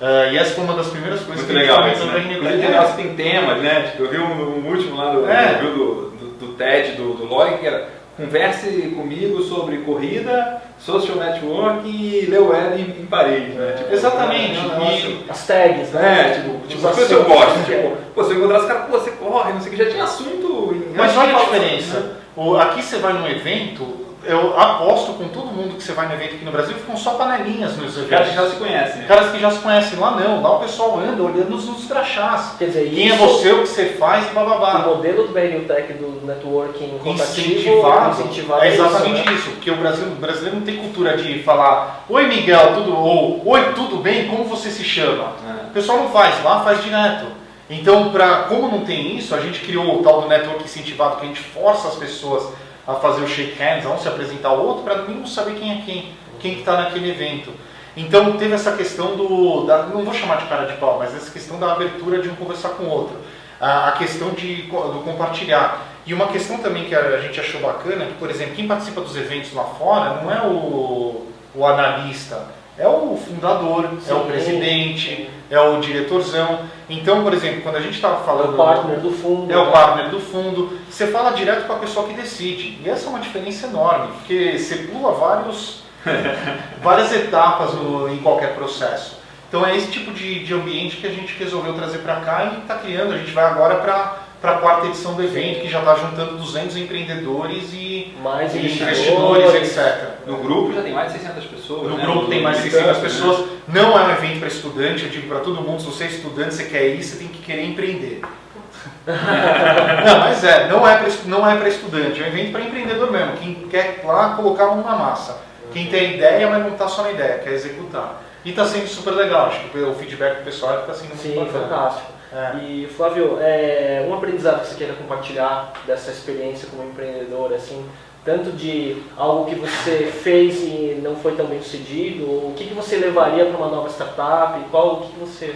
Uh, 0.00 0.32
e 0.32 0.38
essa 0.38 0.54
foi 0.54 0.64
uma 0.64 0.74
das 0.74 0.88
primeiras 0.88 1.20
coisas 1.20 1.44
Muito 1.44 1.46
que 1.46 1.52
legal, 1.52 1.82
a 1.82 1.88
gente 1.88 1.98
falou 1.98 2.18
isso, 2.18 2.40
né? 2.42 2.92
tem 2.96 3.14
temas, 3.14 3.62
né? 3.62 3.82
Tipo, 3.90 4.04
eu 4.04 4.10
vi 4.10 4.18
um, 4.18 4.58
um 4.58 4.70
último 4.70 4.96
lá 4.96 5.12
do, 5.12 5.28
é. 5.28 5.54
do, 5.54 6.10
do, 6.10 6.26
do, 6.38 6.52
TED, 6.54 6.96
do, 6.96 7.12
do 7.14 7.26
Log, 7.26 7.58
que 7.58 7.66
era 7.66 7.88
converse 8.16 8.94
comigo 8.96 9.42
sobre 9.42 9.78
corrida, 9.78 10.62
social 10.78 11.16
network 11.16 11.86
e 11.86 12.26
Leo 12.26 12.48
web 12.48 12.80
em, 12.80 13.02
em 13.02 13.06
Paris, 13.06 13.54
né? 13.54 13.74
Tipo, 13.76 13.92
Exatamente. 13.92 14.54
E 14.56 15.24
as 15.28 15.46
tags, 15.46 15.90
né? 15.90 16.30
É, 16.30 16.34
tipo, 16.34 16.66
tipo 16.66 16.86
as 16.86 16.94
coisas 16.94 17.08
que 17.08 17.14
eu 17.14 17.24
gosto. 17.24 17.64
Tipo, 17.64 17.96
pô, 18.14 18.24
você 18.24 18.34
encontrar 18.34 18.60
os 18.60 18.66
caras, 18.66 18.90
pô, 18.90 18.98
você 18.98 19.10
corre, 19.10 19.52
não 19.52 19.60
sei 19.60 19.72
o 19.72 19.76
que, 19.76 19.84
já 19.84 19.90
tinha 19.90 20.04
assunto. 20.04 20.74
Em 20.74 20.96
Mas 20.96 21.16
olha 21.16 21.36
a 21.36 21.40
diferença. 21.40 22.00
Né? 22.00 22.60
Aqui 22.60 22.82
você 22.82 22.98
vai 22.98 23.12
num 23.12 23.26
evento, 23.26 24.05
eu 24.26 24.58
aposto 24.58 25.12
com 25.12 25.28
todo 25.28 25.46
mundo 25.46 25.76
que 25.76 25.82
você 25.82 25.92
vai 25.92 26.08
no 26.08 26.14
evento 26.14 26.34
aqui 26.34 26.44
no 26.44 26.50
Brasil, 26.50 26.74
ficam 26.74 26.96
só 26.96 27.14
panelinhas 27.14 27.76
nos 27.76 27.96
eventos. 27.96 28.10
Caras 28.10 28.28
que 28.28 28.34
já 28.34 28.50
se 28.50 28.56
conhecem. 28.56 29.00
Né? 29.00 29.06
Caras 29.06 29.30
que 29.30 29.40
já 29.40 29.50
se 29.50 29.58
conhecem. 29.60 29.98
Lá 29.98 30.10
não, 30.12 30.42
lá 30.42 30.56
o 30.56 30.60
pessoal 30.60 30.98
anda 30.98 31.22
olhando 31.22 31.50
nos, 31.50 31.66
nos 31.66 31.84
crachás. 31.86 32.54
Quer 32.58 32.66
dizer, 32.66 32.90
Quem 32.90 33.10
é 33.10 33.16
você, 33.16 33.52
o 33.52 33.62
que 33.62 33.68
você 33.68 33.86
faz 33.90 34.26
bababá. 34.32 34.86
O 34.86 34.96
modelo 34.96 35.26
do 35.26 35.32
BNU 35.32 35.64
Tech 35.66 35.92
do 35.94 36.26
networking 36.26 37.00
incentivado, 37.04 38.20
incentivado 38.20 38.64
é 38.64 38.74
exatamente 38.74 39.20
isso, 39.20 39.30
né? 39.30 39.34
isso, 39.34 39.50
porque 39.50 39.70
o, 39.70 39.76
Brasil, 39.76 40.06
o 40.06 40.10
brasileiro 40.16 40.56
não 40.56 40.66
tem 40.66 40.76
cultura 40.76 41.16
de 41.16 41.42
falar 41.42 42.04
Oi 42.08 42.26
Miguel, 42.26 42.74
tudo 42.74 42.96
ou 42.96 43.48
Oi, 43.48 43.72
tudo 43.74 43.96
bem? 43.98 44.28
Como 44.28 44.44
você 44.44 44.70
se 44.70 44.84
chama? 44.84 45.32
É. 45.48 45.66
O 45.68 45.70
pessoal 45.70 45.98
não 45.98 46.10
faz, 46.10 46.42
lá 46.42 46.60
faz 46.60 46.82
direto. 46.82 47.26
Então, 47.68 48.10
pra, 48.10 48.44
como 48.44 48.68
não 48.68 48.84
tem 48.84 49.16
isso, 49.16 49.34
a 49.34 49.40
gente 49.40 49.60
criou 49.60 49.98
o 49.98 50.02
tal 50.02 50.22
do 50.22 50.28
network 50.28 50.64
incentivado, 50.64 51.16
que 51.16 51.24
a 51.24 51.28
gente 51.28 51.40
força 51.40 51.88
as 51.88 51.96
pessoas 51.96 52.52
a 52.86 52.94
fazer 52.94 53.22
o 53.22 53.28
shake 53.28 53.58
hands, 53.58 53.84
a 53.84 53.90
um 53.90 53.98
se 53.98 54.08
apresentar 54.08 54.50
ao 54.50 54.64
outro, 54.64 54.84
para 54.84 54.96
no 54.96 55.08
mínimo 55.08 55.26
saber 55.26 55.54
quem 55.58 55.72
é 55.72 55.82
quem, 55.84 56.12
quem 56.38 56.58
está 56.60 56.76
naquele 56.76 57.10
evento. 57.10 57.50
Então 57.96 58.36
teve 58.36 58.52
essa 58.52 58.72
questão 58.72 59.16
do, 59.16 59.64
da, 59.64 59.84
não 59.84 60.04
vou 60.04 60.12
chamar 60.12 60.36
de 60.36 60.46
cara 60.46 60.66
de 60.66 60.74
pau, 60.74 60.98
mas 60.98 61.14
essa 61.14 61.30
questão 61.30 61.58
da 61.58 61.72
abertura 61.72 62.20
de 62.20 62.28
um 62.28 62.36
conversar 62.36 62.70
com 62.70 62.84
o 62.84 62.90
outro. 62.90 63.16
A, 63.58 63.88
a 63.88 63.92
questão 63.92 64.30
de, 64.30 64.62
do 64.62 65.02
compartilhar. 65.02 65.82
E 66.04 66.12
uma 66.12 66.28
questão 66.28 66.58
também 66.58 66.84
que 66.84 66.94
a 66.94 67.18
gente 67.20 67.40
achou 67.40 67.60
bacana, 67.60 68.04
que, 68.04 68.14
por 68.14 68.30
exemplo, 68.30 68.54
quem 68.54 68.68
participa 68.68 69.00
dos 69.00 69.16
eventos 69.16 69.52
lá 69.52 69.64
fora 69.64 70.22
não 70.22 70.30
é 70.30 70.46
o, 70.46 71.26
o 71.54 71.66
analista, 71.66 72.46
é 72.78 72.86
o 72.86 73.16
fundador, 73.16 73.88
Sim. 74.00 74.10
é 74.10 74.14
o 74.14 74.20
presidente, 74.24 75.30
é 75.50 75.58
o 75.58 75.80
diretorzão. 75.80 76.60
Então, 76.88 77.22
por 77.22 77.32
exemplo, 77.32 77.62
quando 77.62 77.76
a 77.76 77.80
gente 77.80 77.94
estava 77.94 78.22
falando. 78.24 78.50
É 78.50 78.54
o 78.54 78.56
partner 78.56 79.00
do 79.00 79.10
fundo. 79.10 79.52
É 79.52 79.56
né? 79.56 79.62
o 79.62 79.70
partner 79.72 80.10
do 80.10 80.20
fundo. 80.20 80.78
Você 80.90 81.06
fala 81.06 81.30
direto 81.30 81.66
com 81.66 81.72
a 81.72 81.76
pessoa 81.76 82.06
que 82.06 82.14
decide. 82.14 82.78
E 82.84 82.88
essa 82.88 83.06
é 83.06 83.08
uma 83.08 83.20
diferença 83.20 83.66
enorme, 83.66 84.08
porque 84.18 84.58
você 84.58 84.76
pula 84.76 85.12
vários, 85.12 85.82
várias 86.82 87.12
etapas 87.12 87.74
no, 87.74 88.08
em 88.08 88.18
qualquer 88.18 88.54
processo. 88.54 89.16
Então 89.48 89.64
é 89.64 89.76
esse 89.76 89.90
tipo 89.90 90.12
de, 90.12 90.44
de 90.44 90.52
ambiente 90.52 90.96
que 90.96 91.06
a 91.06 91.10
gente 91.10 91.34
resolveu 91.38 91.72
trazer 91.74 91.98
para 91.98 92.16
cá 92.16 92.52
e 92.52 92.62
está 92.62 92.74
criando. 92.74 93.14
A 93.14 93.18
gente 93.18 93.30
vai 93.30 93.44
agora 93.44 93.76
para 93.76 94.25
para 94.46 94.58
a 94.58 94.58
quarta 94.60 94.86
edição 94.86 95.14
do 95.14 95.24
evento, 95.24 95.62
que 95.62 95.68
já 95.68 95.80
está 95.80 95.96
juntando 95.96 96.36
200 96.36 96.76
empreendedores 96.76 97.72
e, 97.72 98.14
mais 98.22 98.54
e 98.54 98.58
investidores, 98.58 99.54
etc. 99.54 100.10
No 100.24 100.36
grupo 100.36 100.72
já 100.72 100.82
tem 100.82 100.92
mais 100.92 101.12
de 101.12 101.18
600 101.18 101.44
pessoas. 101.46 101.90
No 101.90 101.96
né? 101.96 102.04
grupo 102.04 102.26
tem 102.28 102.42
mais 102.42 102.62
de 102.62 102.70
600 102.70 102.98
pessoas. 102.98 103.40
Né? 103.40 103.46
Não 103.66 103.98
é 103.98 104.04
um 104.04 104.10
evento 104.12 104.38
para 104.38 104.46
estudante, 104.46 105.02
eu 105.02 105.10
digo 105.10 105.26
para 105.26 105.40
todo 105.40 105.60
mundo, 105.60 105.80
se 105.80 105.86
você 105.86 106.04
é 106.04 106.06
estudante, 106.06 106.54
você 106.54 106.64
quer 106.66 106.86
ir, 106.86 107.02
você 107.02 107.16
tem 107.16 107.26
que 107.26 107.42
querer 107.42 107.64
empreender. 107.64 108.20
não, 109.04 110.18
mas 110.20 110.44
é, 110.44 110.68
não 110.68 110.86
é 110.86 110.96
para 110.96 111.08
não 111.24 111.50
é 111.50 111.68
estudante, 111.68 112.22
é 112.22 112.24
um 112.26 112.28
evento 112.28 112.52
para 112.52 112.60
empreendedor 112.60 113.10
mesmo. 113.10 113.32
Quem 113.38 113.54
quer 113.68 114.00
lá 114.04 114.34
colocar 114.36 114.66
a 114.66 114.76
mão 114.76 114.84
na 114.84 114.94
massa. 114.94 115.40
Quem 115.72 115.86
tem 115.86 116.14
ideia, 116.14 116.48
mas 116.48 116.62
não 116.62 116.70
está 116.70 116.86
só 116.86 117.02
na 117.02 117.10
ideia, 117.10 117.40
quer 117.40 117.52
executar. 117.52 118.22
E 118.44 118.50
está 118.50 118.64
sendo 118.64 118.86
super 118.86 119.10
legal, 119.10 119.48
acho 119.48 119.58
que 119.58 119.76
o 119.76 119.92
feedback 119.94 120.38
do 120.38 120.44
pessoal 120.44 120.82
está 120.82 120.94
sendo 120.94 121.16
Sim, 121.16 121.34
fantástico. 121.52 122.12
É. 122.32 122.58
E 122.58 122.86
Flávio, 122.96 123.38
é, 123.40 124.04
um 124.08 124.14
aprendizado 124.14 124.60
que 124.60 124.68
você 124.68 124.74
queira 124.74 124.94
compartilhar 124.94 125.72
dessa 125.86 126.10
experiência 126.10 126.68
como 126.68 126.88
empreendedor, 126.88 127.52
assim, 127.54 127.84
tanto 128.24 128.50
de 128.50 129.02
algo 129.16 129.48
que 129.48 129.54
você 129.54 130.10
fez 130.22 130.60
e 130.62 131.00
não 131.02 131.14
foi 131.16 131.36
tão 131.36 131.46
bem 131.46 131.62
sucedido, 131.62 132.24
o 132.24 132.54
que, 132.56 132.66
que 132.66 132.74
você 132.74 132.96
levaria 132.96 133.46
para 133.46 133.56
uma 133.56 133.68
nova 133.68 133.88
startup, 133.88 134.58
qual 134.70 134.94
o 134.94 135.00
que, 135.02 135.12
que 135.12 135.20
você... 135.20 135.54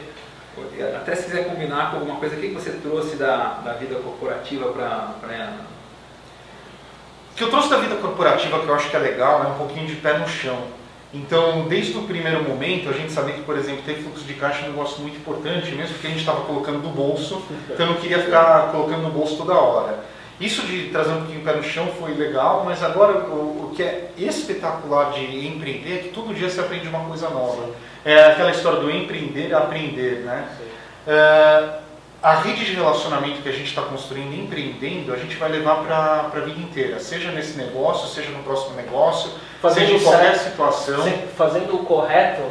Até 0.97 1.15
se 1.17 1.25
quiser 1.25 1.49
combinar 1.49 1.91
com 1.91 1.99
alguma 1.99 2.17
coisa, 2.17 2.37
o 2.37 2.39
que, 2.39 2.49
que 2.49 2.55
você 2.55 2.71
trouxe 2.71 3.17
da, 3.17 3.61
da 3.65 3.73
vida 3.73 3.97
corporativa 3.97 4.71
para... 4.71 5.15
O 7.33 7.35
que 7.35 7.45
eu 7.45 7.51
trouxe 7.51 7.71
da 7.71 7.79
vida 7.79 7.97
corporativa 7.97 8.61
que 8.61 8.67
eu 8.67 8.75
acho 8.75 8.91
que 8.91 8.97
é 8.97 8.99
legal 8.99 9.43
é 9.43 9.47
um 9.49 9.55
pouquinho 9.55 9.87
de 9.87 9.97
pé 9.97 10.19
no 10.19 10.29
chão. 10.29 10.59
Então, 11.12 11.66
desde 11.66 11.99
o 11.99 12.03
primeiro 12.03 12.44
momento, 12.49 12.88
a 12.88 12.92
gente 12.92 13.11
sabia 13.11 13.35
que, 13.35 13.42
por 13.42 13.57
exemplo, 13.59 13.83
ter 13.83 13.96
fluxo 13.96 14.25
de 14.25 14.35
caixa 14.35 14.64
é 14.64 14.68
um 14.68 14.73
negócio 14.73 15.01
muito 15.01 15.16
importante, 15.16 15.73
mesmo 15.73 15.94
porque 15.94 16.07
a 16.07 16.11
gente 16.11 16.20
estava 16.20 16.42
colocando 16.42 16.81
do 16.81 16.88
bolso, 16.88 17.42
então 17.68 17.87
não 17.87 17.94
queria 17.96 18.20
ficar 18.20 18.70
colocando 18.70 19.03
no 19.03 19.11
bolso 19.11 19.37
toda 19.37 19.55
hora. 19.55 20.05
Isso 20.40 20.62
de 20.62 20.88
trazer 20.88 21.11
um 21.11 21.18
pouquinho 21.18 21.40
o 21.40 21.44
pé 21.44 21.53
no 21.55 21.62
chão 21.62 21.88
foi 21.99 22.14
legal, 22.14 22.62
mas 22.64 22.83
agora 22.83 23.12
o, 23.27 23.66
o 23.66 23.73
que 23.75 23.83
é 23.83 24.11
espetacular 24.16 25.12
de 25.12 25.46
empreender 25.46 25.94
é 25.94 25.99
que 25.99 26.09
todo 26.11 26.33
dia 26.33 26.49
você 26.49 26.61
aprende 26.61 26.88
uma 26.88 27.05
coisa 27.05 27.29
nova. 27.29 27.70
É 28.05 28.27
aquela 28.27 28.51
história 28.51 28.81
do 28.81 28.90
empreender 28.90 29.53
aprender, 29.53 30.20
né? 30.20 30.49
É, 31.07 31.81
a 32.23 32.35
rede 32.41 32.67
de 32.67 32.75
relacionamento 32.75 33.41
que 33.41 33.49
a 33.49 33.53
gente 33.53 33.69
está 33.69 33.83
construindo, 33.83 34.35
empreendendo, 34.35 35.13
a 35.13 35.17
gente 35.17 35.37
vai 35.37 35.51
levar 35.51 35.77
para 35.83 36.31
a 36.35 36.45
vida 36.45 36.61
inteira, 36.61 36.99
seja 37.01 37.31
nesse 37.31 37.57
negócio, 37.57 38.09
seja 38.09 38.31
no 38.31 38.43
próximo 38.43 38.77
negócio, 38.77 39.31
fazendo 39.61 39.87
seja 39.87 39.97
em 39.97 40.03
qualquer 40.03 40.35
certo, 40.37 40.51
situação. 40.51 41.13
Fazendo 41.37 41.77
o 41.77 41.79
correto, 41.85 42.43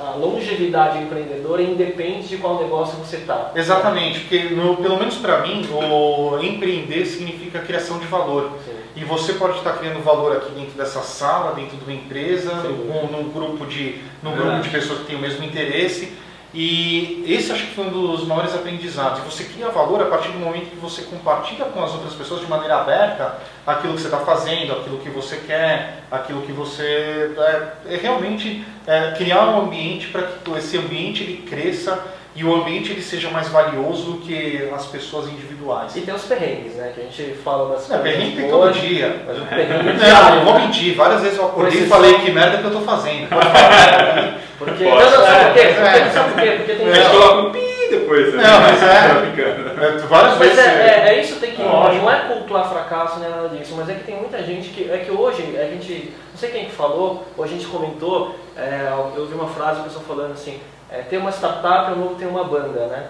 a 0.00 0.10
longevidade 0.16 0.98
empreendedora 0.98 1.62
independe 1.62 2.28
de 2.28 2.36
qual 2.36 2.60
negócio 2.62 2.98
você 2.98 3.16
está. 3.16 3.52
Exatamente, 3.54 4.20
porque 4.20 4.50
no, 4.50 4.76
pelo 4.76 4.98
menos 4.98 5.16
para 5.16 5.38
mim, 5.38 5.66
o 5.72 6.38
empreender 6.42 7.06
significa 7.06 7.60
criação 7.60 7.98
de 7.98 8.06
valor. 8.06 8.52
Sim. 8.66 8.72
E 8.96 9.04
você 9.04 9.32
pode 9.32 9.58
estar 9.58 9.72
criando 9.78 10.02
valor 10.04 10.36
aqui 10.36 10.52
dentro 10.52 10.76
dessa 10.76 11.00
sala, 11.00 11.54
dentro 11.54 11.76
de 11.76 11.84
uma 11.84 11.94
empresa, 11.94 12.52
num, 12.54 13.06
num 13.10 13.30
grupo 13.30 13.64
de, 13.66 14.02
num 14.22 14.32
grupo 14.32 14.60
de 14.60 14.68
pessoas 14.68 15.00
que 15.00 15.06
têm 15.06 15.16
o 15.16 15.20
mesmo 15.20 15.42
interesse 15.42 16.12
e 16.54 17.24
esse 17.26 17.50
acho 17.50 17.66
que 17.66 17.74
foi 17.74 17.86
um 17.86 17.90
dos 17.90 18.24
maiores 18.28 18.54
aprendizados. 18.54 19.20
Você 19.24 19.42
cria 19.42 19.70
valor 19.70 20.00
a 20.00 20.04
partir 20.04 20.28
do 20.28 20.38
momento 20.38 20.70
que 20.70 20.76
você 20.76 21.02
compartilha 21.02 21.64
com 21.64 21.82
as 21.82 21.92
outras 21.92 22.14
pessoas 22.14 22.42
de 22.42 22.46
maneira 22.46 22.76
aberta 22.76 23.38
aquilo 23.66 23.94
que 23.94 24.02
você 24.02 24.06
está 24.06 24.20
fazendo, 24.20 24.72
aquilo 24.72 24.98
que 24.98 25.10
você 25.10 25.36
quer, 25.38 26.04
aquilo 26.12 26.42
que 26.42 26.52
você. 26.52 27.34
É, 27.36 27.94
é 27.94 27.96
realmente 27.96 28.64
é, 28.86 29.14
criar 29.16 29.48
um 29.48 29.62
ambiente 29.62 30.06
para 30.08 30.22
que 30.22 30.50
esse 30.52 30.78
ambiente 30.78 31.24
ele 31.24 31.38
cresça 31.38 32.00
e 32.36 32.44
o 32.44 32.54
ambiente 32.54 32.92
ele 32.92 33.02
seja 33.02 33.30
mais 33.30 33.48
valioso 33.48 34.12
do 34.12 34.18
que 34.18 34.68
as 34.72 34.86
pessoas 34.86 35.26
individuais. 35.28 35.96
E 35.96 36.02
tem 36.02 36.14
os 36.14 36.22
perrengues, 36.22 36.74
né? 36.74 36.92
Que 36.94 37.00
a 37.00 37.04
gente 37.04 37.34
fala 37.42 37.74
das 37.74 37.86
coisas. 37.86 38.02
perrengue 38.02 38.36
tem 38.36 38.48
todo 38.48 38.72
dia. 38.72 39.24
Mas 39.26 39.38
perrengue 39.48 39.92
não, 39.98 40.36
não 40.36 40.44
vou 40.44 40.60
mentir. 40.60 40.94
Várias 40.94 41.20
vezes 41.20 41.36
eu 41.36 41.46
acordei 41.46 41.82
e 41.82 41.86
falei 41.88 42.14
que 42.20 42.30
merda 42.30 42.58
que 42.58 42.64
eu 42.64 42.70
estou 42.70 42.84
fazendo. 42.84 43.28
Porque, 44.58 44.84
não, 44.84 44.94
não, 44.94 45.10
sabe 45.10 45.44
por 45.44 45.54
quê? 45.54 45.74
Porque, 45.74 46.10
sabe 46.10 46.32
por 46.32 46.42
quê? 46.42 46.50
Porque 46.56 46.74
tem... 46.74 46.88
É, 46.88 47.10
coloca 47.10 47.48
um 47.48 47.52
pi 47.52 47.88
depois. 47.90 48.34
Né? 48.34 48.42
Não, 48.42 48.60
mas 48.60 48.82
é... 48.82 49.84
é 49.84 49.98
várias 50.06 50.38
mas 50.38 50.38
vezes... 50.38 50.58
É, 50.58 50.70
é, 50.70 51.08
é 51.08 51.20
isso 51.20 51.40
tem 51.40 51.52
que... 51.52 51.62
Não 51.62 52.10
é 52.10 52.20
cultuar 52.20 52.68
fracasso 52.68 53.18
nem 53.18 53.28
nada 53.28 53.48
disso, 53.48 53.74
mas 53.76 53.88
é 53.88 53.94
que 53.94 54.04
tem 54.04 54.16
muita 54.16 54.42
gente 54.42 54.68
que... 54.70 54.90
É 54.90 54.98
que 54.98 55.10
hoje 55.10 55.42
a 55.58 55.64
gente... 55.64 56.14
Não 56.30 56.38
sei 56.38 56.50
quem 56.50 56.66
que 56.66 56.72
falou, 56.72 57.26
ou 57.36 57.44
a 57.44 57.48
gente 57.48 57.66
comentou, 57.66 58.34
é, 58.56 58.92
eu 59.16 59.26
vi 59.26 59.34
uma 59.34 59.48
frase, 59.48 59.80
a 59.80 59.84
pessoa 59.84 60.04
falando 60.04 60.32
assim, 60.32 60.60
é, 60.94 61.02
ter 61.02 61.16
uma 61.16 61.30
startup 61.32 61.90
é 61.90 61.94
novo 61.96 62.14
ter 62.14 62.26
uma 62.26 62.44
banda, 62.44 62.86
né? 62.86 63.08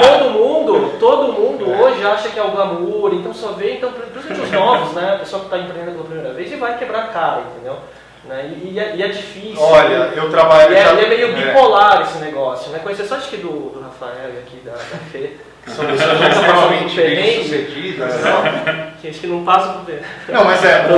todo 0.00 0.30
mundo, 0.30 0.98
todo 1.00 1.32
mundo 1.32 1.72
é. 1.72 1.76
hoje 1.80 2.06
acha 2.06 2.28
que 2.28 2.38
é 2.38 2.42
o 2.42 2.52
glamour, 2.52 3.12
então 3.12 3.34
só 3.34 3.52
vê, 3.52 3.74
então, 3.74 3.90
principalmente 3.90 4.42
os 4.42 4.52
novos, 4.52 4.92
né? 4.92 5.14
A 5.14 5.18
pessoa 5.18 5.40
que 5.40 5.46
está 5.46 5.58
empreendendo 5.58 5.92
pela 5.92 6.04
primeira 6.04 6.32
vez 6.34 6.52
e 6.52 6.56
vai 6.56 6.78
quebrar 6.78 7.04
a 7.04 7.08
cara, 7.08 7.40
entendeu? 7.40 7.78
Né? 8.24 8.50
E, 8.62 8.74
e 8.74 8.78
é, 8.78 8.96
e 8.96 9.02
é 9.02 9.08
difícil. 9.08 9.60
Olha, 9.60 10.10
eu 10.14 10.28
trabalho. 10.30 10.72
E 10.72 10.76
é, 10.76 10.82
já- 10.84 10.90
é 11.00 11.08
meio 11.08 11.28
é. 11.28 11.32
bipolar 11.32 12.02
esse 12.02 12.18
negócio, 12.18 12.70
né? 12.72 12.80
Com 12.82 12.90
exceção 12.90 13.16
acho 13.18 13.28
que 13.30 13.36
do, 13.38 13.48
do 13.70 13.80
Rafael 13.82 14.30
e 14.34 14.38
aqui 14.38 14.56
da, 14.64 14.72
da 14.72 14.78
Fê, 15.10 15.36
São 15.66 15.86
pessoas 15.86 16.20
extremamente 16.36 16.96
bem 16.96 17.42
sucedidas. 17.42 18.14
que 19.00 19.08
acho 19.08 19.20
que 19.20 19.26
não 19.26 19.44
passa 19.44 19.72
por 19.74 19.84
dentro. 19.86 20.04
Não, 20.28 20.44
mas 20.44 20.64
é. 20.64 20.86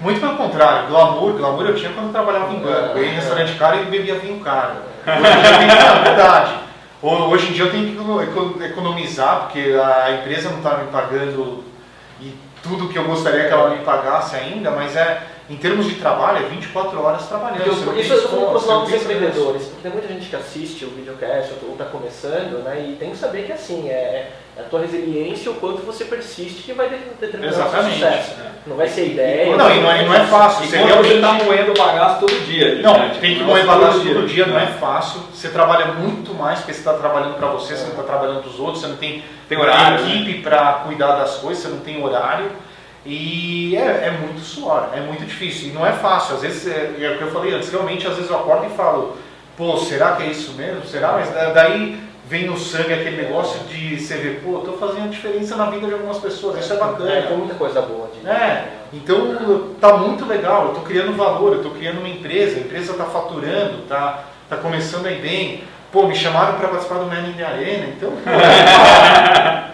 O... 0.00 0.04
Muito 0.04 0.20
pelo 0.20 0.36
contrário, 0.36 0.88
glamour, 0.88 1.32
glamour 1.32 1.66
eu 1.66 1.74
tinha 1.74 1.90
quando 1.92 2.06
eu 2.08 2.12
trabalhava 2.12 2.52
em 2.52 2.58
banco. 2.60 2.98
Eu 2.98 3.04
ia 3.04 3.10
em 3.10 3.14
restaurante 3.14 3.54
caro 3.54 3.80
e 3.80 3.84
bebia 3.86 4.16
vinho 4.16 4.40
caro. 4.40 4.74
Hoje 5.06 5.16
em 5.16 5.40
dia 5.40 5.50
eu 5.50 5.58
tenho 5.58 5.70
que, 5.70 5.76
é 5.76 6.02
verdade. 6.14 6.54
Ho- 7.02 7.28
Hoje 7.30 7.48
em 7.48 7.52
dia 7.52 7.64
eu 7.64 7.70
tenho 7.70 7.86
que 7.86 7.92
econo- 7.92 8.22
eco- 8.22 8.62
economizar, 8.62 9.40
porque 9.42 9.60
a 9.82 10.10
empresa 10.12 10.50
não 10.50 10.58
está 10.58 10.76
me 10.78 10.88
pagando 10.90 11.64
tudo 12.64 12.88
que 12.88 12.98
eu 12.98 13.04
gostaria 13.04 13.46
que 13.46 13.52
ela 13.52 13.70
me 13.70 13.84
pagasse 13.84 14.34
ainda, 14.34 14.70
mas 14.70 14.96
é, 14.96 15.22
em 15.48 15.56
termos 15.56 15.86
de 15.86 15.96
trabalho, 15.96 16.44
é 16.44 16.48
24 16.48 17.00
horas 17.00 17.28
trabalhando. 17.28 17.62
Tem 17.62 18.00
Isso 18.00 18.12
eu 18.14 18.24
estou 18.24 18.46
para 18.46 18.56
os 18.56 18.92
empreendedores, 18.92 19.66
porque 19.66 19.82
tem 19.82 19.92
muita 19.92 20.08
gente 20.08 20.30
que 20.30 20.36
assiste 20.36 20.84
o 20.86 20.90
videocast 20.90 21.52
ou 21.62 21.72
está 21.72 21.84
começando, 21.84 22.64
né? 22.64 22.82
E 22.88 22.96
tem 22.96 23.10
que 23.10 23.18
saber 23.18 23.44
que 23.44 23.52
assim, 23.52 23.90
é, 23.90 24.32
é 24.56 24.60
a 24.60 24.64
tua 24.64 24.80
resiliência 24.80 25.48
e 25.48 25.52
o 25.52 25.54
quanto 25.54 25.82
você 25.82 26.04
persiste 26.04 26.62
que 26.62 26.72
vai 26.72 26.88
de- 26.88 26.96
determinar 27.20 27.50
o 27.50 27.54
seu 27.54 27.82
sucesso. 27.92 28.34
Não 28.66 28.76
vai 28.76 28.88
ser 28.88 29.06
ideia. 29.08 29.56
Não, 29.56 29.70
e 29.74 29.80
não 29.80 29.90
é, 29.90 30.04
não 30.06 30.14
é 30.14 30.20
fácil. 30.26 30.64
E 30.64 30.68
Você 30.68 30.76
realmente- 30.78 31.14
está 31.16 31.32
moendo 31.32 31.70
o 31.72 31.74
bagaço 31.74 32.20
todo 32.20 32.46
dia. 32.46 32.76
Não, 32.76 32.94
gente, 32.94 33.18
tem 33.18 33.34
que 33.36 33.42
moer 33.42 33.64
é 33.64 33.66
bagaço 33.66 34.00
todo 34.00 34.26
dia, 34.26 34.46
não 34.46 34.58
é 34.58 34.66
fácil. 34.66 35.20
Você 35.34 35.48
trabalha 35.48 35.86
muito 35.86 36.32
mais 36.34 36.60
porque 36.60 36.72
você 36.72 36.78
está 36.78 36.94
trabalhando 36.94 37.34
para 37.36 37.48
você, 37.48 37.74
você 37.76 37.82
não 37.82 37.90
está 37.90 38.02
trabalhando 38.04 38.40
para 38.42 38.48
os 38.50 38.58
outros, 38.60 38.80
você 38.80 38.86
não 38.88 38.96
tem, 38.96 39.22
Tem 39.48 39.58
horário, 39.58 40.06
equipe 40.06 40.40
para 40.40 40.72
cuidar 40.86 41.16
das 41.16 41.36
coisas, 41.36 41.62
você 41.62 41.68
não 41.68 41.80
tem 41.80 42.02
horário. 42.02 42.50
E 43.04 43.76
é, 43.76 44.06
é 44.06 44.10
muito 44.18 44.40
suor, 44.40 44.88
é 44.94 45.00
muito 45.00 45.24
difícil. 45.26 45.68
E 45.68 45.72
não 45.72 45.84
é 45.86 45.92
fácil. 45.92 46.36
Às 46.36 46.42
vezes, 46.42 46.66
é, 46.66 46.94
é 47.00 47.10
o 47.10 47.18
que 47.18 47.24
eu 47.24 47.30
falei 47.32 47.52
antes, 47.52 47.70
realmente, 47.70 48.06
às 48.06 48.14
vezes 48.14 48.30
eu 48.30 48.36
acordo 48.38 48.66
e 48.66 48.70
falo, 48.76 49.16
pô, 49.56 49.76
será 49.76 50.12
que 50.12 50.22
é 50.22 50.26
isso 50.26 50.52
mesmo? 50.54 50.84
Será? 50.86 51.12
Mas 51.12 51.30
da- 51.30 51.52
daí 51.52 51.98
vem 52.26 52.46
no 52.46 52.56
sangue 52.56 52.92
aquele 52.92 53.22
negócio 53.22 53.60
de 53.64 54.00
você 54.00 54.16
ver, 54.16 54.40
pô, 54.42 54.58
estou 54.58 54.78
fazendo 54.78 55.10
diferença 55.10 55.56
na 55.56 55.66
vida 55.66 55.86
de 55.86 55.92
algumas 55.92 56.18
pessoas, 56.18 56.58
isso 56.58 56.72
é 56.72 56.76
bacana. 56.76 57.10
É, 57.10 57.22
tem 57.22 57.36
muita 57.36 57.54
coisa 57.54 57.82
boa 57.82 58.08
de. 58.08 58.26
É, 58.28 58.68
então 58.92 59.74
tá 59.80 59.96
muito 59.96 60.24
legal, 60.26 60.64
eu 60.64 60.68
estou 60.68 60.84
criando 60.84 61.16
valor, 61.16 61.52
eu 61.52 61.58
estou 61.58 61.72
criando 61.72 61.98
uma 61.98 62.08
empresa, 62.08 62.56
a 62.56 62.60
empresa 62.60 62.92
está 62.92 63.04
faturando, 63.04 63.82
está 63.82 64.24
tá 64.48 64.56
começando 64.56 65.06
a 65.06 65.12
ir 65.12 65.20
bem. 65.20 65.64
Pô, 65.92 66.08
me 66.08 66.14
chamaram 66.14 66.54
para 66.58 66.68
participar 66.68 66.98
do 66.98 67.06
Man 67.06 67.28
in 67.28 67.34
the 67.34 67.44
Arena, 67.44 67.86
então. 67.86 68.10
pô, 68.10 68.16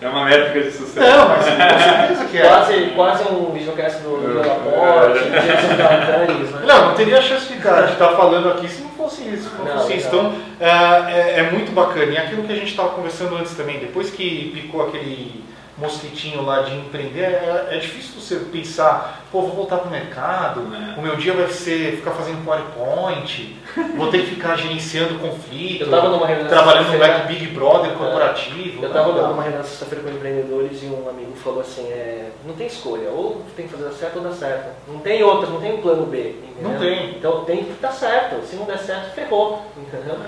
É 0.00 0.08
uma 0.08 0.24
métrica 0.24 0.60
de 0.62 0.70
sucesso. 0.70 1.00
não, 1.00 1.28
mas 1.28 1.44
com 1.44 1.80
certeza 1.98 2.24
que 2.26 2.38
é. 2.38 2.42
Quase, 2.48 2.92
quase 2.94 3.22
um 3.32 3.52
videocast 3.52 3.98
do 4.02 4.40
É. 4.40 5.40
Jason 5.40 5.76
Galtanes, 5.76 6.50
né? 6.52 6.62
Não, 6.66 6.88
não 6.88 6.94
teria 6.94 7.20
chance 7.22 7.46
de 7.48 7.54
estar 7.58 7.82
de 7.82 7.92
estar 7.92 8.08
falando 8.10 8.48
aqui 8.50 8.68
se 8.68 8.82
não 8.82 8.90
fosse 8.90 9.22
isso. 9.28 9.50
não 9.58 9.64
Não, 9.64 9.80
fosse 9.80 9.96
isso. 9.96 10.06
Então, 10.08 10.32
é, 10.60 10.68
é- 10.68 11.34
é 11.40 11.50
muito 11.50 11.72
bacana. 11.72 12.12
E 12.12 12.16
aquilo 12.18 12.42
que 12.44 12.52
a 12.52 12.56
gente 12.56 12.70
estava 12.70 12.90
conversando 12.90 13.36
antes 13.36 13.54
também, 13.56 13.78
depois 13.78 14.10
que 14.10 14.50
picou 14.54 14.86
aquele 14.86 15.44
mosquitinho 15.78 16.42
lá 16.44 16.62
de 16.62 16.74
empreender, 16.76 17.22
é, 17.22 17.68
é 17.70 17.78
difícil 17.78 18.20
você 18.20 18.36
pensar, 18.36 19.22
pô, 19.30 19.42
vou 19.42 19.52
voltar 19.52 19.78
para 19.78 19.88
o 19.88 19.90
mercado, 19.90 20.60
É. 20.74 20.98
o 20.98 21.02
meu 21.02 21.16
dia 21.16 21.32
vai 21.32 21.46
ser 21.48 21.96
ficar 21.96 22.10
fazendo 22.12 22.44
PowerPoint, 22.44 23.56
vou 23.96 24.10
ter 24.10 24.20
que 24.24 24.34
ficar 24.34 24.56
gerenciando 24.56 25.18
conflito, 25.18 25.82
Eu 25.84 25.90
tava 25.90 26.08
numa 26.08 26.26
reunião 26.26 26.48
trabalhando 26.48 26.92
no. 26.92 26.98
Black 26.98 27.26
Big 27.28 27.46
Brother 27.48 27.92
corporativo. 27.92 28.82
Eu 28.82 28.88
estava 28.88 29.12
numa 29.28 29.42
reunião 29.42 29.62
sexta-feira 29.62 30.04
com 30.04 30.10
empreendedores 30.10 30.82
e 30.82 30.86
um 30.86 31.08
amigo 31.08 31.32
falou 31.36 31.60
assim, 31.60 31.86
é, 31.88 32.30
não 32.44 32.54
tem 32.54 32.66
escolha, 32.66 33.10
ou 33.10 33.42
tem 33.56 33.66
que 33.68 33.72
fazer 33.74 33.92
certo 33.92 34.16
ou 34.16 34.22
dar 34.22 34.32
certo. 34.32 34.68
Não 34.88 34.98
tem 34.98 35.22
outra, 35.22 35.48
não 35.48 35.60
tem 35.60 35.74
um 35.74 35.80
plano 35.80 36.06
B. 36.06 36.18
entendeu? 36.30 36.70
Não 36.72 36.78
tem. 36.78 37.10
Então 37.10 37.44
tem 37.44 37.64
que 37.64 37.72
dar 37.80 37.92
certo. 37.92 38.44
Se 38.44 38.56
não 38.56 38.64
der 38.64 38.78
certo, 38.78 39.14
ferrou. 39.14 39.62
Entendeu? 39.76 40.14
Então, 40.16 40.26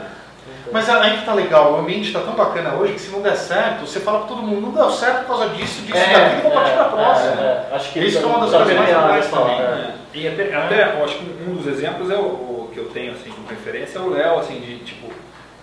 Mas 0.73 0.89
aí 0.89 1.19
que 1.19 1.25
tá 1.25 1.35
legal, 1.35 1.73
o 1.73 1.77
ambiente 1.79 2.07
está 2.09 2.21
tão 2.21 2.35
bacana 2.35 2.75
hoje 2.75 2.93
que 2.93 3.01
se 3.01 3.11
não 3.11 3.21
der 3.23 3.37
certo, 3.37 3.81
você 3.87 3.99
fala 4.01 4.19
para 4.21 4.29
todo 4.29 4.43
mundo, 4.43 4.61
não 4.67 4.71
deu 4.73 4.91
certo 4.91 5.21
por 5.21 5.37
causa 5.37 5.49
disso, 5.49 5.83
disso, 5.83 5.97
É, 5.99 6.13
daquilo, 6.13 6.43
vou 6.43 6.51
partir 6.53 6.71
é, 6.71 6.75
para 6.75 6.85
a 6.85 6.89
próxima. 6.89 7.43
é, 7.43 7.45
é. 7.71 7.75
Acho 7.75 7.93
que 7.93 7.99
Isso 8.01 8.19
é 8.19 8.27
uma 8.27 8.39
das 8.41 8.51
tá 8.51 8.57
coisas 8.59 8.77
mais 8.77 8.89
legais 8.89 9.27
palavra, 9.29 9.55
também. 9.57 9.85
é. 9.85 9.95
E 10.15 10.29
até, 10.29 10.55
até 10.55 10.97
eu 10.99 11.05
acho 11.05 11.19
que 11.19 11.25
um 11.49 11.55
dos 11.55 11.67
exemplos 11.67 12.11
é 12.11 12.17
o, 12.17 12.21
o 12.21 12.71
que 12.73 12.79
eu 12.79 12.87
tenho 12.91 13.13
assim 13.13 13.31
como 13.31 13.49
referência 13.49 13.99
é 13.99 14.03
o 14.03 14.11
Léo, 14.11 14.39
assim, 14.39 14.61
de 14.61 14.79
tipo 14.79 15.09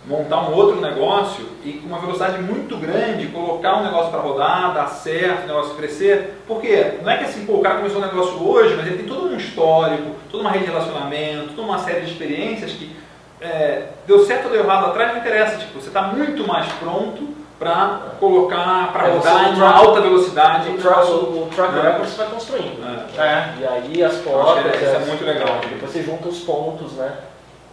montar 0.06 0.50
um 0.50 0.54
outro 0.54 0.80
negócio 0.80 1.46
e 1.66 1.74
com 1.74 1.88
uma 1.88 2.00
velocidade 2.00 2.42
muito 2.42 2.78
grande, 2.78 3.28
colocar 3.28 3.76
um 3.76 3.84
negócio 3.84 4.10
para 4.10 4.22
rodar, 4.22 4.74
dar 4.74 4.88
certo, 4.88 5.44
o 5.44 5.48
negócio 5.48 5.76
crescer. 5.76 6.38
Porque 6.48 6.94
não 7.04 7.12
é 7.12 7.18
que 7.18 7.26
assim, 7.26 7.46
pô, 7.46 7.56
o 7.56 7.62
cara 7.62 7.76
começou 7.76 8.00
um 8.02 8.06
negócio 8.06 8.42
hoje, 8.42 8.74
mas 8.78 8.88
ele 8.88 8.98
tem 8.98 9.06
todo 9.06 9.28
um 9.28 9.36
histórico, 9.36 10.12
toda 10.32 10.44
uma 10.44 10.52
rede 10.52 10.64
de 10.66 10.72
relacionamento, 10.72 11.50
toda 11.56 11.68
uma 11.68 11.80
série 11.80 12.02
de 12.02 12.12
experiências 12.12 12.72
que 12.72 12.96
é, 13.42 13.88
deu 14.06 14.26
certo 14.26 14.46
ou 14.46 14.52
deu 14.52 14.64
errado 14.64 14.88
atrás, 14.88 15.12
não 15.14 15.20
interessa. 15.20 15.58
Tipo, 15.58 15.80
você 15.80 15.88
está 15.88 16.02
muito 16.04 16.46
mais 16.48 16.66
pronto 16.74 17.36
para 17.60 18.12
colocar, 18.20 18.92
para 18.94 19.08
É, 19.08 19.12
rodar 19.14 19.50
em 19.58 19.60
o 19.60 19.66
alta 19.66 20.02
velocidade. 20.02 20.70
O 20.70 20.78
track, 20.78 21.12
o 21.12 21.50
track 21.56 21.78
É. 21.78 21.82
record 21.82 22.08
você 22.10 22.18
vai 22.18 22.28
construindo. 22.28 23.08
É. 23.18 23.22
É. 23.22 23.54
E 23.60 23.66
aí 23.68 24.04
as 24.04 24.16
portas. 24.18 24.76
isso 24.76 24.86
é 24.96 25.00
muito 25.00 25.26
legal. 25.26 25.60
Depois 25.68 25.92
você 25.92 26.04
junta 26.04 26.28
os 26.28 26.40
pontos, 26.40 26.94
né? 26.94 27.12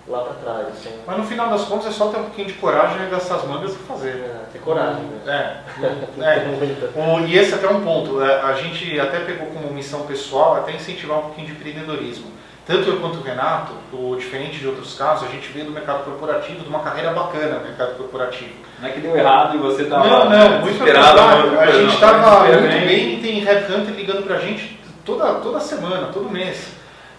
Lá 0.07 0.21
pra 0.21 0.35
trás. 0.35 0.69
Assim. 0.69 0.91
Mas 1.07 1.17
no 1.17 1.25
final 1.25 1.49
das 1.49 1.65
contas 1.65 1.87
é 1.87 1.91
só 1.91 2.09
ter 2.09 2.19
um 2.19 2.25
pouquinho 2.25 2.49
de 2.49 2.53
coragem 2.55 3.07
e 3.07 3.11
gastar 3.11 3.37
as 3.37 3.45
mangas 3.45 3.73
e 3.73 3.79
fazer. 3.79 4.09
É, 4.11 4.37
ter 4.53 4.59
coragem, 4.59 5.03
né? 5.25 5.61
É. 5.81 5.85
é. 6.23 7.01
O- 7.01 7.21
e 7.21 7.39
esse 7.39 7.55
até 7.55 7.67
é 7.67 7.71
um 7.71 7.81
ponto. 7.83 8.23
é, 8.23 8.41
A 8.43 8.53
gente 8.53 9.01
até 9.01 9.21
pegou 9.21 9.47
como 9.49 9.73
missão 9.73 10.01
pessoal 10.03 10.57
até 10.57 10.73
incentivar 10.73 11.19
um 11.19 11.23
pouquinho 11.23 11.47
de 11.47 11.53
empreendedorismo. 11.55 12.27
Tanto 12.67 12.89
eu 12.89 12.99
quanto 12.99 13.19
o 13.19 13.23
Renato, 13.23 13.73
o, 13.93 14.17
diferente 14.17 14.59
de 14.59 14.67
outros 14.67 14.97
casos, 14.97 15.29
a 15.29 15.31
gente 15.31 15.53
veio 15.53 15.67
do 15.67 15.73
mercado 15.73 16.05
corporativo, 16.05 16.61
de 16.61 16.69
uma 16.69 16.81
carreira 16.81 17.13
bacana 17.13 17.59
no 17.59 17.65
mercado 17.65 17.95
corporativo. 17.97 18.55
Não 18.81 18.89
é 18.89 18.93
que 18.93 19.01
deu 19.01 19.15
errado 19.15 19.57
e 19.57 19.59
você 19.59 19.83
estava 19.83 20.09
não, 20.09 20.31
não, 20.31 20.61
muito 20.63 20.79
não, 20.79 21.61
A 21.61 21.71
gente 21.71 21.95
estava 21.95 22.41
muito 22.41 22.63
bem. 22.63 22.87
bem 22.87 23.15
e 23.15 23.23
tem 23.23 23.41
Headhunter 23.41 23.95
ligando 23.95 24.25
pra 24.25 24.39
gente 24.39 24.81
toda, 25.05 25.35
toda 25.35 25.61
semana, 25.61 26.09
todo 26.09 26.31
mês. 26.31 26.73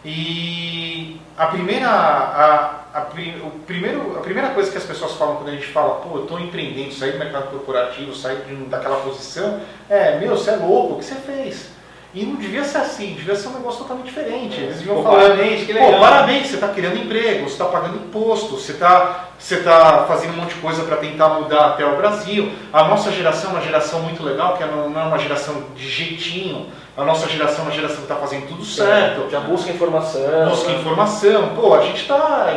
E 0.03 1.19
a 1.37 1.47
primeira, 1.47 1.89
a, 1.89 2.85
a, 2.93 3.07
o 3.43 3.59
primeiro, 3.67 4.17
a 4.17 4.21
primeira 4.21 4.49
coisa 4.49 4.71
que 4.71 4.77
as 4.77 4.83
pessoas 4.83 5.13
falam 5.13 5.35
quando 5.35 5.49
a 5.49 5.51
gente 5.51 5.67
fala, 5.67 5.95
pô, 5.95 6.17
eu 6.17 6.23
estou 6.23 6.39
empreendendo, 6.39 6.93
saí 6.93 7.11
do 7.11 7.19
mercado 7.19 7.51
corporativo, 7.51 8.15
saí 8.15 8.37
de 8.47 8.55
daquela 8.65 8.97
posição, 8.97 9.59
é, 9.89 10.17
meu, 10.17 10.31
você 10.31 10.51
é 10.51 10.55
louco, 10.55 10.93
o 10.93 10.97
que 10.97 11.05
você 11.05 11.15
fez? 11.15 11.74
E 12.15 12.25
não 12.25 12.35
devia 12.35 12.63
ser 12.63 12.77
assim, 12.77 13.13
devia 13.13 13.35
ser 13.35 13.49
um 13.49 13.53
negócio 13.55 13.79
totalmente 13.81 14.05
diferente. 14.05 14.57
Eles 14.57 14.77
deviam 14.77 14.95
Pô, 14.95 15.03
falar, 15.03 15.19
parabéns, 15.21 15.65
que 15.65 15.73
pô, 15.73 15.79
legal." 15.79 15.99
parabéns, 15.99 16.47
você 16.47 16.55
está 16.55 16.69
criando 16.69 16.97
emprego, 16.97 17.43
você 17.43 17.51
está 17.51 17.65
pagando 17.65 17.97
imposto, 17.97 18.55
você 18.57 18.71
está 18.71 19.31
você 19.37 19.57
tá 19.57 20.05
fazendo 20.07 20.33
um 20.33 20.37
monte 20.37 20.55
de 20.55 20.61
coisa 20.61 20.83
para 20.83 20.97
tentar 20.97 21.29
mudar 21.29 21.67
até 21.67 21.85
o 21.85 21.97
Brasil. 21.97 22.51
A 22.71 22.85
nossa 22.85 23.11
geração 23.11 23.51
é 23.51 23.53
uma 23.53 23.61
geração 23.61 24.01
muito 24.01 24.23
legal, 24.23 24.57
que 24.57 24.63
não 24.65 24.89
não 24.89 25.01
é 25.01 25.03
uma 25.03 25.19
geração 25.19 25.63
de 25.75 25.87
jeitinho. 25.87 26.67
A 26.97 27.03
nossa 27.03 27.27
geração 27.27 27.65
é 27.65 27.67
uma 27.67 27.73
geração 27.73 27.97
que 27.97 28.03
está 28.03 28.15
fazendo 28.15 28.47
tudo 28.47 28.63
certo. 28.63 29.29
Já 29.29 29.41
busca 29.41 29.69
informação. 29.69 30.49
Busca 30.49 30.69
né? 30.69 30.79
informação. 30.79 31.49
Pô, 31.49 31.73
a 31.73 31.81
gente 31.81 32.01
está 32.01 32.47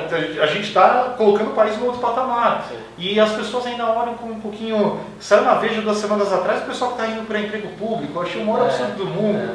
a 0.40 0.46
gente 0.46 0.72
tá 0.72 1.14
colocando 1.16 1.50
o 1.50 1.54
país 1.54 1.76
no 1.76 1.86
outro 1.86 2.00
patamar. 2.00 2.64
Sim. 2.68 2.76
E 2.96 3.18
as 3.18 3.32
pessoas 3.32 3.66
ainda 3.66 3.84
olham 3.86 4.14
com 4.14 4.28
um 4.28 4.40
pouquinho. 4.40 5.00
Saiu 5.18 5.42
na 5.42 5.54
Veja 5.54 5.82
duas 5.82 5.98
semanas 5.98 6.32
atrás 6.32 6.62
o 6.62 6.66
pessoal 6.66 6.92
que 6.92 7.02
está 7.02 7.12
indo 7.12 7.26
para 7.26 7.40
emprego 7.40 7.68
público. 7.76 8.12
Eu 8.16 8.22
achei 8.22 8.40
o 8.40 8.46
maior 8.46 8.62
É, 8.62 8.68
absurdo 8.68 8.94
do 8.94 9.06
mundo. 9.06 9.50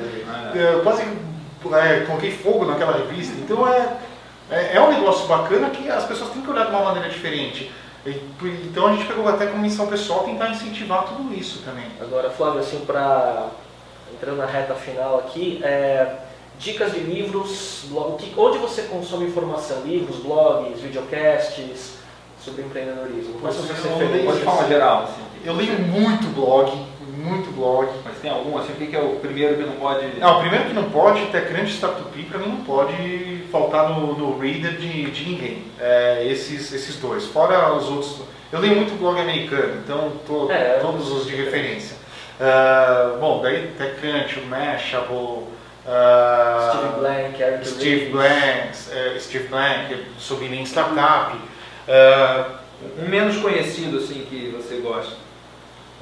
É, 0.53 0.59
É. 0.59 0.73
Eu 0.73 0.81
quase 0.81 1.03
é, 1.03 1.99
coloquei 2.05 2.31
fogo 2.31 2.65
naquela 2.65 2.97
revista. 2.97 3.33
Então 3.39 3.65
é, 3.65 3.87
é, 4.51 4.75
é 4.77 4.81
um 4.81 4.91
negócio 4.91 5.27
bacana 5.27 5.69
que 5.69 5.89
as 5.89 6.05
pessoas 6.05 6.31
têm 6.31 6.41
que 6.41 6.49
olhar 6.49 6.65
de 6.65 6.71
uma 6.71 6.83
maneira 6.83 7.09
diferente. 7.09 7.71
Então 8.65 8.87
a 8.87 8.91
gente 8.93 9.05
pegou 9.05 9.27
até 9.29 9.45
como 9.45 9.61
missão 9.61 9.87
pessoal 9.87 10.23
tentar 10.25 10.49
incentivar 10.49 11.05
tudo 11.05 11.33
isso 11.33 11.61
também. 11.63 11.85
Agora, 12.01 12.29
Flávio, 12.29 12.59
assim, 12.59 12.79
para 12.85 13.47
entrando 14.13 14.37
na 14.37 14.45
reta 14.45 14.75
final 14.75 15.19
aqui, 15.19 15.61
é, 15.63 16.17
dicas 16.59 16.91
de 16.91 16.99
livros, 16.99 17.85
blog, 17.89 18.17
que- 18.17 18.33
onde 18.37 18.57
você 18.57 18.83
consome 18.83 19.25
informação? 19.27 19.81
Livros, 19.85 20.17
blogs, 20.17 20.81
videocasts 20.81 21.93
sobre 22.43 22.63
empreendedorismo? 22.63 23.39
São 23.39 23.47
as 23.49 23.55
suas 23.55 23.69
Eu 23.69 23.75
referências? 23.97 24.11
leio 24.11 24.31
De 24.33 24.43
forma 24.43 24.67
geral. 24.67 25.03
Assim, 25.03 25.21
Eu 25.45 25.53
leio 25.55 25.79
muito 25.79 26.27
blog, 26.35 26.71
muito 27.17 27.51
blog. 27.51 27.89
Mas 28.03 28.17
tem 28.17 28.31
algum, 28.31 28.57
assim, 28.57 28.73
o 28.73 28.75
que 28.75 28.95
é 28.95 28.99
o 28.99 29.15
primeiro 29.15 29.55
que 29.55 29.63
não 29.63 29.73
pode... 29.73 30.19
Não, 30.19 30.37
o 30.37 30.41
primeiro 30.41 30.65
que 30.65 30.73
não 30.73 30.89
pode, 30.89 31.25
TechCrunch 31.27 31.73
Startup 31.73 32.23
para 32.23 32.39
mim 32.39 32.49
não 32.49 32.63
pode 32.63 33.43
faltar 33.51 33.89
no, 33.89 34.17
no 34.17 34.39
reader 34.39 34.77
de, 34.77 35.11
de 35.11 35.29
ninguém. 35.29 35.63
É, 35.79 36.25
esses, 36.25 36.71
esses 36.73 36.97
dois. 36.97 37.25
Fora 37.25 37.73
os 37.73 37.89
outros. 37.89 38.21
Eu 38.51 38.59
leio 38.59 38.75
muito 38.75 38.97
blog 38.99 39.19
americano, 39.19 39.81
então 39.83 40.13
tô, 40.27 40.51
É, 40.51 40.79
todos 40.79 41.11
os 41.11 41.25
de 41.25 41.35
referência. 41.35 41.97
Ah, 42.39 43.17
bom, 43.19 43.41
daí 43.41 43.71
TechCrunch, 43.77 44.39
o 44.39 44.45
Mashable, 44.47 45.47
ah, 45.87 46.71
Steve 46.73 46.99
Blank, 46.99 47.41
Eric 47.41 47.67
Steve 47.67 47.95
Ries. 47.95 48.11
Blank, 48.11 48.69
eh, 48.91 49.19
Steve 49.19 49.47
Blank, 49.47 50.05
sobre 50.17 50.47
Startup. 50.63 51.35
Ah, 51.87 52.59
Um 52.99 53.07
menos 53.07 53.37
conhecido, 53.37 53.97
assim, 53.97 54.25
que 54.29 54.53
você 54.55 54.75
gosta. 54.77 55.15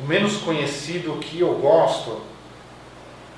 O 0.03 0.07
menos 0.07 0.37
conhecido 0.37 1.13
que 1.19 1.39
eu 1.41 1.53
gosto. 1.55 2.21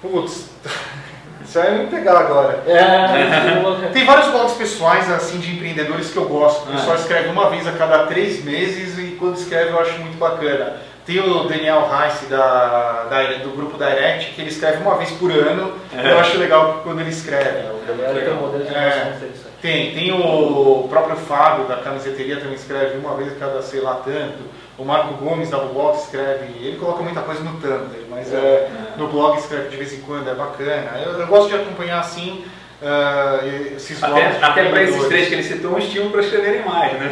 Putz, 0.02 0.50
isso 1.46 1.60
aí 1.60 1.70
vai 1.76 1.86
me 1.86 1.88
pegar 1.90 2.18
agora. 2.20 2.64
É, 2.68 3.90
Tem 3.94 4.06
vários 4.06 4.28
blogs 4.30 4.54
pessoais 4.56 5.10
assim 5.12 5.40
de 5.40 5.54
empreendedores 5.56 6.12
que 6.12 6.18
eu 6.18 6.28
gosto. 6.28 6.66
O 6.68 6.74
Ah. 6.74 6.76
pessoal 6.76 6.96
escreve 6.96 7.30
uma 7.30 7.50
vez 7.50 7.68
a 7.68 7.72
cada 7.74 8.06
três 8.08 8.44
meses 8.44 8.98
e 8.98 9.16
quando 9.20 9.38
escreve 9.38 9.72
eu 9.72 9.80
acho 9.80 9.98
muito 10.00 10.18
bacana. 10.18 10.78
Tem 11.06 11.20
o 11.20 11.44
Daniel 11.50 11.86
Heiss 11.92 12.30
da, 12.30 13.04
da- 13.10 13.24
do 13.44 13.50
grupo 13.56 13.78
Direct, 13.78 14.32
que 14.34 14.42
ele 14.42 14.50
escreve 14.50 14.78
uma 14.82 14.96
vez 14.96 15.12
por 15.12 15.30
ano. 15.32 15.74
É. 15.94 16.12
Eu 16.12 16.20
acho 16.20 16.38
legal 16.38 16.80
quando 16.84 17.02
ele 17.02 17.10
escreve. 17.10 17.64
Gabriel 17.86 18.14
tem 18.26 18.34
um 18.34 18.38
modelo 18.38 18.64
de 18.64 18.74
É. 18.74 18.88
interessante. 19.18 19.44
Tem, 19.62 19.94
tem 19.94 20.12
o 20.12 20.88
próprio 20.90 21.16
Fábio 21.16 21.66
da 21.66 21.78
camiseteria 21.78 22.38
também 22.38 22.56
escreve 22.56 22.98
uma 22.98 23.16
vez 23.16 23.32
a 23.32 23.36
cada 23.36 23.62
sei 23.62 23.80
lá 23.82 23.96
tanto. 23.96 24.40
O 24.78 24.84
Marco 24.84 25.14
Gomes 25.16 25.50
da 25.50 25.60
Box 25.60 26.06
escreve, 26.06 26.46
ele 26.66 26.78
coloca 26.78 27.04
muita 27.04 27.22
coisa 27.22 27.42
no 27.44 27.52
Tumblr, 27.62 28.06
mas 28.10 28.34
é, 28.34 28.70
no 28.98 29.08
blog 29.08 29.38
escreve 29.38 29.70
de 29.70 29.78
vez 29.78 29.94
em 29.94 30.02
quando, 30.02 30.28
é 30.30 30.34
bacana. 30.34 31.00
Eu, 31.06 31.20
eu 31.20 31.28
gosto 31.28 31.50
de 31.50 31.56
acompanhar 31.56 32.00
assim 32.00 32.44
esses 33.76 34.00
blogs. 34.00 34.18
Até, 34.38 34.46
até 34.46 34.70
para 34.70 34.84
esses 34.84 35.08
três 35.08 35.28
que 35.28 35.34
ele 35.36 35.44
citou, 35.44 35.72
um 35.72 35.78
estímulo 35.78 36.12
para 36.12 36.22
escreverem 36.22 36.66
mais, 36.66 36.94
né? 36.94 37.12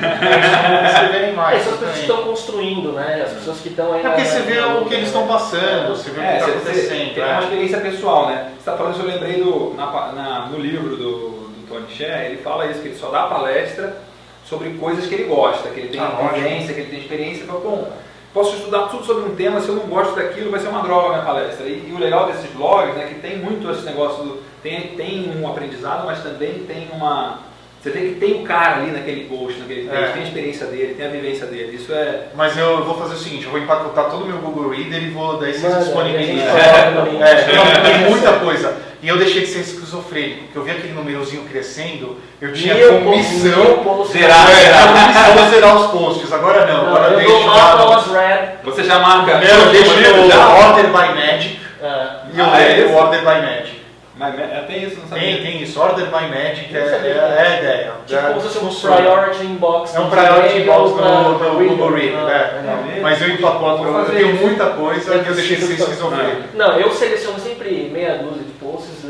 Eles 0.81 0.91
escreverem 0.93 1.29
É, 1.31 1.33
mais. 1.33 1.63
são 1.63 1.73
as 1.73 1.79
pessoas 1.79 1.95
que 1.95 2.01
estão 2.01 2.23
construindo, 2.23 2.91
né? 2.93 3.23
As 3.25 3.33
pessoas 3.33 3.59
que 3.59 3.69
estão 3.69 3.93
aí. 3.93 4.05
É 4.05 4.09
porque 4.09 4.25
você 4.25 4.39
vê 4.41 4.59
o 4.59 4.85
que 4.85 4.93
eles 4.93 5.07
estão 5.07 5.27
passando, 5.27 5.89
você 5.95 6.09
vê 6.11 6.19
o 6.19 6.23
que 6.23 6.27
É, 6.29 6.33
está 6.37 6.45
você 6.47 6.51
acontecendo. 6.57 7.13
tem 7.13 7.23
é. 7.23 7.27
uma 7.27 7.41
experiência 7.43 7.79
pessoal, 7.79 8.27
né? 8.27 8.43
Você 8.53 8.59
está 8.59 8.77
falando 8.77 8.93
isso, 8.95 9.01
eu 9.03 9.07
lembrei 9.11 9.41
do, 9.43 9.73
na 9.75 9.85
na- 10.11 10.47
no 10.51 10.57
livro 10.59 10.95
do, 10.95 11.29
do 11.29 11.67
Tony 11.69 11.87
Sher, 11.89 12.25
ele 12.25 12.37
fala 12.37 12.65
isso, 12.67 12.81
que 12.81 12.89
ele 12.89 12.97
só 12.97 13.09
dá 13.09 13.23
palestra 13.23 13.97
sobre 14.45 14.71
coisas 14.71 15.05
que 15.07 15.15
ele 15.15 15.23
gosta, 15.23 15.69
que 15.69 15.79
ele 15.79 15.89
tem 15.89 16.01
Ah, 16.01 16.31
vivência, 16.33 16.73
que 16.73 16.81
ele 16.81 16.89
tem 16.89 16.99
experiência, 16.99 17.45
fala, 17.45 17.59
bom, 17.61 17.91
posso 18.33 18.55
estudar 18.57 18.87
tudo 18.89 19.05
sobre 19.05 19.23
um 19.29 19.35
tema, 19.35 19.61
se 19.61 19.69
eu 19.69 19.75
não 19.75 19.83
gosto 19.83 20.13
daquilo, 20.15 20.51
vai 20.51 20.59
ser 20.59 20.67
uma 20.67 20.81
droga 20.81 21.07
a 21.07 21.09
minha 21.11 21.21
palestra. 21.25 21.65
E, 21.67 21.87
e 21.89 21.93
o 21.93 21.99
legal 21.99 22.25
desses 22.27 22.49
blogs, 22.51 22.93
né, 22.95 23.05
que 23.07 23.15
tem 23.15 23.37
muito 23.37 23.69
esse 23.71 23.83
negócio 23.85 24.23
do, 24.23 24.50
tem, 24.63 24.81
tem 24.95 25.31
um 25.41 25.47
aprendizado, 25.47 26.05
mas 26.05 26.21
também 26.23 26.65
tem 26.67 26.89
uma... 26.93 27.49
Você 27.81 27.89
tem 27.89 28.13
que 28.13 28.19
ter 28.19 28.33
o 28.33 28.43
cara 28.43 28.75
ali 28.75 28.91
naquele 28.91 29.25
post, 29.25 29.59
naquele 29.59 29.89
texto, 29.89 30.03
É. 30.03 30.11
tem 30.11 30.21
a 30.21 30.25
experiência 30.25 30.65
dele, 30.67 30.93
tem 30.93 31.05
a 31.07 31.09
vivência 31.09 31.47
dele. 31.47 31.75
Isso 31.75 31.91
é... 31.91 32.27
Mas 32.35 32.55
eu 32.55 32.83
vou 32.85 32.95
fazer 32.95 33.15
o 33.15 33.17
seguinte, 33.17 33.45
eu 33.45 33.49
vou 33.51 33.59
empacotar 33.59 34.05
todo 34.05 34.23
o 34.23 34.27
meu 34.27 34.37
Google 34.37 34.69
Reader 34.69 35.01
e 35.01 35.09
vou 35.09 35.37
daí 35.39 35.51
vocês 35.51 35.63
Manda, 35.73 35.83
disponibilizam. 35.85 36.57
É, 36.57 36.91
não, 36.91 37.83
tem 37.83 38.09
muita 38.09 38.33
coisa. 38.33 38.77
E 39.01 39.07
eu 39.07 39.17
deixei 39.17 39.41
de 39.41 39.47
ser 39.47 39.61
esquizofrênico, 39.61 40.43
porque 40.43 40.59
eu 40.59 40.63
vi 40.63 40.69
aquele 40.69 40.93
númerozinho 40.93 41.43
crescendo, 41.45 42.17
eu 42.39 42.53
tinha 42.53 42.75
Mil 42.75 42.87
como 42.87 43.13
posts, 43.13 43.43
mil 43.43 43.57
missão 43.57 43.77
posts. 43.83 44.11
zerar. 44.21 44.47
é, 44.51 45.49
zerar 45.49 45.75
os 45.75 45.87
posts. 45.91 46.31
Agora 46.31 46.67
não, 46.67 46.83
Não, 46.85 46.95
agora 46.95 47.13
eu 47.13 47.17
deixo 47.17 47.47
lá. 47.47 48.55
Você 48.63 48.83
já 48.83 48.99
marca... 48.99 49.37
Primeiro 49.39 49.59
eu 49.59 49.71
deixo? 49.71 49.91
Order 49.91 50.85
by 50.85 51.15
Magic 51.19 51.59
É. 51.81 52.07
e 52.31 52.37
eu 52.39 52.45
Ah, 52.45 52.61
é 52.61 52.67
leio 52.75 52.93
Order 52.95 53.19
by 53.21 53.25
Magic. 53.41 53.80
Mas 54.17 54.37
é, 54.37 54.63
tem 54.67 54.83
isso, 54.83 54.99
não 54.99 55.07
sabia. 55.07 55.23
Tem, 55.23 55.41
tem 55.41 55.61
isso, 55.63 55.79
Order 55.79 56.05
by 56.07 56.27
Magic 56.27 56.75
é, 56.75 56.79
é, 56.79 57.35
é 57.37 57.41
a 57.47 57.57
ideia. 57.59 57.91
Tipo 58.05 58.19
É, 58.19 58.23
como 58.29 58.41
se 58.41 58.59
fosse 58.59 58.87
um 58.87 58.91
priority 58.93 59.45
inbox. 59.45 59.95
É 59.95 59.99
um 59.99 60.09
priority 60.09 60.57
inbox 60.59 60.91
do-. 60.91 61.67
Google 61.67 61.91
Reader, 61.93 62.17
Ah, 62.19 62.31
é. 62.31 62.57
legal. 62.59 62.77
Mas 63.01 63.21
eu 63.21 63.29
empacoto, 63.29 63.83
eu 63.85 64.05
tenho 64.05 64.35
muita 64.35 64.65
coisa 64.71 65.19
que 65.19 65.29
eu 65.29 65.33
deixei 65.35 65.55
preciso- 65.57 65.83
esquizofrênico. 65.83 66.41
Não, 66.55 66.77
eu 66.77 66.91
seleciono 66.91 67.39
sempre 67.39 67.89
meia 67.91 68.17
dúzia 68.17 68.43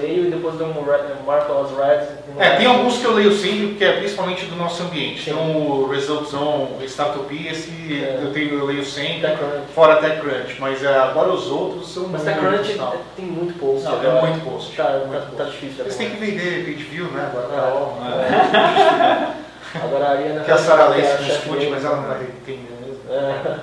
leio 0.01 0.27
e 0.27 0.31
depois 0.31 0.55
dou 0.55 0.67
um, 0.67 0.71
um 0.79 1.25
Marvelous 1.25 1.71
Red. 1.77 2.07
É, 2.39 2.55
tem 2.57 2.65
alguns 2.65 2.97
que 2.97 3.05
eu 3.05 3.13
leio 3.13 3.31
sempre, 3.31 3.75
que 3.75 3.83
é 3.83 3.93
principalmente 3.97 4.45
do 4.45 4.55
nosso 4.55 4.83
ambiente. 4.83 5.23
Sim. 5.23 5.31
Então 5.31 5.55
o 5.57 5.87
Results 5.89 6.33
On, 6.33 6.77
Startupia, 6.83 7.51
esse 7.51 7.71
É. 7.93 8.19
eu, 8.23 8.31
tenho, 8.33 8.53
eu 8.59 8.65
leio 8.65 8.83
sempre, 8.83 9.21
TechCrunch. 9.21 9.67
fora 9.73 9.95
TechCrunch. 9.97 10.59
Mas 10.59 10.83
é, 10.83 10.97
agora 10.97 11.29
os 11.29 11.47
outros 11.49 11.91
são 11.91 12.07
Mas 12.07 12.23
muito 12.23 12.39
TechCrunch 12.39 12.79
tem 13.15 13.25
muito 13.25 13.59
post. 13.59 13.83
Não, 13.85 13.93
agora. 13.93 14.17
é 14.17 14.21
muito 14.21 14.43
post. 14.49 14.75
Tá, 14.75 14.89
muito 14.89 15.11
tá, 15.11 15.19
post. 15.19 15.35
tá 15.37 15.43
difícil. 15.45 15.83
Eles 15.85 15.95
têm 15.95 16.09
que 16.09 16.17
vender 16.17 16.65
page 16.65 16.83
view, 16.83 17.05
né? 17.05 17.31
Agora, 17.31 17.47
É, 17.47 18.51
tá 18.51 19.35
é. 19.37 19.41
Agora 19.83 20.05
a 20.05 20.09
Ariana. 20.11 20.43
Que 20.43 20.51
a 20.51 20.57
Sara 20.57 20.97
é 20.97 21.01
que 21.01 21.07
chefe 21.07 21.23
discute, 21.23 21.67
mas 21.67 21.85
ela 21.85 21.95
não 21.97 22.07
vai 22.09 22.23
entender 22.23 22.69
mesmo. 22.85 22.99
É. 23.09 23.59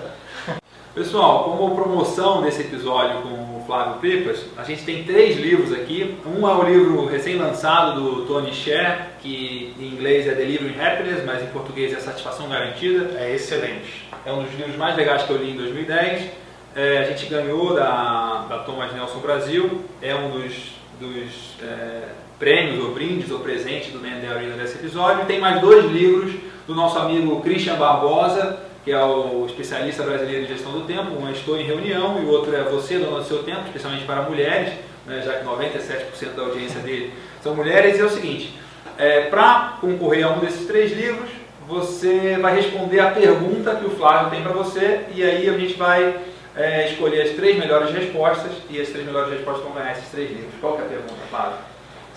Pessoal, 0.95 1.45
como 1.57 1.75
promoção 1.77 2.43
desse 2.43 2.63
episódio 2.63 3.21
com 3.23 3.29
o 3.29 3.58
Flávio 3.69 3.97
Pipas, 4.01 4.47
a 4.57 4.65
gente 4.65 4.83
tem 4.83 5.05
três 5.05 5.37
livros 5.37 5.75
aqui. 5.75 6.17
Um 6.25 6.49
é 6.49 6.55
o 6.55 6.63
livro 6.63 7.05
recém-lançado 7.05 8.01
do 8.01 8.25
Tony 8.25 8.51
Sher, 8.51 9.09
que 9.21 9.75
em 9.79 9.89
inglês 9.89 10.27
é 10.27 10.35
Delivering 10.35 10.81
Happiness, 10.81 11.23
mas 11.27 11.43
em 11.43 11.49
português 11.49 11.93
é 11.93 12.01
Satisfação 12.01 12.49
Garantida. 12.49 13.19
É 13.19 13.35
excelente. 13.35 14.09
É 14.25 14.33
um 14.33 14.43
dos 14.43 14.55
livros 14.55 14.75
mais 14.77 14.97
legais 14.97 15.25
que 15.25 15.31
eu 15.31 15.37
li 15.37 15.51
em 15.51 15.57
2010. 15.57 16.31
É, 16.75 16.99
a 17.01 17.05
gente 17.05 17.27
ganhou 17.27 17.75
da, 17.75 18.47
da 18.49 18.59
Thomas 18.61 18.91
Nelson 18.95 19.19
Brasil. 19.19 19.85
É 20.01 20.15
um 20.15 20.31
dos, 20.31 20.55
dos 20.99 21.57
é, 21.63 22.05
prêmios 22.39 22.83
ou 22.83 22.95
brindes 22.95 23.31
ou 23.31 23.41
presentes 23.41 23.93
do 23.93 23.99
the 23.99 24.29
Arena 24.29 24.57
desse 24.57 24.79
episódio. 24.79 25.27
Tem 25.27 25.39
mais 25.39 25.61
dois 25.61 25.85
livros 25.93 26.33
do 26.67 26.75
nosso 26.75 26.99
amigo 26.99 27.43
Christian 27.43 27.75
Barbosa, 27.75 28.61
que 28.89 28.93
é 28.93 29.05
o 29.05 29.45
especialista 29.45 30.03
brasileiro 30.03 30.45
em 30.45 30.49
gestão 30.49 30.73
do 30.73 30.87
tempo. 30.87 31.11
Um 31.21 31.29
é 31.29 31.33
Estou 31.33 31.61
em 31.61 31.65
Reunião 31.67 32.19
e 32.23 32.25
o 32.25 32.31
outro 32.31 32.57
é 32.57 32.63
Você, 32.63 32.99
Dona 32.99 33.19
do 33.19 33.25
Seu 33.27 33.43
Tempo, 33.43 33.67
especialmente 33.67 34.07
para 34.07 34.23
mulheres, 34.23 34.73
né, 35.05 35.21
já 35.23 35.35
que 35.35 35.45
97% 35.45 36.35
da 36.35 36.45
audiência 36.45 36.81
dele 36.81 37.13
são 37.43 37.55
mulheres. 37.55 37.99
E 37.99 38.01
é 38.01 38.05
o 38.05 38.09
seguinte, 38.09 38.59
para 39.29 39.77
concorrer 39.79 40.25
a 40.25 40.31
um 40.31 40.39
desses 40.39 40.67
três 40.67 40.91
livros, 40.93 41.29
você 41.69 42.39
vai 42.41 42.57
responder 42.57 43.01
a 43.01 43.11
pergunta 43.11 43.75
que 43.75 43.85
o 43.85 43.91
Flávio 43.91 44.31
tem 44.31 44.43
para 44.43 44.53
você 44.53 45.05
e 45.15 45.23
aí 45.23 45.47
a 45.51 45.59
gente 45.59 45.75
vai 45.75 46.21
é, 46.57 46.91
escolher 46.91 47.21
as 47.21 47.31
três 47.33 47.59
melhores 47.59 47.91
respostas 47.91 48.53
e 48.71 48.81
as 48.81 48.89
três 48.89 49.05
melhores 49.05 49.31
respostas 49.31 49.65
vão 49.65 49.75
ganhar 49.75 49.93
esses 49.93 50.09
três 50.09 50.31
livros. 50.31 50.55
Qual 50.63 50.77
que 50.77 50.81
é 50.81 50.85
a 50.87 50.89
pergunta, 50.89 51.21
Flávio? 51.29 51.59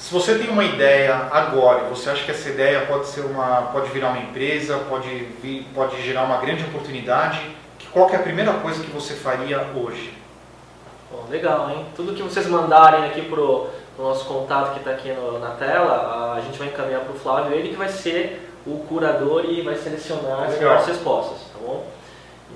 Se 0.01 0.11
você 0.11 0.33
tem 0.35 0.49
uma 0.49 0.63
ideia 0.63 1.27
agora, 1.31 1.83
você 1.83 2.09
acha 2.09 2.25
que 2.25 2.31
essa 2.31 2.49
ideia 2.49 2.81
pode 2.87 3.05
ser 3.05 3.21
uma, 3.21 3.69
pode 3.71 3.87
virar 3.91 4.07
uma 4.09 4.17
empresa, 4.17 4.79
pode 4.89 5.07
vir, 5.41 5.67
pode 5.75 6.01
gerar 6.01 6.23
uma 6.23 6.37
grande 6.37 6.63
oportunidade, 6.63 7.39
que- 7.77 7.87
qual 7.89 8.09
é 8.09 8.15
a 8.15 8.19
primeira 8.19 8.51
coisa 8.53 8.83
que 8.83 8.89
você 8.89 9.13
faria 9.13 9.61
hoje? 9.75 10.11
Bom, 11.11 11.25
legal, 11.29 11.69
hein? 11.69 11.85
Tudo 11.95 12.13
que 12.15 12.23
vocês 12.23 12.47
mandarem 12.47 13.05
aqui 13.05 13.21
pro, 13.21 13.67
pro 13.95 14.05
nosso 14.05 14.25
contato 14.25 14.73
que 14.73 14.79
está 14.79 14.89
aqui 14.91 15.11
no- 15.13 15.37
na 15.37 15.51
tela, 15.51 16.33
a 16.35 16.41
gente 16.41 16.57
vai 16.57 16.69
encaminhar 16.69 17.01
para 17.01 17.13
o 17.13 17.19
Flávio, 17.19 17.53
ele 17.53 17.69
que 17.69 17.75
vai 17.75 17.87
ser 17.89 18.49
o 18.65 18.79
curador 18.89 19.45
e 19.47 19.61
vai 19.61 19.75
selecionar 19.75 20.41
as 20.45 20.53
Legal. 20.53 20.59
melhores 20.59 20.87
respostas, 20.87 21.37
tá 21.53 21.59
bom? 21.63 21.85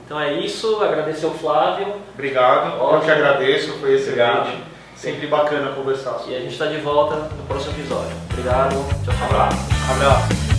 Então 0.04 0.20
é 0.20 0.34
isso, 0.34 0.84
agradecer 0.84 1.26
o 1.28 1.32
Flávio 1.32 1.94
Obrigado, 2.14 2.76
eu 2.76 2.84
Ótimo. 2.84 3.02
que 3.04 3.12
agradeço, 3.12 3.72
foi 3.74 3.94
excelente. 3.94 4.32
Obrigado. 4.32 4.75
Sempre 5.06 5.28
bacana 5.28 5.72
conversar. 5.74 6.20
e 6.28 6.36
a 6.36 6.40
gente 6.40 6.54
está 6.54 6.66
de 6.66 6.78
volta 6.78 7.16
no 7.16 7.44
próximo 7.44 7.74
episódio. 7.74 8.18
Obrigado, 8.32 8.74
tchau, 9.06 9.14
tchau. 9.14 9.26
abraço. 9.28 9.58
Abraço. 9.92 10.55